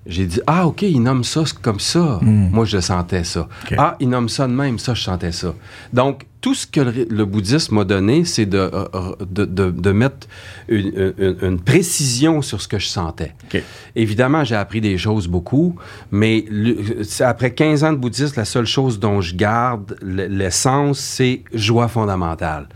[0.05, 2.19] j'ai dit Ah, OK, il nomme ça comme ça.
[2.21, 3.47] Moi, je sentais ça.
[3.71, 3.75] Hmm.
[3.77, 5.53] Ah, il nomme ça de même, ça, je sentais ça.
[5.93, 9.71] Donc, tout ce que le, le bouddhisme m'a donné, c'est de, euh, euh, de, de-
[9.71, 10.27] de mettre
[10.67, 13.33] une, une- une précision sur ce que je sentais.
[13.95, 15.75] Évidemment, j'ai appris des choses beaucoup,
[16.11, 16.77] mais le-
[17.21, 22.69] après 15 ans de bouddhisme, la seule chose dont je garde l'essence, c'est joie fondamentale.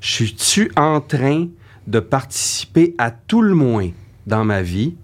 [0.00, 1.48] Je suis-tu en train
[1.88, 3.90] de participer à tout le moins
[4.28, 4.94] dans ma vie?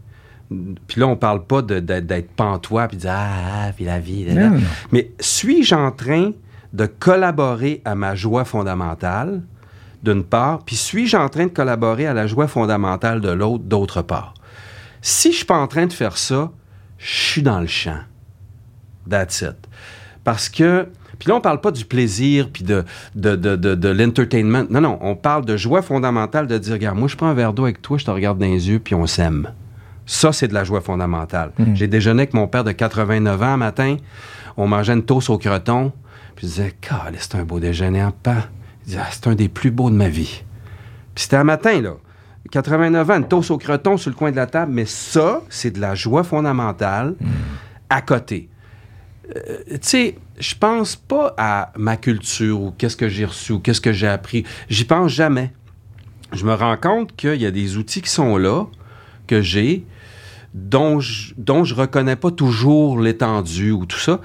[0.87, 4.25] Puis là, on parle pas d'être pantois puis de dire Ah, ah, puis la vie.
[4.25, 4.49] là, là.
[4.49, 4.63] Non, non.
[4.93, 6.33] Mais suis-je en train
[6.73, 9.43] de collaborer à ma joie fondamentale,
[10.03, 14.03] d'une part, puis suis-je en train de collaborer à la joie fondamentale de l'autre, d'autre
[14.03, 14.35] part?
[15.01, 16.51] Si je suis pas en train de faire ça,
[16.99, 17.99] je suis dans le champ.
[19.09, 19.57] That's it.
[20.25, 20.89] Parce que,
[21.19, 22.85] puis là, on parle pas du plaisir, puis de,
[23.15, 24.65] de, de, de, de l'entertainment.
[24.71, 27.53] Non, non, on parle de joie fondamentale, de dire, regarde, moi, je prends un verre
[27.53, 29.51] d'eau avec toi, je te regarde dans les yeux, puis on s'aime.
[30.07, 31.53] Ça, c'est de la joie fondamentale.
[31.75, 33.97] J'ai déjeuné avec mon père de 89 ans un matin.
[34.57, 35.93] On mangeait une toast au croton.
[36.37, 36.75] Puis je disais,
[37.19, 38.45] c'est un beau déjeuner en pain.
[38.83, 40.43] Il disait, Ah, c'est un des plus beaux de ma vie.
[41.15, 41.95] Puis c'était un matin, là.
[42.51, 44.73] 89 ans, une toast au croton sur le coin de la table.
[44.73, 47.15] Mais ça, c'est de la joie fondamentale
[47.89, 48.49] à côté.
[49.37, 53.61] Euh, tu sais, je pense pas à ma culture ou qu'est-ce que j'ai reçu ou
[53.61, 54.45] qu'est-ce que j'ai appris.
[54.69, 55.53] J'y pense jamais.
[56.33, 58.65] Je me rends compte qu'il y a des outils qui sont là,
[59.33, 59.87] que j'ai,
[60.53, 64.21] dont je, dont je reconnais pas toujours l'étendue ou tout ça.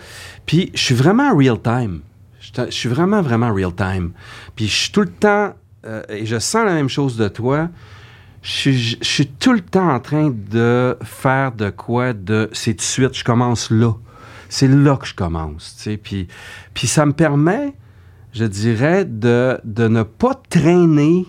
[0.45, 2.01] Puis je suis vraiment real time.
[2.41, 4.11] Je je suis vraiment, vraiment real time.
[4.55, 5.53] Puis je suis tout le temps,
[5.85, 7.69] euh, et je sens la même chose de toi,
[8.41, 12.49] je suis, je suis tout le temps en train de faire de quoi de...
[12.51, 13.93] C'est tout de suite, je commence là.
[14.49, 15.97] C'est là que je commence, tu sais.
[15.97, 16.27] Puis,
[16.73, 17.73] puis ça me permet,
[18.33, 21.25] je dirais, de, de ne pas traîner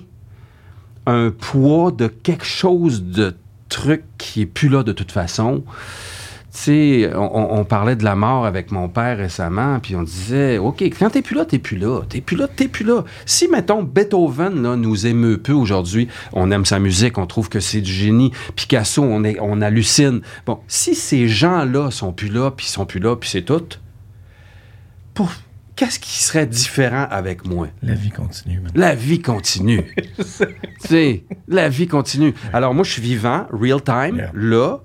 [1.07, 3.35] un poids de quelque chose de
[3.69, 5.65] truc qui est plus là de toute façon.
[6.53, 10.83] Tu sais, on, parlait de la mort avec mon père récemment, puis on disait, OK,
[10.83, 12.01] quand t'es plus là, t'es plus là.
[12.09, 13.05] T'es plus là, t'es plus là.
[13.27, 17.61] Si, mettons, Beethoven là, nous émeut peu aujourd'hui, on aime sa musique, on trouve que
[17.61, 18.33] c'est du génie.
[18.57, 20.23] Picasso, on, est, on hallucine.
[20.47, 23.65] Bon, si ces gens-là sont plus là, puis sont plus là, puis c'est tout,
[25.13, 25.31] pour...
[25.79, 27.69] qu'est-ce qui serait différent avec moi?
[27.83, 28.61] La vie continue.
[28.75, 29.95] La vie continue.
[30.17, 30.25] tu
[30.81, 32.35] sais, la vie continue.
[32.53, 34.31] Alors moi, je suis vivant, real time, Yeah.
[34.35, 34.79] là.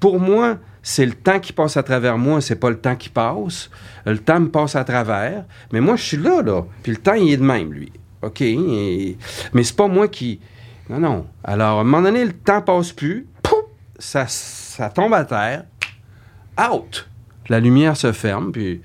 [0.00, 3.10] Pour moi, c'est le temps qui passe à travers moi, c'est pas le temps qui
[3.10, 3.70] passe.
[4.06, 6.62] Le temps me passe à travers, mais moi, je suis là, là.
[6.82, 7.92] Puis le temps, il est de même, lui.
[8.22, 8.40] OK?
[8.40, 9.16] Et-
[9.52, 10.40] Mais c'est pas moi qui...
[10.88, 11.26] Non, non.
[11.44, 13.26] Alors, à un moment donné, le temps passe plus.
[13.42, 13.54] Pouf!
[13.98, 15.64] Ça, ça tombe à terre.
[16.58, 17.08] Out!
[17.48, 18.80] La lumière se ferme, puis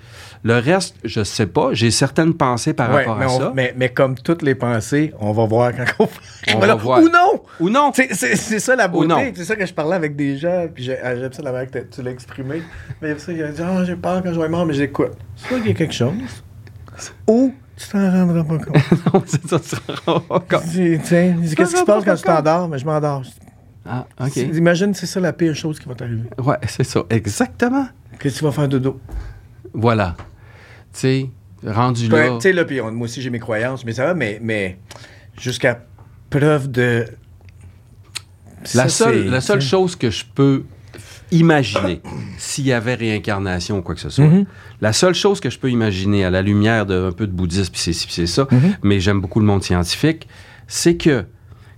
[0.47, 1.69] le reste, je sais pas.
[1.73, 3.51] J'ai certaines pensées par Ouais, rapport mais, à on- ça.
[3.55, 6.07] mais, mais comme toutes les pensées, on va voir quand on,
[6.53, 6.75] On Voilà.
[6.75, 6.99] va voir.
[7.01, 7.41] Ou non!
[7.59, 7.91] Ou non!
[7.93, 8.13] C'est-
[8.59, 9.33] ça la beauté.
[9.35, 10.67] C'est ça que je parlais avec des gens.
[10.73, 12.61] Puis ah, j'aime ça la manière que tu l'as exprimé.
[13.01, 14.65] Mais il y a ça, il a dit Ah, j'ai peur quand je vais mort,
[14.67, 15.13] mais j'écoute.
[15.35, 16.13] Soit qu'il y a quelque chose,
[17.27, 18.83] ou tu t'en rendras pas compte.
[19.13, 20.61] Non, c'est ça, tu te rends pas compte.
[20.71, 22.69] Tu- Tiens, qu'est-ce qui se passe quand tu t'endors?
[22.69, 23.23] Mais je m'endors.
[23.83, 24.35] Ah, OK.
[24.37, 26.29] Imagine, c'est ça la pire chose qui va t'arriver.
[26.37, 27.01] Ouais, c'est ça.
[27.09, 27.87] Exactement.
[28.19, 28.99] Qu'est-ce que tu vas faire dodo?
[29.73, 30.15] Voilà.
[30.95, 31.29] Tu sais,
[31.65, 32.35] rendu Ben, là.
[32.37, 34.77] Tu sais, là, puis on- moi aussi j'ai mes croyances, mais ça va, mais, mais
[35.37, 35.81] jusqu'à
[36.29, 37.05] preuve de.
[38.73, 40.63] La Ça, seule, la chose que je peux
[41.31, 42.01] imaginer,
[42.37, 44.45] s'il y avait réincarnation ou quoi que ce soit, Mhm.
[44.81, 47.81] la seule chose que je peux imaginer à la lumière d'un peu de bouddhisme, puis
[47.81, 48.75] c'est c'est ça, Mhm.
[48.83, 50.27] mais j'aime beaucoup le monde scientifique,
[50.67, 51.25] c'est que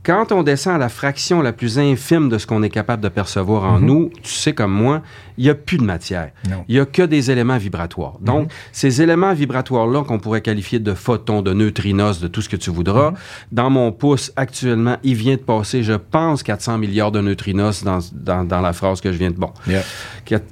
[0.03, 3.09] quand on descend à la fraction la plus infime de ce qu'on est capable de
[3.09, 5.01] percevoir en nous, tu sais comme moi,
[5.37, 6.31] il n'y a plus de matière.
[6.49, 6.65] Non.
[6.67, 8.17] Il n'y a que des éléments vibratoires.
[8.21, 12.55] Donc, ces éléments vibratoires-là qu'on pourrait qualifier de photons, de neutrinos, de tout ce que
[12.55, 13.13] tu voudras,
[13.51, 17.99] dans mon pouce, actuellement, il vient de passer, je pense, 400 milliards de neutrinos dans,
[18.13, 19.35] dans, dans la phrase que je viens de...
[19.35, 19.51] Bon.
[19.67, 19.83] Yeah.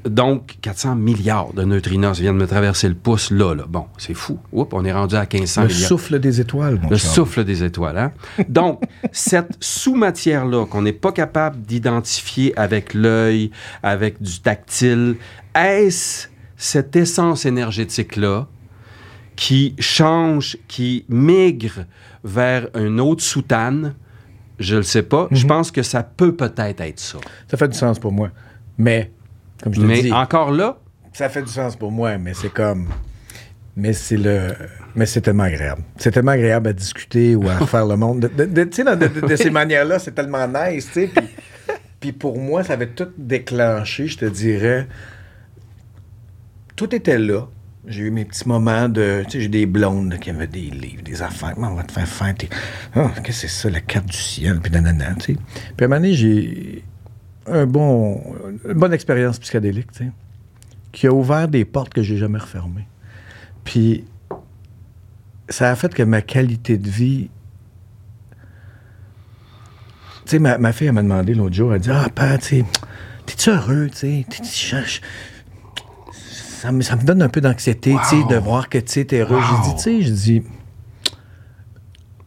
[0.06, 3.64] Donc, 400 milliards de neutrinos viennent me traverser le pouce là, là.
[3.68, 4.40] Bon, c'est fou.
[4.52, 5.88] Oups, on est rendu à 1500 Le milliards.
[5.88, 7.98] souffle des étoiles, mon Le souffle des étoiles.
[7.98, 8.12] Hein?
[8.48, 8.82] Donc,
[9.12, 13.52] cette sous-matière-là qu'on n'est pas capable d'identifier avec l'œil,
[13.84, 16.28] avec du tactile, est-ce
[16.58, 18.48] cette essence énergétique-là
[19.36, 21.86] qui change, qui migre
[22.24, 23.96] vers une autre soutane?
[24.58, 25.28] Je ne le sais pas.
[25.32, 25.38] Mhm.
[25.38, 27.18] Je pense que ça peut peut-être être ça.
[27.50, 28.30] Ça fait du sens pour moi.
[28.78, 29.12] Mais,
[29.62, 30.78] comme je Mais dis, encore là,
[31.12, 32.88] ça fait du sens pour moi, mais c'est comme.
[33.78, 34.54] Mais c'est le.
[34.96, 35.82] Mais c'est tellement agréable.
[35.98, 38.22] C'est tellement agréable à discuter ou à refaire le monde.
[38.34, 41.12] De- de ces manières-là, c'est tellement nice, tu sais.
[42.00, 44.88] Puis, pour moi, ça avait tout déclenché, je te dirais.
[46.76, 47.48] Tout était là.
[47.88, 49.24] J'ai eu mes petits moments de.
[49.26, 51.54] Tu sais, j'ai des blondes qui avaient des livres, des affaires.
[51.54, 52.34] Comment on va te faire faire.
[52.96, 55.40] Ah, qu'est-ce que c'est ça, la carte du ciel, puis nanana, tu sais.
[55.78, 56.84] Puis à un j'ai
[57.48, 58.22] un bon,
[58.68, 60.12] une bonne expérience psychédélique, tu sais,
[60.92, 62.88] qui a ouvert des portes que j'ai jamais refermées.
[63.64, 64.06] Puis
[65.50, 67.30] ça a fait que ma qualité de vie.
[70.26, 72.64] Tu sais, ma, ma fille, elle m'a demandé l'autre jour, elle dit Ah, père, tu
[73.26, 74.26] t'es-tu heureux, tu sais?
[74.44, 75.00] Je- je-
[76.12, 78.28] Ça me, ça me donne un peu d'anxiété, tu sais, Wow.
[78.28, 79.36] de voir que tu t'es heureux.
[79.36, 79.42] Wow.
[79.44, 80.44] J'ai dit, tu sais, je dis,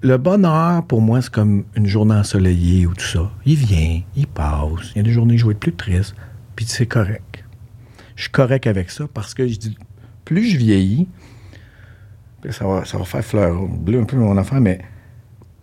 [0.00, 3.30] le bonheur, pour moi, c'est comme une journée ensoleillée ou tout ça.
[3.44, 4.92] Il vient, il passe.
[4.94, 6.14] Il y a des journées où je vais être plus triste,
[6.54, 7.44] puis c'est correct.
[8.14, 9.76] Je suis correct avec ça parce que je dis,
[10.24, 11.08] plus je vieillis,
[12.50, 14.78] ça va, ça va faire fleur bleu un peu mon enfant, mais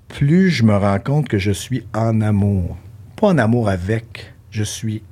[0.08, 2.78] plus je me rends compte que je suis en amour.
[3.16, 5.04] Pas en amour avec, je suis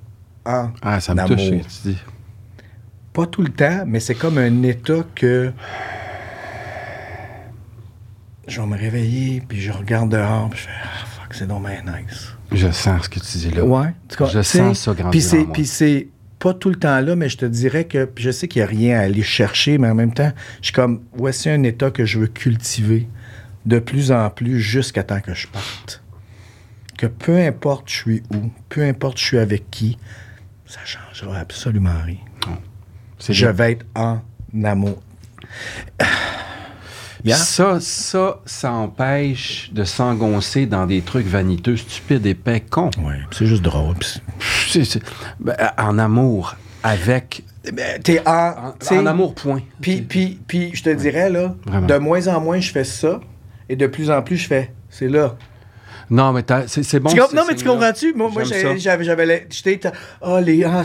[0.45, 1.37] en ah, ça me amour.
[1.37, 1.97] touche, ce que tu dis.
[3.13, 5.53] Pas tout le temps, mais c'est comme un état que
[8.47, 11.65] je vais me réveiller, puis je regarde dehors, puis je fais ah, fuck, c'est donc
[11.65, 12.33] bien nice.
[12.51, 13.63] Je sens ce que tu dis là.
[13.63, 13.93] Ouais.
[14.31, 16.09] Je sens ça grandir Puis c'est, puis
[16.39, 18.63] pas tout le temps là, mais je te dirais que puis je sais qu'il n'y
[18.63, 21.89] a rien à aller chercher, mais en même temps, je suis comme voici un état
[21.89, 23.07] que je veux cultiver
[23.65, 26.03] de plus en plus jusqu'à temps que je parte.
[26.97, 29.97] Que peu importe je suis où, peu importe je suis avec qui,
[30.65, 32.17] ça changera absolument rien.
[33.19, 33.51] Je bien.
[33.51, 34.19] vais être en
[34.63, 35.01] amour.
[37.25, 37.37] Yeah.
[37.37, 42.89] Ça, ça, ça empêche de s'engoncer dans des trucs vaniteux, stupides, épais, cons.
[43.01, 43.95] Ouais, c'est juste drôle.
[45.39, 47.43] ben, en amour, avec.
[47.71, 49.61] Ben, T'es en, En, amour, point.
[49.79, 51.87] Puis, puis, puis, je te dirais, là, Vraiment.
[51.87, 53.21] de moins en moins, je fais ça,
[53.69, 55.35] et de plus en plus, je fais, c'est là.
[56.09, 57.09] Non, mais t'as- c'est c'est bon.
[57.09, 58.13] Tu non, mais tu comprends-tu?
[58.13, 58.77] Moi, moi j'avais,
[59.49, 59.79] j'étais,
[60.21, 60.83] ah, les, ah,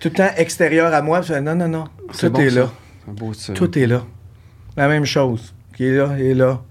[0.00, 1.20] tout le temps extérieur à moi.
[1.42, 1.84] non, non, non,
[2.18, 2.70] tout bon, est là.
[3.06, 3.32] Beau.
[3.54, 4.04] Tout est là.
[4.76, 5.54] La même chose.
[5.76, 6.62] Qui est là, est là.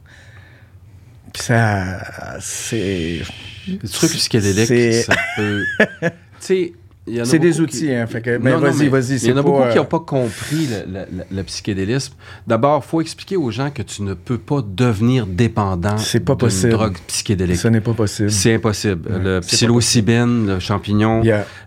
[1.33, 3.21] Puis ça, c'est...
[3.67, 5.63] Les trucs psychédéliques, C'est- ça peut.
[6.01, 6.09] tu
[6.39, 6.73] sais,
[7.23, 9.61] C'est des outils, qui- hein, fait que- ben, vas-y, vas-y, Il y en a beaucoup
[9.61, 12.13] qui euh, n'ont pas compris le, le- le- le psychédélisme.
[12.47, 16.33] D'abord, il faut expliquer aux gens que tu ne peux pas devenir dépendant C'est pas
[16.33, 16.71] d'une possible.
[16.71, 17.57] drogue psychédélique.
[17.57, 18.31] Ce n'est pas possible.
[18.31, 19.07] C'est impossible.
[19.11, 21.21] Ouais, le psilocybine, le champignon,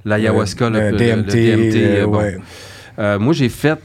[0.04, 2.18] l'ayahuasca, le, DMT, DMT, euh, bon.
[2.18, 2.38] ouais.
[2.98, 3.78] Euh, moi, j'ai fait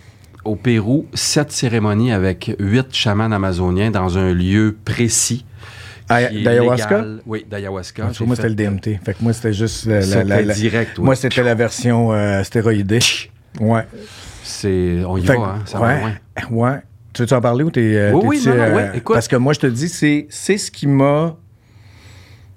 [0.44, 5.46] au Pérou sept cérémonies avec huit chamans amazoniens dans un lieu précis.
[6.10, 7.06] Ah, d'ayahuasca?
[7.26, 8.10] Oui, d'ayahuasca.
[8.12, 9.00] J'ai moi, c'était le DMT.
[9.04, 11.00] Fait que moi, c'était juste la, la- C'était la- la- direct.
[11.00, 13.00] Moi, c'était la version euh, stéroïdée.
[13.60, 13.86] Ouais.
[14.44, 16.12] C'est, on y Fait va, hein, ça va ouais, loin.
[16.72, 16.78] Ouais.
[17.14, 17.80] Tu veux-tu en parler ou t'es.
[17.96, 19.14] euh, Oui, oui, non, non, euh, ouais, écoute.
[19.16, 21.38] Parce que moi, je te dis, c'est, c'est ce qui m'a.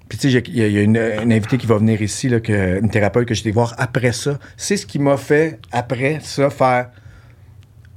[0.09, 2.27] Puis, tu sais, il y, a- y a une, une invitée qui va venir ici,
[2.29, 4.39] là, que, une thérapeute que j'étais voir après ça.
[4.57, 6.89] C'est ce qui m'a fait, après ça, faire.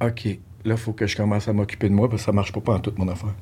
[0.05, 0.25] OK,
[0.65, 2.61] là, il faut que je commence à m'occuper de moi parce que ça marche pas,
[2.61, 3.35] pas en toute mon affaire.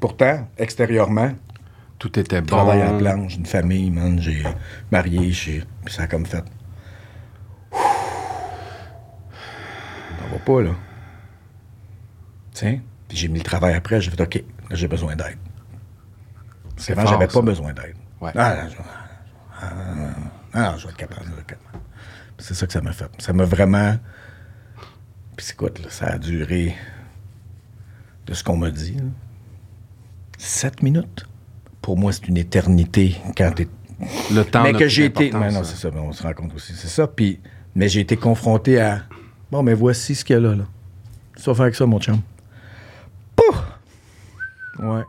[0.00, 1.32] Pourtant, extérieurement,
[1.98, 2.46] Tout était bon.
[2.48, 4.42] travaille en planche, une famille, man, j'ai
[4.90, 5.64] marié, j'ai.
[5.84, 6.44] Puis ça a comme fait.
[10.18, 10.70] Ça va pas, là.
[12.52, 12.80] Tiens.
[13.08, 15.38] Puis j'ai mis le travail après, j'ai fait OK, là, j'ai besoin d'aide.
[16.74, 17.96] Parce qu'avant, fort, j'avais pas besoin d'aide.
[18.20, 18.32] Ouais.
[18.34, 18.76] Ah, là, je...
[19.60, 19.72] ah,
[20.52, 21.84] ah, je vais être capable, je vais être capable.
[22.36, 23.10] Puis C'est ça que ça m'a fait.
[23.18, 23.96] Ça m'a vraiment.
[25.36, 26.74] Puis écoute, là, ça a duré
[28.26, 28.94] de ce qu'on m'a dit.
[28.96, 29.04] là.
[30.38, 31.26] Sept minutes?
[31.82, 33.68] Pour moi, c'est une éternité quand t'es
[34.34, 35.30] Le temps mais que j'ai été.
[35.32, 35.64] Mais non, hein.
[35.64, 36.72] c'est ça, on se rend compte aussi.
[36.74, 37.06] C'est ça.
[37.06, 37.40] Puis,
[37.74, 39.02] mais j'ai été confronté à.
[39.50, 40.54] Bon, mais voici ce qu'il y a là.
[40.54, 40.64] là.
[41.36, 42.20] Tu vas faire avec ça, mon chum.
[43.34, 43.62] Pouf!
[44.80, 45.02] Ouais.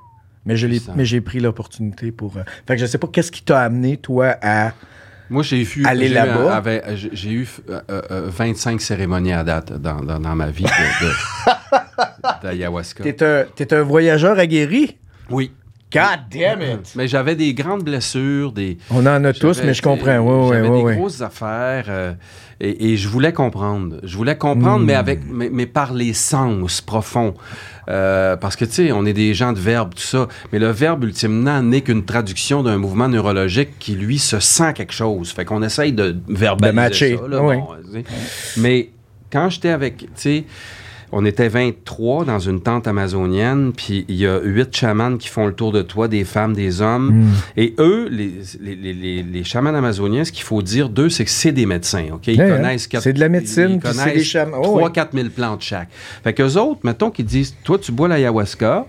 [0.45, 2.37] Mais je l'ai, mais j'ai pris l'opportunité pour.
[2.37, 4.71] euh, Fait que je sais pas qu'est-ce qui t'a amené toi à.
[5.29, 6.55] Moi, j'ai eu, Aller j'ai là-bas?
[6.55, 10.63] avec- j'ai- j'ai eu euh, euh, 25 cérémonies à date dans, dans, dans ma vie
[10.63, 10.69] de-
[11.05, 13.03] de- d'ayahuasca.
[13.03, 14.97] T'es un, t'es un voyageur aguerri?
[15.29, 15.51] Oui.
[15.89, 16.91] God damn it.
[16.97, 18.77] Mais j'avais des grandes blessures, des.
[18.91, 20.17] On en a tous, mais je comprends.
[20.19, 22.13] Ouais, ouais, J'avais des grosses affaires euh,
[22.59, 23.95] et, et je voulais comprendre.
[24.03, 24.85] Je voulais comprendre, Hmm.
[24.85, 27.35] mais avec, mais, mais par les sens profonds.
[27.87, 30.27] Euh, parce que, tu sais, on est des gens de verbe, tout ça.
[30.51, 34.91] Mais le verbe, ultimement, n'est qu'une traduction d'un mouvement neurologique qui, lui, se sent quelque
[34.93, 35.31] chose.
[35.31, 37.27] Fait qu'on essaye de verbaliser De matcher, ça.
[37.29, 37.55] là, oui.
[37.55, 38.03] bon,
[38.57, 38.89] mais
[39.31, 40.43] quand j'étais avec, tu sais,
[41.11, 45.47] on était 23 dans une tente amazonienne, puis il y a huit chamans qui font
[45.47, 47.23] le tour de toi, des femmes, des hommes.
[47.23, 47.33] Hmm.
[47.55, 51.23] Et eux, les, les, les, les, les chamans amazoniens, ce qu'il faut dire d'eux, c'est
[51.23, 52.27] que c'est des médecins, OK?
[52.27, 52.85] Ils Ouais, connaissent...
[52.85, 52.87] hein.
[52.91, 54.57] quatre- C'est de la médecine, Ils puis c'est connaissent des chamans.
[54.63, 55.89] Oh, 3-4 000 plantes chaque.
[56.23, 58.85] Fait qu'eux autres, mettons qu'ils disent, toi, tu bois l'ayahuasca,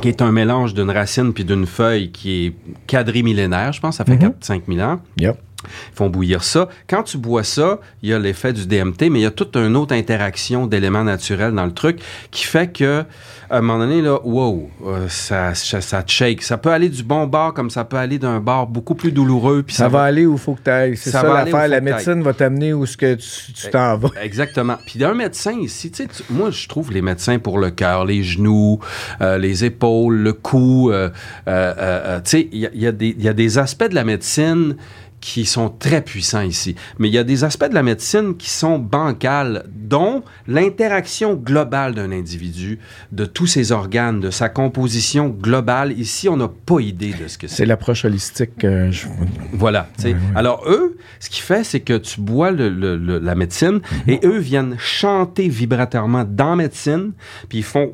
[0.00, 2.52] qui est un mélange d'une racine puis d'une feuille qui est
[2.86, 4.32] quadrimillénaire, je pense, ça fait Mhm.
[4.40, 5.00] 4-5 000 ans.
[5.18, 5.36] Yep.
[5.64, 6.68] Ils font bouillir ça.
[6.88, 9.56] Quand tu bois ça, il y a l'effet du DMT, mais il y a toute
[9.56, 13.04] une autre interaction d'éléments naturels dans le truc qui fait que,
[13.50, 16.42] à un moment donné, là, wow, euh, ça, ça, ça te shake.
[16.42, 19.62] Ça peut aller du bon bord comme ça peut aller d'un bord beaucoup plus douloureux.
[19.62, 20.96] Puis Ça, va aller où il faut que tu ailles.
[20.96, 21.68] C'est Ça l'affaire.
[21.68, 24.08] La médecine va t'amener où ce que tu t'en vas.
[24.22, 24.76] Exactement.
[24.86, 27.58] Puis il y a un médecin ici, tu sais, moi je trouve les médecins pour
[27.58, 28.78] le cœur, les genoux,
[29.20, 31.10] euh, les épaules, le cou, euh,
[31.46, 33.94] tu sais, il y, a- il y a des- il y a des aspects de
[33.94, 34.76] la médecine
[35.22, 36.74] qui sont très puissants ici.
[36.98, 41.94] Mais il y a des aspects de la médecine qui sont bancals, dont l'interaction globale
[41.94, 42.80] d'un individu,
[43.12, 45.92] de tous ses organes, de sa composition globale.
[45.98, 47.56] Ici, on n'a pas idée de ce que c'est.
[47.62, 48.64] C'est l'approche holistique.
[48.64, 49.06] euh, je-
[49.52, 49.88] Voilà.
[50.34, 54.18] Alors, eux, ce qui fait, c'est que tu bois le- le- le- la médecine et
[54.24, 57.12] eux viennent chanter vibratoirement dans la médecine,
[57.48, 57.92] puis ils font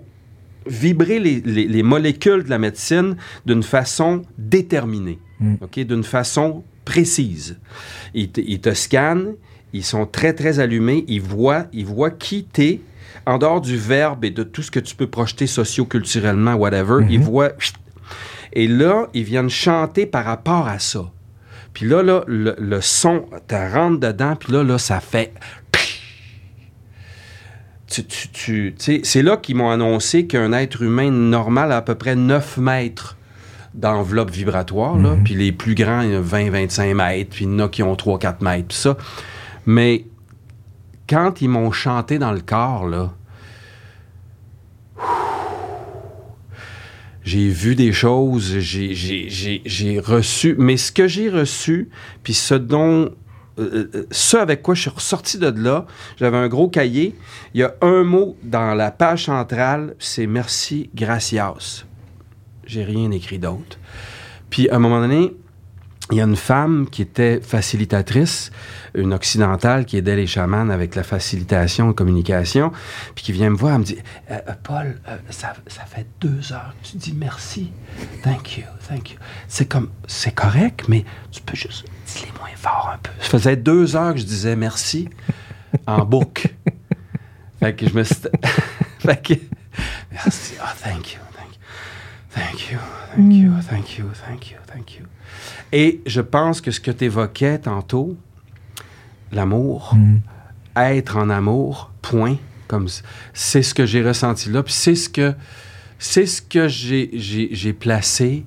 [0.66, 5.18] vibrer les, les- les molécules de la médecine d'une façon déterminée,
[5.60, 5.78] OK?
[5.80, 7.58] d'une façon précise.
[8.14, 9.34] Ils te, ils te scannent,
[9.74, 12.80] ils sont très, très allumés, ils voient, ils voient qui t'es,
[13.26, 17.20] en dehors du verbe et de tout ce que tu peux projeter socio-culturellement, whatever, ils
[17.20, 17.52] voient...
[18.54, 21.12] Et là, ils viennent chanter par rapport à ça.
[21.74, 25.34] Puis là, là le, le son te rentre dedans, puis là, là, ça fait...
[27.90, 31.82] Tu, tu, tu- tu c'est là qu'ils m'ont annoncé qu'un être humain normal a à
[31.82, 33.17] peu près 9 mètres
[33.74, 37.54] d'enveloppe vibratoire, là, puis les plus grands, il y a 20-25 mètres, puis il y
[37.54, 38.96] en a qui ont 3-4 mètres, puis ça.
[39.66, 40.06] Mais
[41.08, 43.12] quand ils m'ont chanté dans le corps, là,
[47.28, 51.90] j'ai vu des choses, j'ai reçu, mais ce que j'ai reçu,
[52.22, 53.10] puis ce dont,
[53.58, 55.84] euh, euh, ce avec quoi je suis ressorti de là,
[56.16, 57.14] j'avais un gros cahier,
[57.52, 61.84] il y a un mot dans la page centrale, c'est merci, gracias.
[62.68, 63.78] J'ai rien écrit d'autre.
[64.50, 65.32] Puis à un moment donné,
[66.10, 68.50] il y a une femme qui était facilitatrice,
[68.94, 72.72] une occidentale qui aidait les chamans avec la facilitation et communication,
[73.14, 73.98] puis qui vient me voir, elle me dit
[74.30, 77.70] Euh, Paul, euh, ça, ça fait deux heures que tu dis merci.
[78.22, 79.18] Thank you, thank you.
[79.48, 83.10] C'est comme, c'est correct, mais tu peux juste dis-les moins fort un peu.
[83.20, 85.08] Ça faisait deux heures que je disais merci
[85.86, 86.48] en boucle.
[87.60, 88.16] fait que je me suis.
[88.98, 89.34] fait que.
[90.10, 91.20] Merci, ah, thank you,
[92.38, 92.78] thank you.
[93.14, 95.04] Thank you, thank you, thank you, thank you, thank you.
[95.72, 98.16] Et je pense que ce que tu évoquais tantôt,
[99.32, 99.94] l'amour,
[100.76, 102.36] être en amour, point,
[102.66, 102.86] comme
[103.32, 105.34] c'est ce que j'ai ressenti là, puis c'est ce que
[105.98, 108.44] c'est ce que j'ai- placé,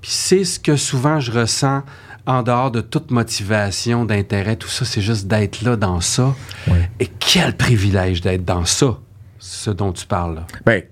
[0.00, 1.82] puis c'est ce que souvent je ressens
[2.24, 6.34] en dehors de toute motivation, d'intérêt, tout ça, c'est juste d'être là dans ça.
[6.66, 6.90] Ouais.
[7.00, 8.98] Et quel privilège d'être dans ça,
[9.38, 10.46] ce dont tu parles là.
[10.64, 10.82] Ben,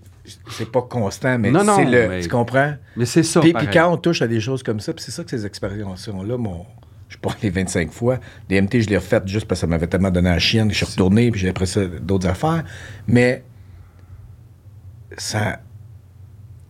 [0.50, 2.08] c'est pas constant, mais c'est le.
[2.08, 2.74] mais- Tu comprends?
[2.96, 3.40] Mais c'est ça.
[3.40, 5.44] Puis, puis quand on touche à des choses comme ça, puis c'est ça que ces
[5.46, 6.66] expériences-là, mon,
[7.08, 8.18] je suis pas allé 25 fois.
[8.48, 10.78] DMT, je l'ai refait juste parce que ça m'avait tellement donné la chienne que je
[10.84, 12.64] suis retourné, puis j'ai après ça d'autres affaires.
[13.06, 13.44] Mais
[15.18, 15.60] ça.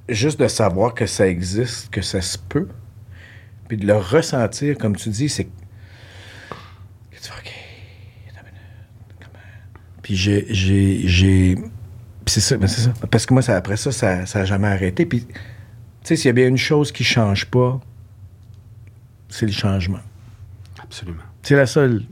[0.09, 2.69] Juste de savoir que ça existe, que ça se peut,
[3.66, 5.51] puis de le ressentir, comme tu dis, c'est que
[7.11, 7.53] tu fais OK,
[8.28, 9.43] attends une minute, comment?
[10.03, 11.57] Puis j'ai.
[12.27, 12.93] C'est ça, ben c'est ça.
[13.11, 15.07] Parce que moi, ça, après ça, ça n'a jamais arrêté.
[15.07, 15.35] Puis, tu
[16.03, 17.81] sais, s'il y a bien une chose qui change pas,
[19.28, 20.01] c'est le changement.
[20.82, 21.23] Absolument.
[21.43, 22.05] C'est la seule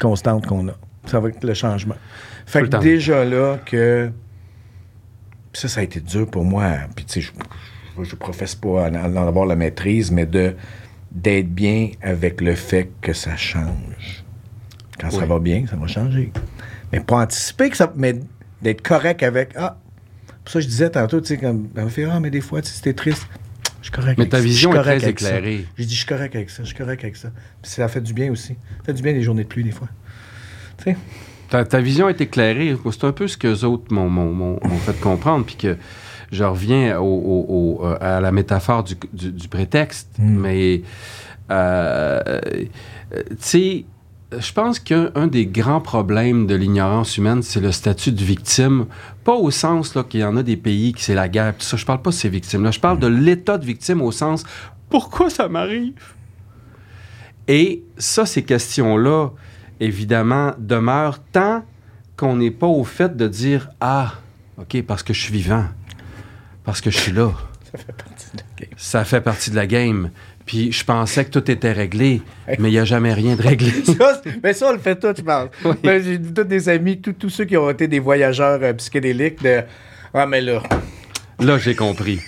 [0.00, 0.74] constante qu'on a.
[1.06, 1.96] Ça va être le changement.
[2.46, 4.10] Fait Tout que déjà là, que.
[5.52, 6.78] Ça, ça a été dur pour moi.
[6.94, 7.32] Puis, tu sais,
[7.98, 10.54] je, je professe pas en, en avoir la maîtrise, mais de
[11.10, 14.24] d'être bien avec le fait que ça change.
[15.00, 16.32] Quand ça va bien, ça va changer.
[16.92, 17.92] Mais pas anticiper que ça.
[17.96, 18.14] Mais
[18.62, 19.50] d'être correct avec.
[19.56, 19.76] Ah,
[20.44, 22.60] pour ça je disais tantôt, tu sais, comme, elle m'a fait, ah, mais des fois,
[22.62, 23.26] tu sais, c'était triste.
[23.80, 24.42] Je suis correct Mais avec ta ça.
[24.42, 25.64] Vision est très éclairée.
[25.78, 27.30] J'ai dit, je suis correct avec ça, je suis correct avec ça.
[27.62, 28.54] Puis ça fait du bien aussi.
[28.78, 29.88] Ça fait du bien les journées de pluie, des fois.
[30.78, 30.96] Tu sais?
[31.48, 32.76] Ta, ta vision est éclairée.
[32.92, 35.46] C'est un peu ce que les autres m'ont, fait comprendre.
[35.46, 35.76] Puis que
[36.30, 37.46] je reviens au- au-
[37.80, 40.10] au- euh, à la métaphore du, du- du prétexte.
[40.18, 40.82] Mais,
[41.50, 42.50] euh, euh,
[43.30, 43.84] tu sais,
[44.38, 48.86] je pense qu'un un des grands problèmes de l'ignorance humaine, c'est le statut de victime.
[49.24, 51.56] Pas au sens qu'il y en a des pays qui c'est la guerre.
[51.56, 52.70] Tout ça, je parle pas de ces victimes-là.
[52.70, 54.44] Je parle de l'état de victime au sens
[54.90, 56.14] pourquoi ça m'arrive?
[57.48, 59.30] Et ça, ces questions-là,
[59.78, 61.64] évidemment, demeurent tant
[62.16, 64.14] qu'on n'est pas au fait de dire Ah,
[64.58, 65.64] OK, parce que je suis vivant,
[66.64, 67.32] parce que je suis là.
[67.72, 68.70] Ça fait partie de la game.
[68.76, 70.10] Ça fait partie de la game.
[70.46, 72.22] Puis je pensais que tout était réglé,
[72.58, 73.70] mais il n'y a jamais rien de réglé.
[73.84, 75.48] Ça, mais ça, on le fait tout, je pense.
[75.82, 79.62] Ben, J'ai tous des amis, tous- ceux qui ont été des voyageurs euh, psychédéliques, de
[80.12, 80.62] Ah, mais là,
[81.38, 82.20] Là, j'ai compris.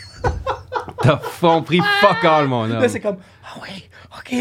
[1.03, 2.81] T'as compris fuck all, mon homme.
[2.81, 4.35] là, c'est comme Ah, oui, OK.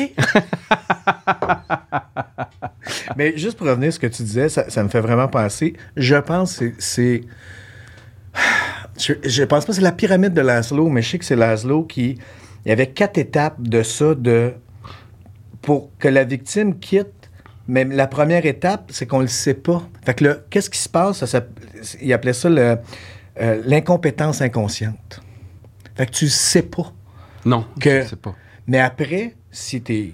[3.17, 5.73] mais juste pour revenir à ce que tu disais, ça, ça me fait vraiment penser.
[5.97, 6.77] Je pense que c'est.
[6.77, 7.23] c'est-
[8.99, 11.35] Je, je pense pas que c'est la pyramide de Laszlo, mais je sais que c'est
[11.35, 12.17] Laszlo qui.
[12.65, 14.53] Il y avait quatre étapes de ça, de
[15.61, 17.07] pour que la victime quitte.
[17.67, 19.81] Mais la première étape, c'est qu'on ne le sait pas.
[20.03, 21.23] Fait que là, qu'est-ce qui se passe?
[21.25, 21.41] Ça,
[22.01, 22.75] il appelait ça euh,
[23.65, 25.21] l'incompétence inconsciente.
[25.95, 26.91] Fait que tu ne sais pas.
[27.45, 28.35] Non, Que- je sais pas.
[28.67, 30.13] Mais après, si tu es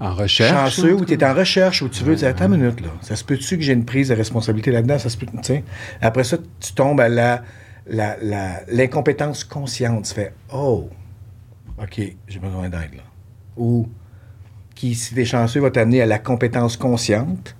[0.00, 0.74] En recherche.
[0.76, 3.14] chanceux ou tu es en recherche ou tu veux dire, attends une minute, là, ça
[3.14, 4.98] se peut-tu que j'ai une prise de responsabilité là-dedans?
[4.98, 5.62] Ça se peut, tu.
[6.00, 7.42] Après ça, tu tombes à la-
[8.68, 10.06] l'incompétence consciente.
[10.06, 10.88] Tu fais, oh,
[11.80, 13.02] OK, j'ai besoin d'aide, là.
[13.56, 13.88] Ou,
[14.74, 17.56] qui, si tu es chanceux, va t'amener à la compétence consciente.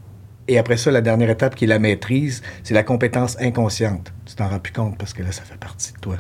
[0.47, 4.13] Et après ça, la dernière étape qui est la maîtrise, c'est la compétence inconsciente.
[4.25, 6.17] Tu t'en rends plus compte parce que là, ça fait partie de toi.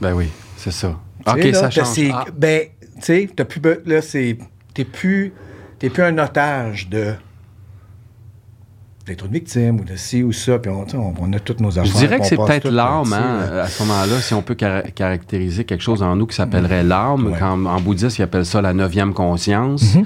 [0.00, 0.98] Ben oui, c'est ça.
[1.26, 2.10] OK, là, ça change.
[2.12, 3.60] Ah, Ben, tu sais, t'as plus.
[3.86, 4.38] Là, c'est.
[4.74, 5.32] T'es plus.
[5.78, 7.14] T'es plus un otage de.
[9.10, 10.58] D'être une victime ou de ci ou ça.
[10.58, 11.84] Puis on, on, on a toutes nos affaires.
[11.92, 13.62] Je dirais que c'est peut-être l'âme, hein, là.
[13.64, 17.26] à ce moment-là, si on peut cara- caractériser quelque chose en nous qui s'appellerait l'âme.
[17.26, 17.38] Ouais.
[17.38, 20.04] Quand, en bouddhisme, ils appellent ça la neuvième conscience Mhm.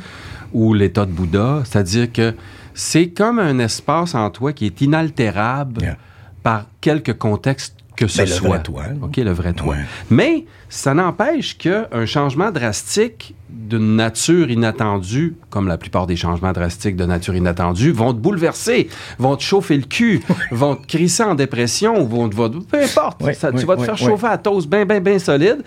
[0.52, 1.62] ou l'état de Bouddha.
[1.64, 2.34] C'est-à-dire que
[2.72, 5.96] c'est comme un espace en toi qui est inaltérable Yeah.
[6.42, 8.48] par quelque contexte que ce Ben, le soit.
[8.48, 8.84] vrai toi.
[9.02, 9.74] OK, le vrai toi.
[9.74, 9.80] Ouais.
[10.10, 16.96] Mais ça n'empêche qu'un changement drastique d'une nature inattendue, comme la plupart des changements drastiques
[16.96, 18.88] de nature inattendue, vont te bouleverser,
[19.18, 22.58] vont te chauffer le cul, vont te crisser en dépression, ou vont te...
[22.58, 25.62] Peu importe, ça- tu vas te faire chauffer à toast bien, bien, bien solide.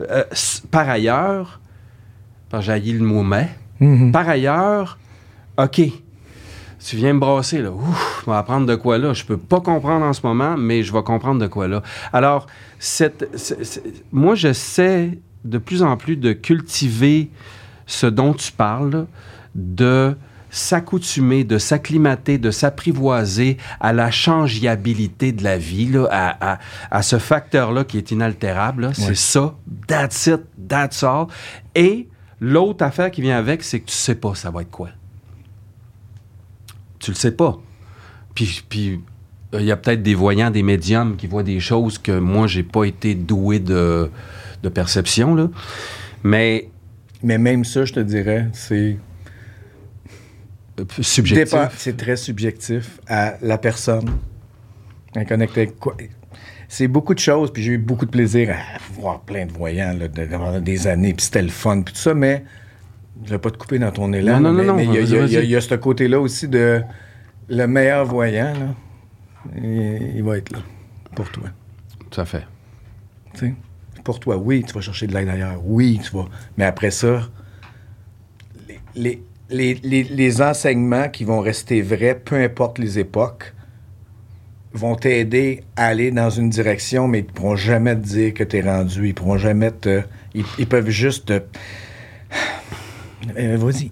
[0.00, 0.22] Euh,
[0.70, 1.60] par ailleurs,
[2.48, 3.48] par j'ai le mot mais,
[3.80, 4.12] Mhm.
[4.12, 4.98] par ailleurs,
[5.58, 5.80] OK,
[6.84, 7.70] tu viens me brasser, là.
[7.70, 9.12] Ouf, je vais apprendre de quoi là.
[9.12, 11.82] Je peux pas comprendre en ce moment, mais je vais comprendre de quoi là.
[12.12, 12.46] Alors,
[12.78, 13.82] cette, c'est- c'est-
[14.12, 17.30] moi, j'essaie de plus en plus de cultiver
[17.86, 19.06] ce dont tu parles,
[19.54, 20.16] de
[20.50, 26.58] s'accoutumer, de s'acclimater, de s'apprivoiser à la changeabilité de la vie, là, à, à-
[26.90, 28.90] à ce facteur-là qui est inaltérable.
[28.94, 29.54] C'est ça.
[29.86, 30.42] That's it.
[30.68, 31.26] That's all.
[31.74, 32.08] Et
[32.40, 34.88] l'autre affaire qui vient avec, c'est que tu sais pas ça va être quoi.
[37.02, 37.58] Tu le sais pas.
[38.34, 39.00] Puis, puis
[39.54, 42.46] euh, il y a peut-être des voyants, des médiums qui voient des choses que moi,
[42.46, 44.10] j'ai pas été doué de,
[44.62, 45.48] de perception, là.
[46.24, 46.70] Mais
[47.22, 48.96] Mais même ça, je te dirais, c'est.
[50.80, 51.54] euh, subjectif.
[51.76, 54.10] C'est très subjectif à la personne.
[55.14, 55.94] Avec quoi?
[56.68, 59.92] C'est beaucoup de choses, puis j'ai eu beaucoup de plaisir à voir plein de voyants
[59.92, 62.44] là, de- pendant des années, puis c'était le fun, puis tout ça, mais
[63.24, 64.40] je vais pas te couper dans ton élan.
[64.40, 66.82] Non, non, non, mais il y a- y, y ce côté-là aussi de
[67.48, 68.74] le meilleur voyant, là,
[69.56, 70.58] il, il va être là
[71.14, 71.44] pour toi.
[72.10, 72.44] Tout à fait.
[74.04, 75.60] Pour toi, oui, tu vas chercher de l'aide ailleurs.
[75.64, 76.26] Oui, tu vas.
[76.56, 77.28] Mais après ça,
[78.68, 83.52] les, les, les, les- les enseignements qui vont rester vrais, peu importe les époques,
[84.72, 88.42] vont t'aider à aller dans une direction, mais ils ne pourront jamais te dire que
[88.44, 89.08] tu es rendu.
[89.08, 90.02] Ils pourront jamais te.
[90.34, 91.42] Ils, ils peuvent juste te.
[93.38, 93.90] Euh, Vas-y.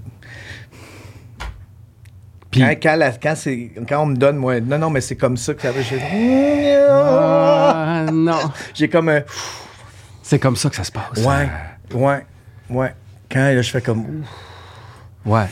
[2.51, 5.15] Puis, Quand, quand, la- quand, c'est- quand on me donne, moi, non, non, mais c'est
[5.17, 5.81] comme ça que ça va.
[5.83, 8.41] J'ai, Ah, non.
[8.75, 9.21] j'ai comme un.
[10.23, 11.25] C'est comme ça que ça se passe.
[11.25, 11.49] Ouais,
[11.95, 12.27] ouais,
[12.69, 12.95] ouais.
[13.31, 14.25] Quand là, je fais comme.
[15.25, 15.47] Ouais.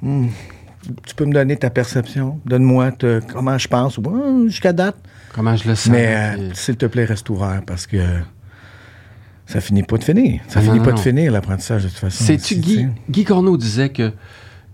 [0.00, 2.40] tu peux me donner ta perception?
[2.46, 2.92] Donne-moi
[3.30, 3.98] comment je pense?
[3.98, 4.96] ou, Jusqu'à date.
[5.34, 5.90] Comment je le sens.
[5.92, 7.96] Mais euh, s'il te plaît, reste ouvert parce que
[9.52, 10.40] ça finit pas de finir.
[10.48, 10.96] Ça Non, finit non, pas non.
[10.96, 12.32] de finir, l'apprentissage, de toute façon.
[12.54, 12.88] Guy.
[13.10, 14.12] Guy Corneau disait que,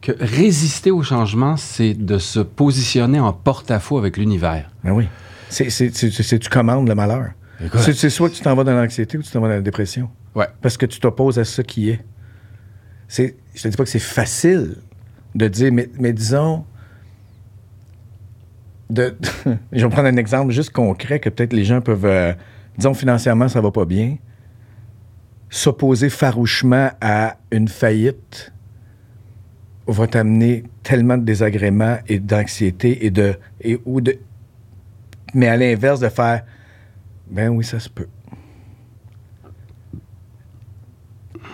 [0.01, 4.71] que résister au changement, c'est de se positionner en porte-à-faux avec l'univers.
[4.85, 5.09] Ben oui.
[5.51, 7.31] C'est, c'est, c'est- c'est- tu commandes le malheur.
[7.79, 9.61] C'est, c'est soit que tu t'en vas dans l'anxiété ou tu t'en vas dans la
[9.63, 10.09] dépression.
[10.37, 10.47] Ouais.
[10.63, 12.01] Parce que tu t'opposes à ce qui est.
[13.09, 14.77] c'est je te dis pas que c'est facile
[15.35, 16.65] de dire, mais, mais disons.
[18.91, 19.17] De,
[19.73, 22.07] je vais prendre un exemple juste concret que peut-être les gens peuvent.
[22.07, 22.33] euh,
[22.77, 24.17] disons, financièrement, ça va pas bien.
[25.51, 28.53] S'opposer farouchement à une faillite
[29.87, 34.19] va t'amener tellement de désagréments et d'anxiété et de, et, ou de.
[35.35, 36.45] Mais à l'inverse de faire.
[37.31, 38.09] Ben oui, ça se peut.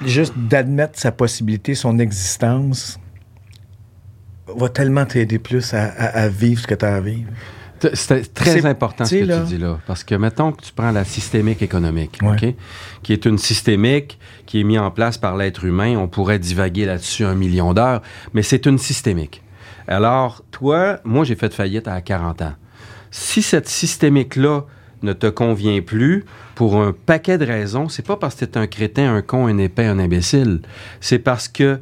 [0.04, 2.98] juste d'admettre sa possibilité, son existence,
[4.46, 7.30] va tellement t'aider plus à, à- vivre ce que tu as à vivre.
[7.92, 9.78] C'est très important ce que là- tu dis là.
[9.86, 12.56] Parce que mettons que tu prends la systémique économique, Ouais.
[13.02, 15.96] Qui est une systémique qui est mise en place par l'être humain.
[15.98, 18.00] On pourrait divaguer là-dessus un million d'heures,
[18.32, 19.42] mais c'est une systémique.
[19.86, 22.54] Alors, toi, moi, j'ai fait faillite à 40 ans.
[23.10, 24.62] Si cette systémique-là
[25.02, 26.24] ne te convient plus,
[26.54, 29.46] pour un paquet de raisons, c'est pas parce que tu es un crétin, un con,
[29.46, 30.62] un épais, un imbécile.
[31.00, 31.78] C'est parce que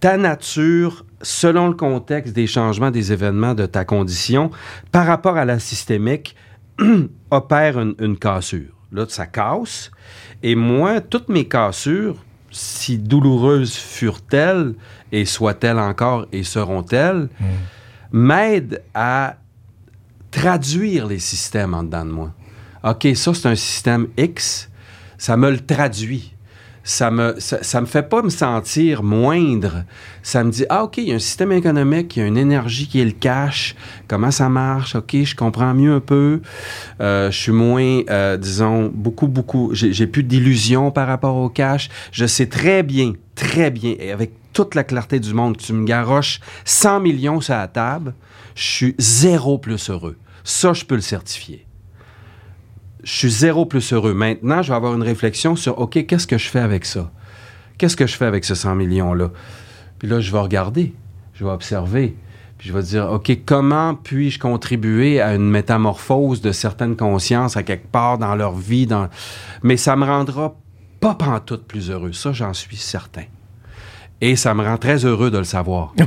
[0.00, 4.50] ta nature, selon le contexte des changements des événements de ta condition,
[4.92, 6.36] par rapport à la systémique,
[7.30, 8.72] opère une, une cassure.
[8.92, 9.90] Là, ça casse.
[10.42, 12.16] Et moi, toutes mes cassures,
[12.50, 14.74] si douloureuses furent-elles,
[15.12, 17.28] et soient-elles encore et seront-elles,
[18.12, 19.36] m'aident à
[20.30, 22.32] traduire les systèmes en dedans de moi.
[22.84, 24.70] OK, ça, c'est un système X.
[25.18, 26.34] Ça me le traduit.
[26.88, 29.82] Ça me, ça, me fait pas me sentir moindre.
[30.22, 32.36] Ça me dit, ah, OK, il y a un système économique, il y a une
[32.36, 33.74] énergie qui est le cash.
[34.06, 34.94] Comment ça marche?
[34.94, 36.42] OK, je comprends mieux un peu.
[37.00, 39.70] Euh, je suis moins, euh, disons, beaucoup, beaucoup.
[39.72, 41.88] J'ai plus d'illusions par rapport au cash.
[42.12, 45.84] Je sais très bien, très bien, et avec toute la clarté du monde, tu me
[45.84, 48.14] garoches 100 millions sur la table,
[48.54, 50.16] je suis zéro plus heureux.
[50.44, 51.65] Ça, je peux le certifier
[53.06, 54.14] je suis zéro plus heureux.
[54.14, 57.08] Maintenant, je vais avoir une réflexion sur, OK, qu'est-ce que je fais avec ça?
[57.78, 59.30] Qu'est-ce que je fais avec ce 100 millions-là?
[60.00, 60.92] Puis là, je vais regarder,
[61.34, 62.16] je vais observer,
[62.58, 67.62] puis je vais dire, OK, comment puis-je contribuer à une métamorphose de certaines consciences à
[67.62, 68.88] quelque part dans leur vie?
[68.88, 69.08] Dans...
[69.62, 70.56] Mais ça me rendra
[70.98, 72.12] pas pantoute plus heureux.
[72.12, 73.22] Ça, j'en suis certain.
[74.20, 75.94] Et ça me rend très heureux de le savoir.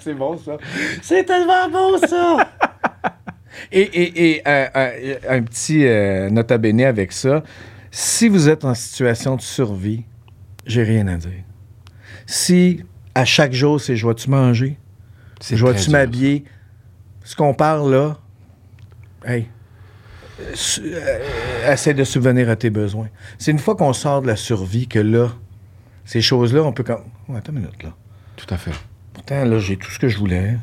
[0.00, 0.56] C'est bon, ça.
[1.02, 2.48] C'est tellement bon, ça.
[3.72, 7.42] Et et, et euh, euh, un petit euh, nota bene avec ça.
[7.90, 10.04] Si vous êtes en situation de survie,
[10.66, 11.44] j'ai rien à dire.
[12.26, 14.78] Si à chaque jour, c'est je vais-tu manger?
[15.42, 16.44] Je vais-tu m'habiller?
[17.24, 18.18] Ce qu'on parle là,
[19.24, 19.48] hey,
[20.40, 23.08] euh, euh, essaie de subvenir à tes besoins.
[23.38, 25.28] C'est une fois qu'on sort de la survie que là,
[26.04, 27.04] ces choses-là, on peut comme.
[27.28, 27.94] Ouais, attends une minute là.
[28.36, 28.72] Tout à fait.
[29.12, 30.56] Pourtant, là, j'ai tout ce que je voulais.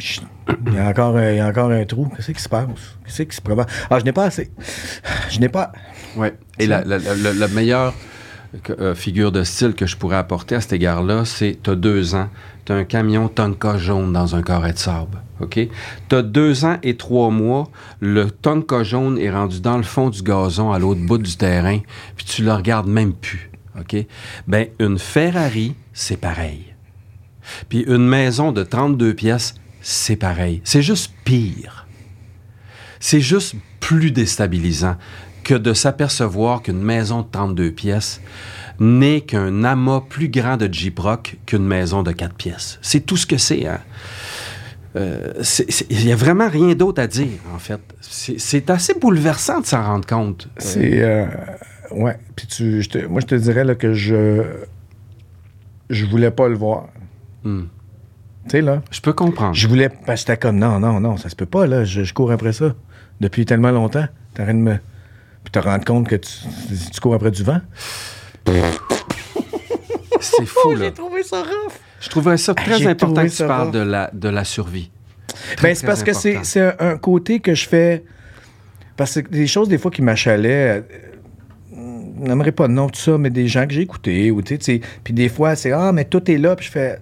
[0.00, 2.08] Il, y a encore, un- y a encore un trou.
[2.16, 2.66] Qu'est-ce qui se passe?
[3.04, 3.66] Qu'est-ce qui se prépare?
[3.90, 4.50] Ah, je n'ai pas assez.
[5.30, 5.72] Je n'ai pas.
[6.16, 6.28] Oui.
[6.58, 6.84] Et la,
[7.48, 7.94] meilleure
[8.78, 12.14] euh, figure de style que je pourrais apporter à cet égard-là, c'est tu as deux
[12.14, 12.28] ans,
[12.64, 15.18] tu as un camion Tonka jaune dans un carré de sable.
[15.40, 15.58] OK?
[16.08, 17.68] Tu as deux ans et trois mois,
[18.00, 21.78] le Tonka jaune est rendu dans le fond du gazon à l'autre bout du terrain,
[22.16, 23.50] puis tu le regardes même plus.
[23.78, 23.96] OK?
[24.46, 26.74] Ben, une Ferrari, c'est pareil.
[27.68, 29.54] Puis une maison de 32 pièces,
[29.84, 30.60] c'est pareil.
[30.64, 31.86] C'est juste pire.
[33.00, 34.96] C'est juste plus déstabilisant
[35.44, 38.20] que de s'apercevoir qu'une maison de 32 pièces
[38.80, 42.78] n'est qu'un amas plus grand de Jeep Rock qu'une maison de 4 pièces.
[42.80, 43.66] C'est tout ce que c'est.
[43.66, 43.80] Hein?
[44.96, 45.34] Euh,
[45.90, 47.80] Il n'y a vraiment rien d'autre à dire, en fait.
[48.00, 50.48] C'est assez bouleversant de s'en rendre compte.
[50.56, 51.02] C'est.
[51.02, 51.26] euh,
[51.90, 52.16] ouais.
[52.36, 54.42] Puis tu, je te- moi, je te dirais là, que je.
[55.90, 56.86] Je voulais pas le voir.
[57.44, 57.64] hmm.
[58.44, 58.82] Tu sais, là.
[58.90, 59.54] Je peux comprendre.
[59.54, 59.88] Je voulais.
[59.88, 61.84] Parce que c'était comme non, non, non, ça se peut pas, là.
[61.84, 62.74] Je, je cours après ça.
[63.20, 64.06] Depuis tellement longtemps.
[64.34, 64.74] T'arrêtes de me.
[65.44, 66.30] Puis te rendre compte que tu,
[66.92, 67.60] tu cours après du vent?
[70.20, 70.90] C'est fou, là.
[70.90, 71.72] trouvé ça rough.
[72.00, 74.90] Je trouvais ça très j'ai important que tu parles de la, de la survie.
[75.62, 78.04] Ben, c'est parce que c'est, un, un côté que je fais.
[78.96, 80.82] Parce que des choses, des fois, qui m'achalaient.
[81.72, 81.80] euh,
[82.22, 84.30] je n'aimerais pas de nom, tout ça, mais des gens que j'ai écoutés.
[84.30, 86.54] Ou, tu sais, puis des fois, c'est Ah, mais tout est là.
[86.56, 87.00] Puis je fais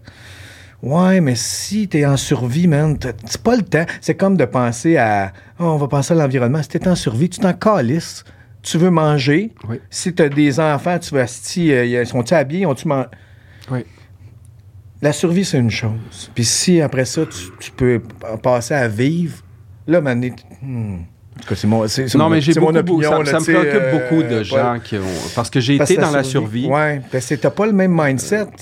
[0.83, 3.87] Ouais, mais si t'es en survie, man, c'est pas le temps.
[4.01, 6.61] C'est comme de penser à Ah, on va penser à l'environnement.
[6.63, 8.25] Si t'es en survie, tu t'en calisses.
[8.63, 9.53] Tu veux manger.
[9.69, 9.81] Oui.
[9.91, 12.67] Si t'as des enfants, tu vas asti, euh, ils sont-ils habillés?
[12.67, 13.07] Ont-tu man-
[13.71, 13.85] Oui.
[15.01, 16.31] la survie, c'est une chose.
[16.35, 18.01] Puis si après ça, tu, tu peux
[18.43, 19.39] passer à vivre,
[19.87, 20.33] là, mané,
[20.63, 20.99] hmm,
[21.55, 23.10] c'est mon, Non, mais j'ai beaucoup, opinion.
[23.10, 25.01] ça, là, ça me préoccupe euh, beaucoup de gens qui ont...
[25.35, 26.66] Parce que j'ai été dans la survie.
[26.66, 28.52] Ouais, parce que t'as pas le même mindset, tu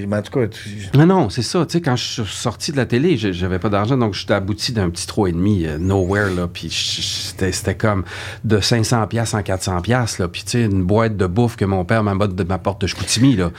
[0.00, 0.04] sais.
[0.08, 1.64] Mais en tout cas, tu- Non, non, c'est ça.
[1.66, 4.72] Tu sais, quand je suis sorti de la télé, j'avais pas d'argent, donc j'étais abouti
[4.72, 6.48] d'un petit 3,5 euh, nowhere, là.
[6.52, 8.04] Puis c'était comme
[8.44, 10.28] de 500 pièces en 400 pièces là.
[10.28, 12.86] Puis tu sais, une boîte de bouffe que mon père m'apporte de ma porte de
[12.86, 13.50] Chicoutimi, là.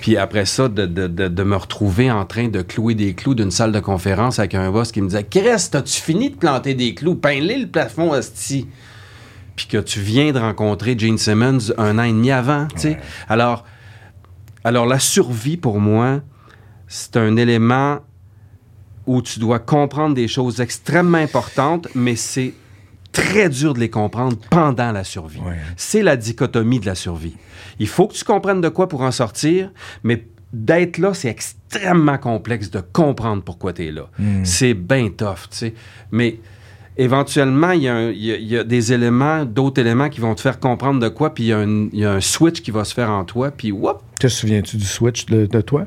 [0.00, 3.34] Puis après ça, de, de- de- de me retrouver en train de clouer des clous
[3.34, 6.74] d'une salle de conférence avec un boss qui me disait «Chris, as-tu fini de planter
[6.74, 7.14] des clous?
[7.14, 8.68] Peins-les le plafond, asti!»
[9.56, 12.98] Puis que tu viens de rencontrer Gene Simmons un an et demi avant, tu sais.
[13.28, 13.64] Alors...
[14.64, 16.20] Alors, la survie, pour moi,
[16.86, 17.98] c'est un élément
[19.08, 22.54] où tu dois comprendre des choses extrêmement importantes, mais c'est
[23.10, 25.40] très dur de les comprendre pendant la survie.
[25.40, 25.58] Ouais.
[25.76, 27.36] C'est la dichotomie de la survie.
[27.80, 29.72] Il faut que tu comprennes de quoi pour en sortir,
[30.04, 34.10] mais d'être là, c'est extrêmement complexe de comprendre pourquoi tu es là.
[34.44, 35.74] C'est bien tough, tu sais.
[36.12, 36.38] Mais
[36.96, 40.08] éventuellement, il y, a un- il y a- il y a des éléments, d'autres éléments
[40.08, 42.12] qui vont te faire comprendre de quoi, puis il y, a un- il y a
[42.12, 45.46] un switch qui va se faire en toi, puis whoop, te souviens-tu du switch de,
[45.46, 45.86] de toi?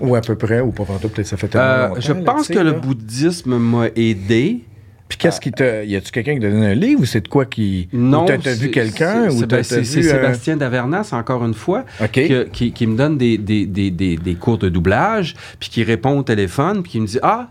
[0.00, 2.00] Ou à peu près, ou pas tantôt, peut-être ça fait tellement Euh, longtemps.
[2.00, 4.64] je pense que le bouddhisme m'a aidé.
[5.08, 5.84] Puis qu'est-ce qui te.
[5.84, 7.88] Y a-tu quelqu'un qui t'a donné un livre ou c'est de quoi qui.
[7.92, 8.24] Non.
[8.26, 10.06] T'as, t'as vu quelqu'un c'est- ou c'est- t'as, ben, t'as c'est, vu.
[10.06, 14.16] euh, Sébastien Davernas, encore une fois, que- qui, qui me donne des, des, des, des,
[14.16, 17.50] des cours de doublage, puis qui répond au téléphone, puis qui me dit Ah,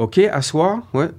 [0.00, 1.10] OK, à soir, ouais.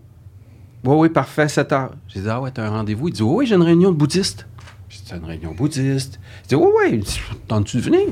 [0.83, 1.91] Oui, oui, parfait, 7 heures.
[2.07, 3.09] J'ai dit Ah, ouais, t'as un rendez-vous.
[3.09, 4.47] Il dit Oui, oui, j'ai une réunion de bouddhistes.
[4.89, 6.19] J'ai dit C'est une réunion bouddhiste.
[6.45, 7.03] Il dit Oui, oui,
[7.47, 8.07] Tentes-tu de venir?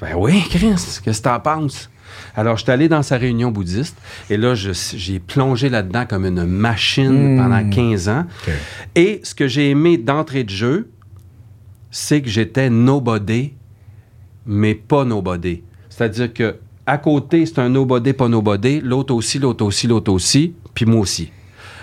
[0.00, 1.90] Ben oui, Chris, qu'est-ce que t'en penses?
[2.36, 3.96] Alors, je suis allé dans sa réunion bouddhiste
[4.30, 7.38] et là, j'ai plongé là-dedans comme une machine Hmm.
[7.38, 8.24] pendant 15 ans.
[8.94, 10.90] Et ce que j'ai aimé d'entrée de jeu,
[11.90, 13.54] c'est que j'étais nobody,
[14.46, 15.62] mais pas nobody.
[15.88, 20.54] C'est-à-dire que à côté, c'est un nobody, pas nobody, l'autre aussi, l'autre aussi, l'autre aussi,
[20.72, 21.30] puis moi aussi.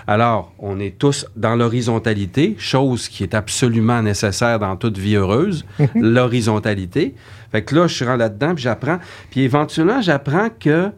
[0.06, 5.64] Alors, on est tous dans l'horizontalité, chose qui est absolument nécessaire dans toute vie heureuse,
[5.94, 7.14] l'horizontalité.
[7.52, 8.98] Fait que là, je suis là-dedans, puis j'apprends.
[9.30, 10.90] Puis éventuellement, j'apprends que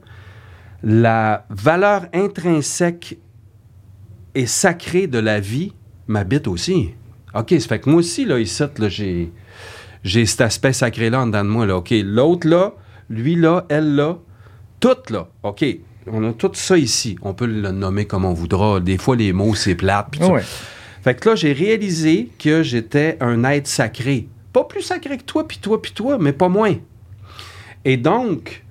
[0.82, 3.18] la valeur intrinsèque
[4.34, 5.72] et sacrée de la vie
[6.06, 6.90] m'habite aussi.
[7.34, 9.32] OK, ça fait que moi aussi, là, ici, là, j'ai,
[10.02, 11.66] j'ai cet aspect sacré-là en dedans de moi.
[11.66, 11.76] Là.
[11.76, 12.72] OK, l'autre là,
[13.08, 14.18] lui là, elle là,
[14.80, 15.28] tout là.
[15.42, 15.64] OK,
[16.06, 17.16] on a tout ça ici.
[17.22, 18.80] On peut le nommer comme on voudra.
[18.80, 20.16] Des fois, les mots, c'est plate.
[20.20, 20.42] Ouais.
[21.02, 24.28] Fait que là, j'ai réalisé que j'étais un être sacré.
[24.52, 26.74] Pas plus sacré que toi, puis toi, puis toi, mais pas moins.
[27.84, 28.64] Et donc,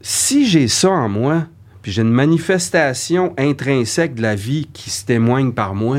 [0.00, 1.46] si j'ai ça en moi,
[1.82, 5.98] puis j'ai une manifestation intrinsèque de la vie qui se témoigne par moi,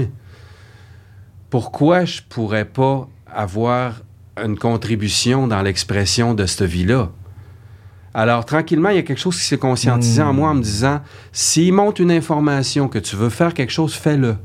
[1.50, 4.02] pourquoi je pourrais pas avoir
[4.44, 7.12] une contribution dans l'expression de cette vie-là?
[8.22, 11.00] Alors, tranquillement, il y a quelque chose qui s'est conscientisé en moi en me disant,
[11.32, 14.36] s'il monte une information que tu veux faire quelque chose, fais-le.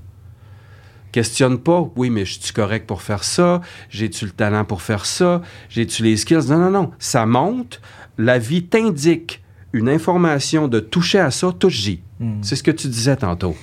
[1.10, 3.62] Questionne pas, oui, mais je suis correct pour faire ça?
[3.90, 5.42] J'ai-tu le talent pour faire ça?
[5.68, 6.46] J'ai-tu les skills?
[6.50, 6.92] Non, non, non.
[7.00, 7.80] Ça monte.
[8.16, 9.42] La vie t'indique
[9.72, 12.00] une information de toucher à ça, touche-y.
[12.42, 13.56] C'est ce que tu disais tantôt.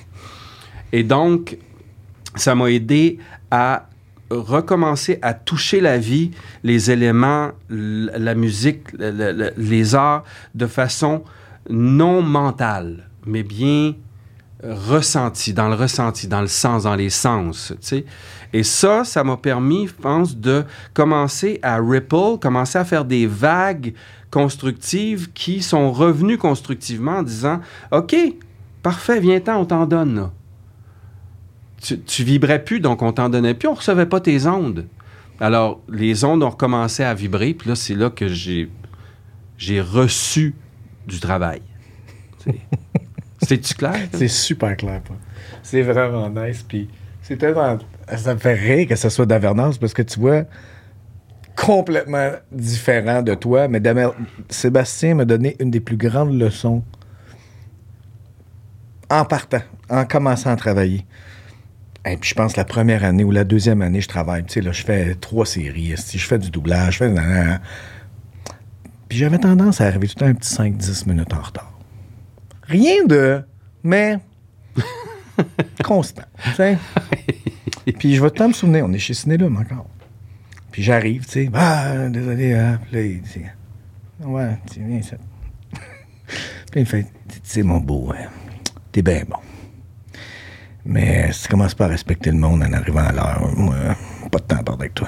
[0.91, 1.57] Et donc,
[2.35, 3.17] ça m'a aidé
[3.49, 3.87] à
[4.31, 6.31] recommencer à toucher la vie,
[6.63, 10.23] les éléments, la musique, le- le- le- les arts,
[10.55, 11.23] de façon
[11.69, 13.93] non mentale, mais bien
[14.63, 17.73] ressenti, dans le ressenti, dans le sens, dans les sens.
[18.53, 23.25] Et ça, ça m'a permis, je pense, de commencer à ripple, commencer à faire des
[23.25, 23.93] vagues
[24.29, 27.59] constructives qui sont revenues constructivement en disant,
[27.91, 28.15] OK,
[28.83, 30.31] parfait, viens-t'en, on t'en donne, là.
[31.81, 34.87] Tu, tu vibrais plus, donc on t'en donnait plus, on recevait pas tes ondes.
[35.39, 38.69] Alors, les ondes ont recommencé à vibrer, puis là, c'est là que j'ai,
[39.57, 40.53] j'ai reçu
[41.07, 41.61] du travail.
[42.43, 42.55] C'est-
[43.43, 43.95] C'est-tu clair?
[44.13, 45.01] C'est super clair.
[45.63, 46.61] C'est vraiment nice.
[46.61, 46.87] Puis
[47.23, 47.79] c'est tellement.
[48.15, 50.43] Ça me fait rire que ce soit d'Avernance parce que tu vois,
[51.55, 53.81] complètement différent de toi, mais
[54.47, 56.83] Sébastien m'a donné une des plus grandes leçons
[59.09, 61.05] en partant, en commençant à travailler.
[62.05, 64.43] Et puis je pense la première année ou la deuxième année, je travaille.
[64.45, 65.93] Tu sais, là, je fais trois séries.
[65.95, 67.13] Je fais du doublage, je fais.
[69.07, 71.79] Puis j'avais tendance à arriver tout le temps un petit 5-10 minutes en retard.
[72.63, 73.43] Rien de.
[73.83, 74.19] Mais.
[75.83, 76.23] constant.
[76.43, 76.77] tu sais.
[77.97, 79.87] Puis je vais tout le temps me souvenir, on est chez Cinélum encore.
[80.71, 81.49] Puis j'arrive, tu sais.
[81.53, 82.79] Ah, désolé, hein.
[82.83, 84.25] Puis là, il.
[84.25, 85.17] Ouais, tu viens ça.
[86.71, 87.03] Puis il me fait.
[87.27, 88.29] Tu sais, mon beau, hein,
[88.91, 89.37] t'es bien bon.
[90.85, 93.75] Mais si tu commences pas à respecter le monde en arrivant à l'heure, moi,
[94.31, 95.07] pas de temps à parler avec toi.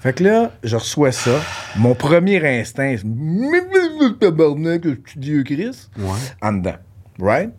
[0.00, 1.40] Fait que là, je reçois ça.
[1.76, 3.04] Mon premier instinct, c'est.
[3.04, 5.90] Le petit Dieu Christ.
[5.96, 6.18] Ouais.
[6.40, 6.76] En dedans.
[7.20, 7.52] Right?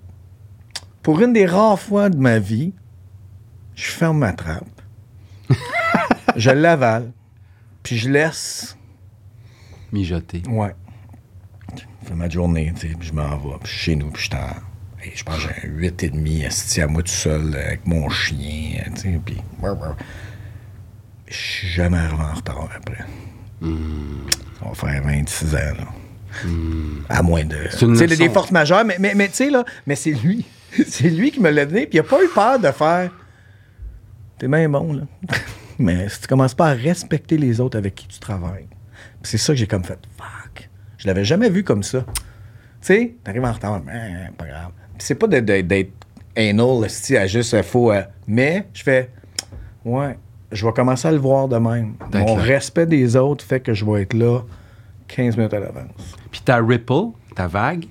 [1.03, 2.73] pour une des rares fois de ma vie,
[3.76, 4.81] je ferme ma trappe,
[6.38, 7.11] je l'avale,
[7.84, 8.77] puis je laisse.
[9.91, 10.41] Mijoter.
[10.49, 10.73] Ouais.
[11.76, 14.10] Je fais ma journée, tu sais, puis je m'en vais, puis je suis chez nous,
[14.10, 14.48] puis je t'en.
[15.13, 18.09] Je pense que j'ai un 8 et demi assis à moi tout seul avec mon
[18.09, 19.38] chien, tu sais, puis.
[21.27, 23.05] Je suis jamais arrivé en retard après.
[23.61, 25.88] Ça va faire 26 ans, là.
[27.09, 27.57] À moins de.
[27.71, 30.45] C'est des forces majeures, mais, mais, mais tu sais, là, mais c'est lui.
[30.88, 33.11] c'est lui qui me l'a donné, puis il a pas eu peur de faire.
[34.38, 35.03] T'es bien bon, là.
[35.80, 38.67] mais si tu commences pas à respecter les autres avec qui tu travailles,
[39.21, 39.99] c'est ça que j'ai comme fait.
[40.17, 40.69] Fuck.
[40.97, 42.05] Je l'avais jamais vu comme ça.
[42.05, 44.71] Tu sais, t'arrives en retard, mais pas grave.
[44.98, 45.90] C'est pas d'être
[46.36, 47.91] anal, esti, à juste euh, faut.
[47.91, 49.10] euh, mais je fais.
[49.86, 50.18] Ouais,
[50.52, 51.94] je vais commencer à le voir de même.
[52.14, 54.40] Mon respect des autres fait que je vais être là
[55.10, 56.15] 15 minutes à l'avance.
[56.32, 57.86] Puis ta ripple, ta vague,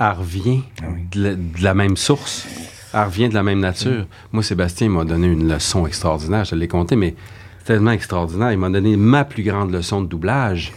[0.00, 1.02] elle revient Ah oui.
[1.12, 2.46] de, la, de la même source.
[2.92, 4.06] Elle revient de la même nature.
[4.32, 6.44] Moi, Sébastien m'a donné une leçon extraordinaire.
[6.44, 7.14] Je te l'ai compté, mais
[7.64, 8.50] tellement extraordinaire.
[8.52, 10.72] Il m'a donné ma plus grande leçon de doublage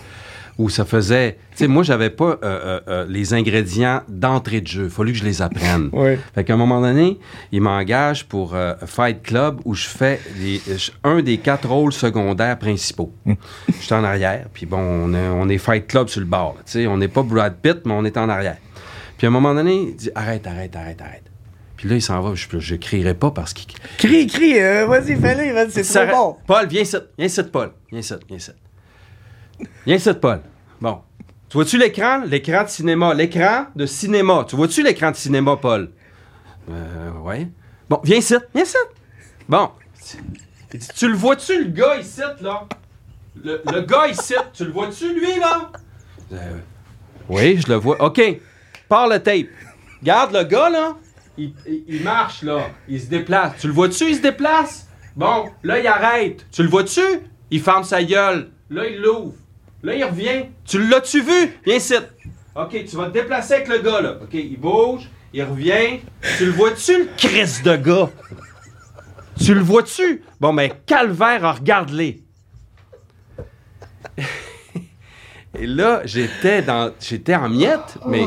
[0.62, 1.38] où ça faisait.
[1.52, 4.84] Tu sais, moi, j'avais pas euh, euh, euh, les ingrédients d'entrée de jeu.
[4.86, 5.90] Il fallu que je les apprenne.
[5.94, 6.18] Oui.
[6.36, 7.20] Fait qu'à un moment donné,
[7.52, 11.94] il m'engage pour euh, Fight Club où je fais les- je- un des quatre rôles
[11.94, 13.12] secondaires principaux.
[13.26, 13.34] je
[13.80, 16.56] suis en arrière, puis bon, on est, on est Fight Club sur le bord.
[16.66, 18.58] tu sais, on n'est pas Brad Pitt, mais on est en arrière.
[19.18, 21.24] Puis à un moment donné, il dit arrête, arrête, arrête, arrête.
[21.78, 22.34] Puis là, il s'en va.
[22.36, 23.68] Je ne crierai pas parce qu'il.
[23.98, 26.38] Crie, crie, vas-y, fais-le, c'est Ça- trop bon.
[26.46, 26.96] Paul, viens ici.
[27.18, 27.72] Viens ici, Paul.
[27.90, 28.52] Viens ici, viens ici.
[29.86, 30.42] Viens ici, Paul.
[30.82, 31.02] Bon.
[31.50, 32.24] Tu vois-tu l'écran?
[32.26, 33.14] L'écran de cinéma.
[33.14, 34.46] L'écran de cinéma.
[34.48, 35.92] Tu vois-tu l'écran de cinéma, Paul?
[36.70, 37.48] Euh, ouais.
[37.90, 38.36] Bon, viens ici.
[38.54, 38.78] Viens ici.
[39.48, 39.70] Bon.
[40.96, 42.66] Tu le vois-tu, le gars ici, là?
[43.44, 45.70] Le, le gars ici, tu le vois-tu, lui, là?
[46.34, 46.58] Euh,
[47.30, 48.02] oui, je le vois.
[48.02, 48.22] OK.
[48.88, 49.48] Pars le tape.
[50.02, 50.96] Garde le gars, là.
[51.38, 52.70] Il, il- il marche, là.
[52.88, 53.54] Il se déplace.
[53.60, 54.88] Tu le vois-tu, il se déplace?
[55.16, 56.46] Bon, là, il arrête.
[56.52, 57.02] Tu le vois-tu?
[57.52, 58.50] Il ferme sa gueule.
[58.70, 59.34] Là, il l'ouvre.
[59.84, 60.46] Là, il revient.
[60.66, 61.58] Tu l'as-tu vu?
[61.66, 61.96] Viens ici.
[62.56, 64.18] OK, tu vas te déplacer avec le gars, là.
[64.22, 65.10] OK, il bouge.
[65.34, 66.02] Il revient.
[66.38, 68.10] Tu le vois-tu, le Christ de gars?
[69.40, 70.24] Tu le vois-tu?
[70.40, 72.22] Bon, mais calvaire, regarde-les.
[75.60, 78.26] Et là, j'étais dans, j'étais en miettes, mais,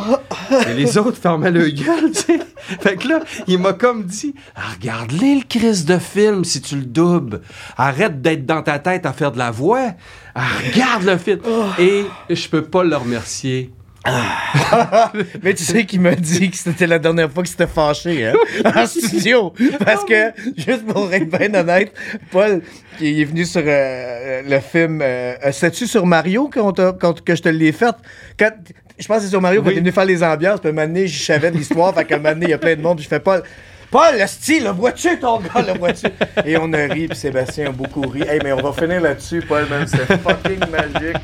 [0.74, 2.40] les autres fermaient le gueule, tu sais.
[2.80, 6.76] Fait que là, il m'a comme dit, Ah, regarde-les le Christ de film si tu
[6.76, 7.40] le doubles.
[7.78, 9.92] Arrête d'être dans ta tête à faire de la voix.
[10.34, 11.40] Ah, regarde le film.
[11.78, 13.72] Et je peux pas le remercier.
[15.42, 18.34] Mais tu sais qu'il m'a dit que c'était la dernière fois que c'était fâché, hein,
[18.76, 19.52] en studio.
[19.84, 21.92] Parce que, juste pour être bien honnête,
[22.30, 22.62] Paul,
[22.98, 27.14] qui est venu sur euh, le film, euh, euh, c'est-tu sur Mario qu'on t'a- qu'on-
[27.14, 27.94] que je te l'ai fait?
[28.38, 28.50] Quand,
[28.98, 29.74] je pense que c'est sur Mario quand Oui.
[29.74, 32.18] t'es venu faire les ambiances, puis un moment donné, je savais de l'histoire, fait qu'un
[32.18, 33.42] moment donné, il y a plein de monde, puis je fais Paul,
[33.90, 36.06] Paul, le style, le vois-tu, ton gars, le vois-tu?
[36.44, 38.22] Et on a ri, puis Sébastien a beaucoup ri.
[38.22, 41.16] Hey, mais on va finir là-dessus, Paul, man, c'était fucking magique.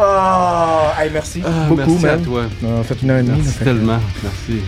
[0.00, 0.90] Oh!
[0.98, 2.42] Hey, merci Ah, beaucoup, merci à toi.
[2.62, 3.38] On a fait une heure et demie.
[3.38, 3.98] Merci là, fait que- tellement.
[4.22, 4.62] Merci.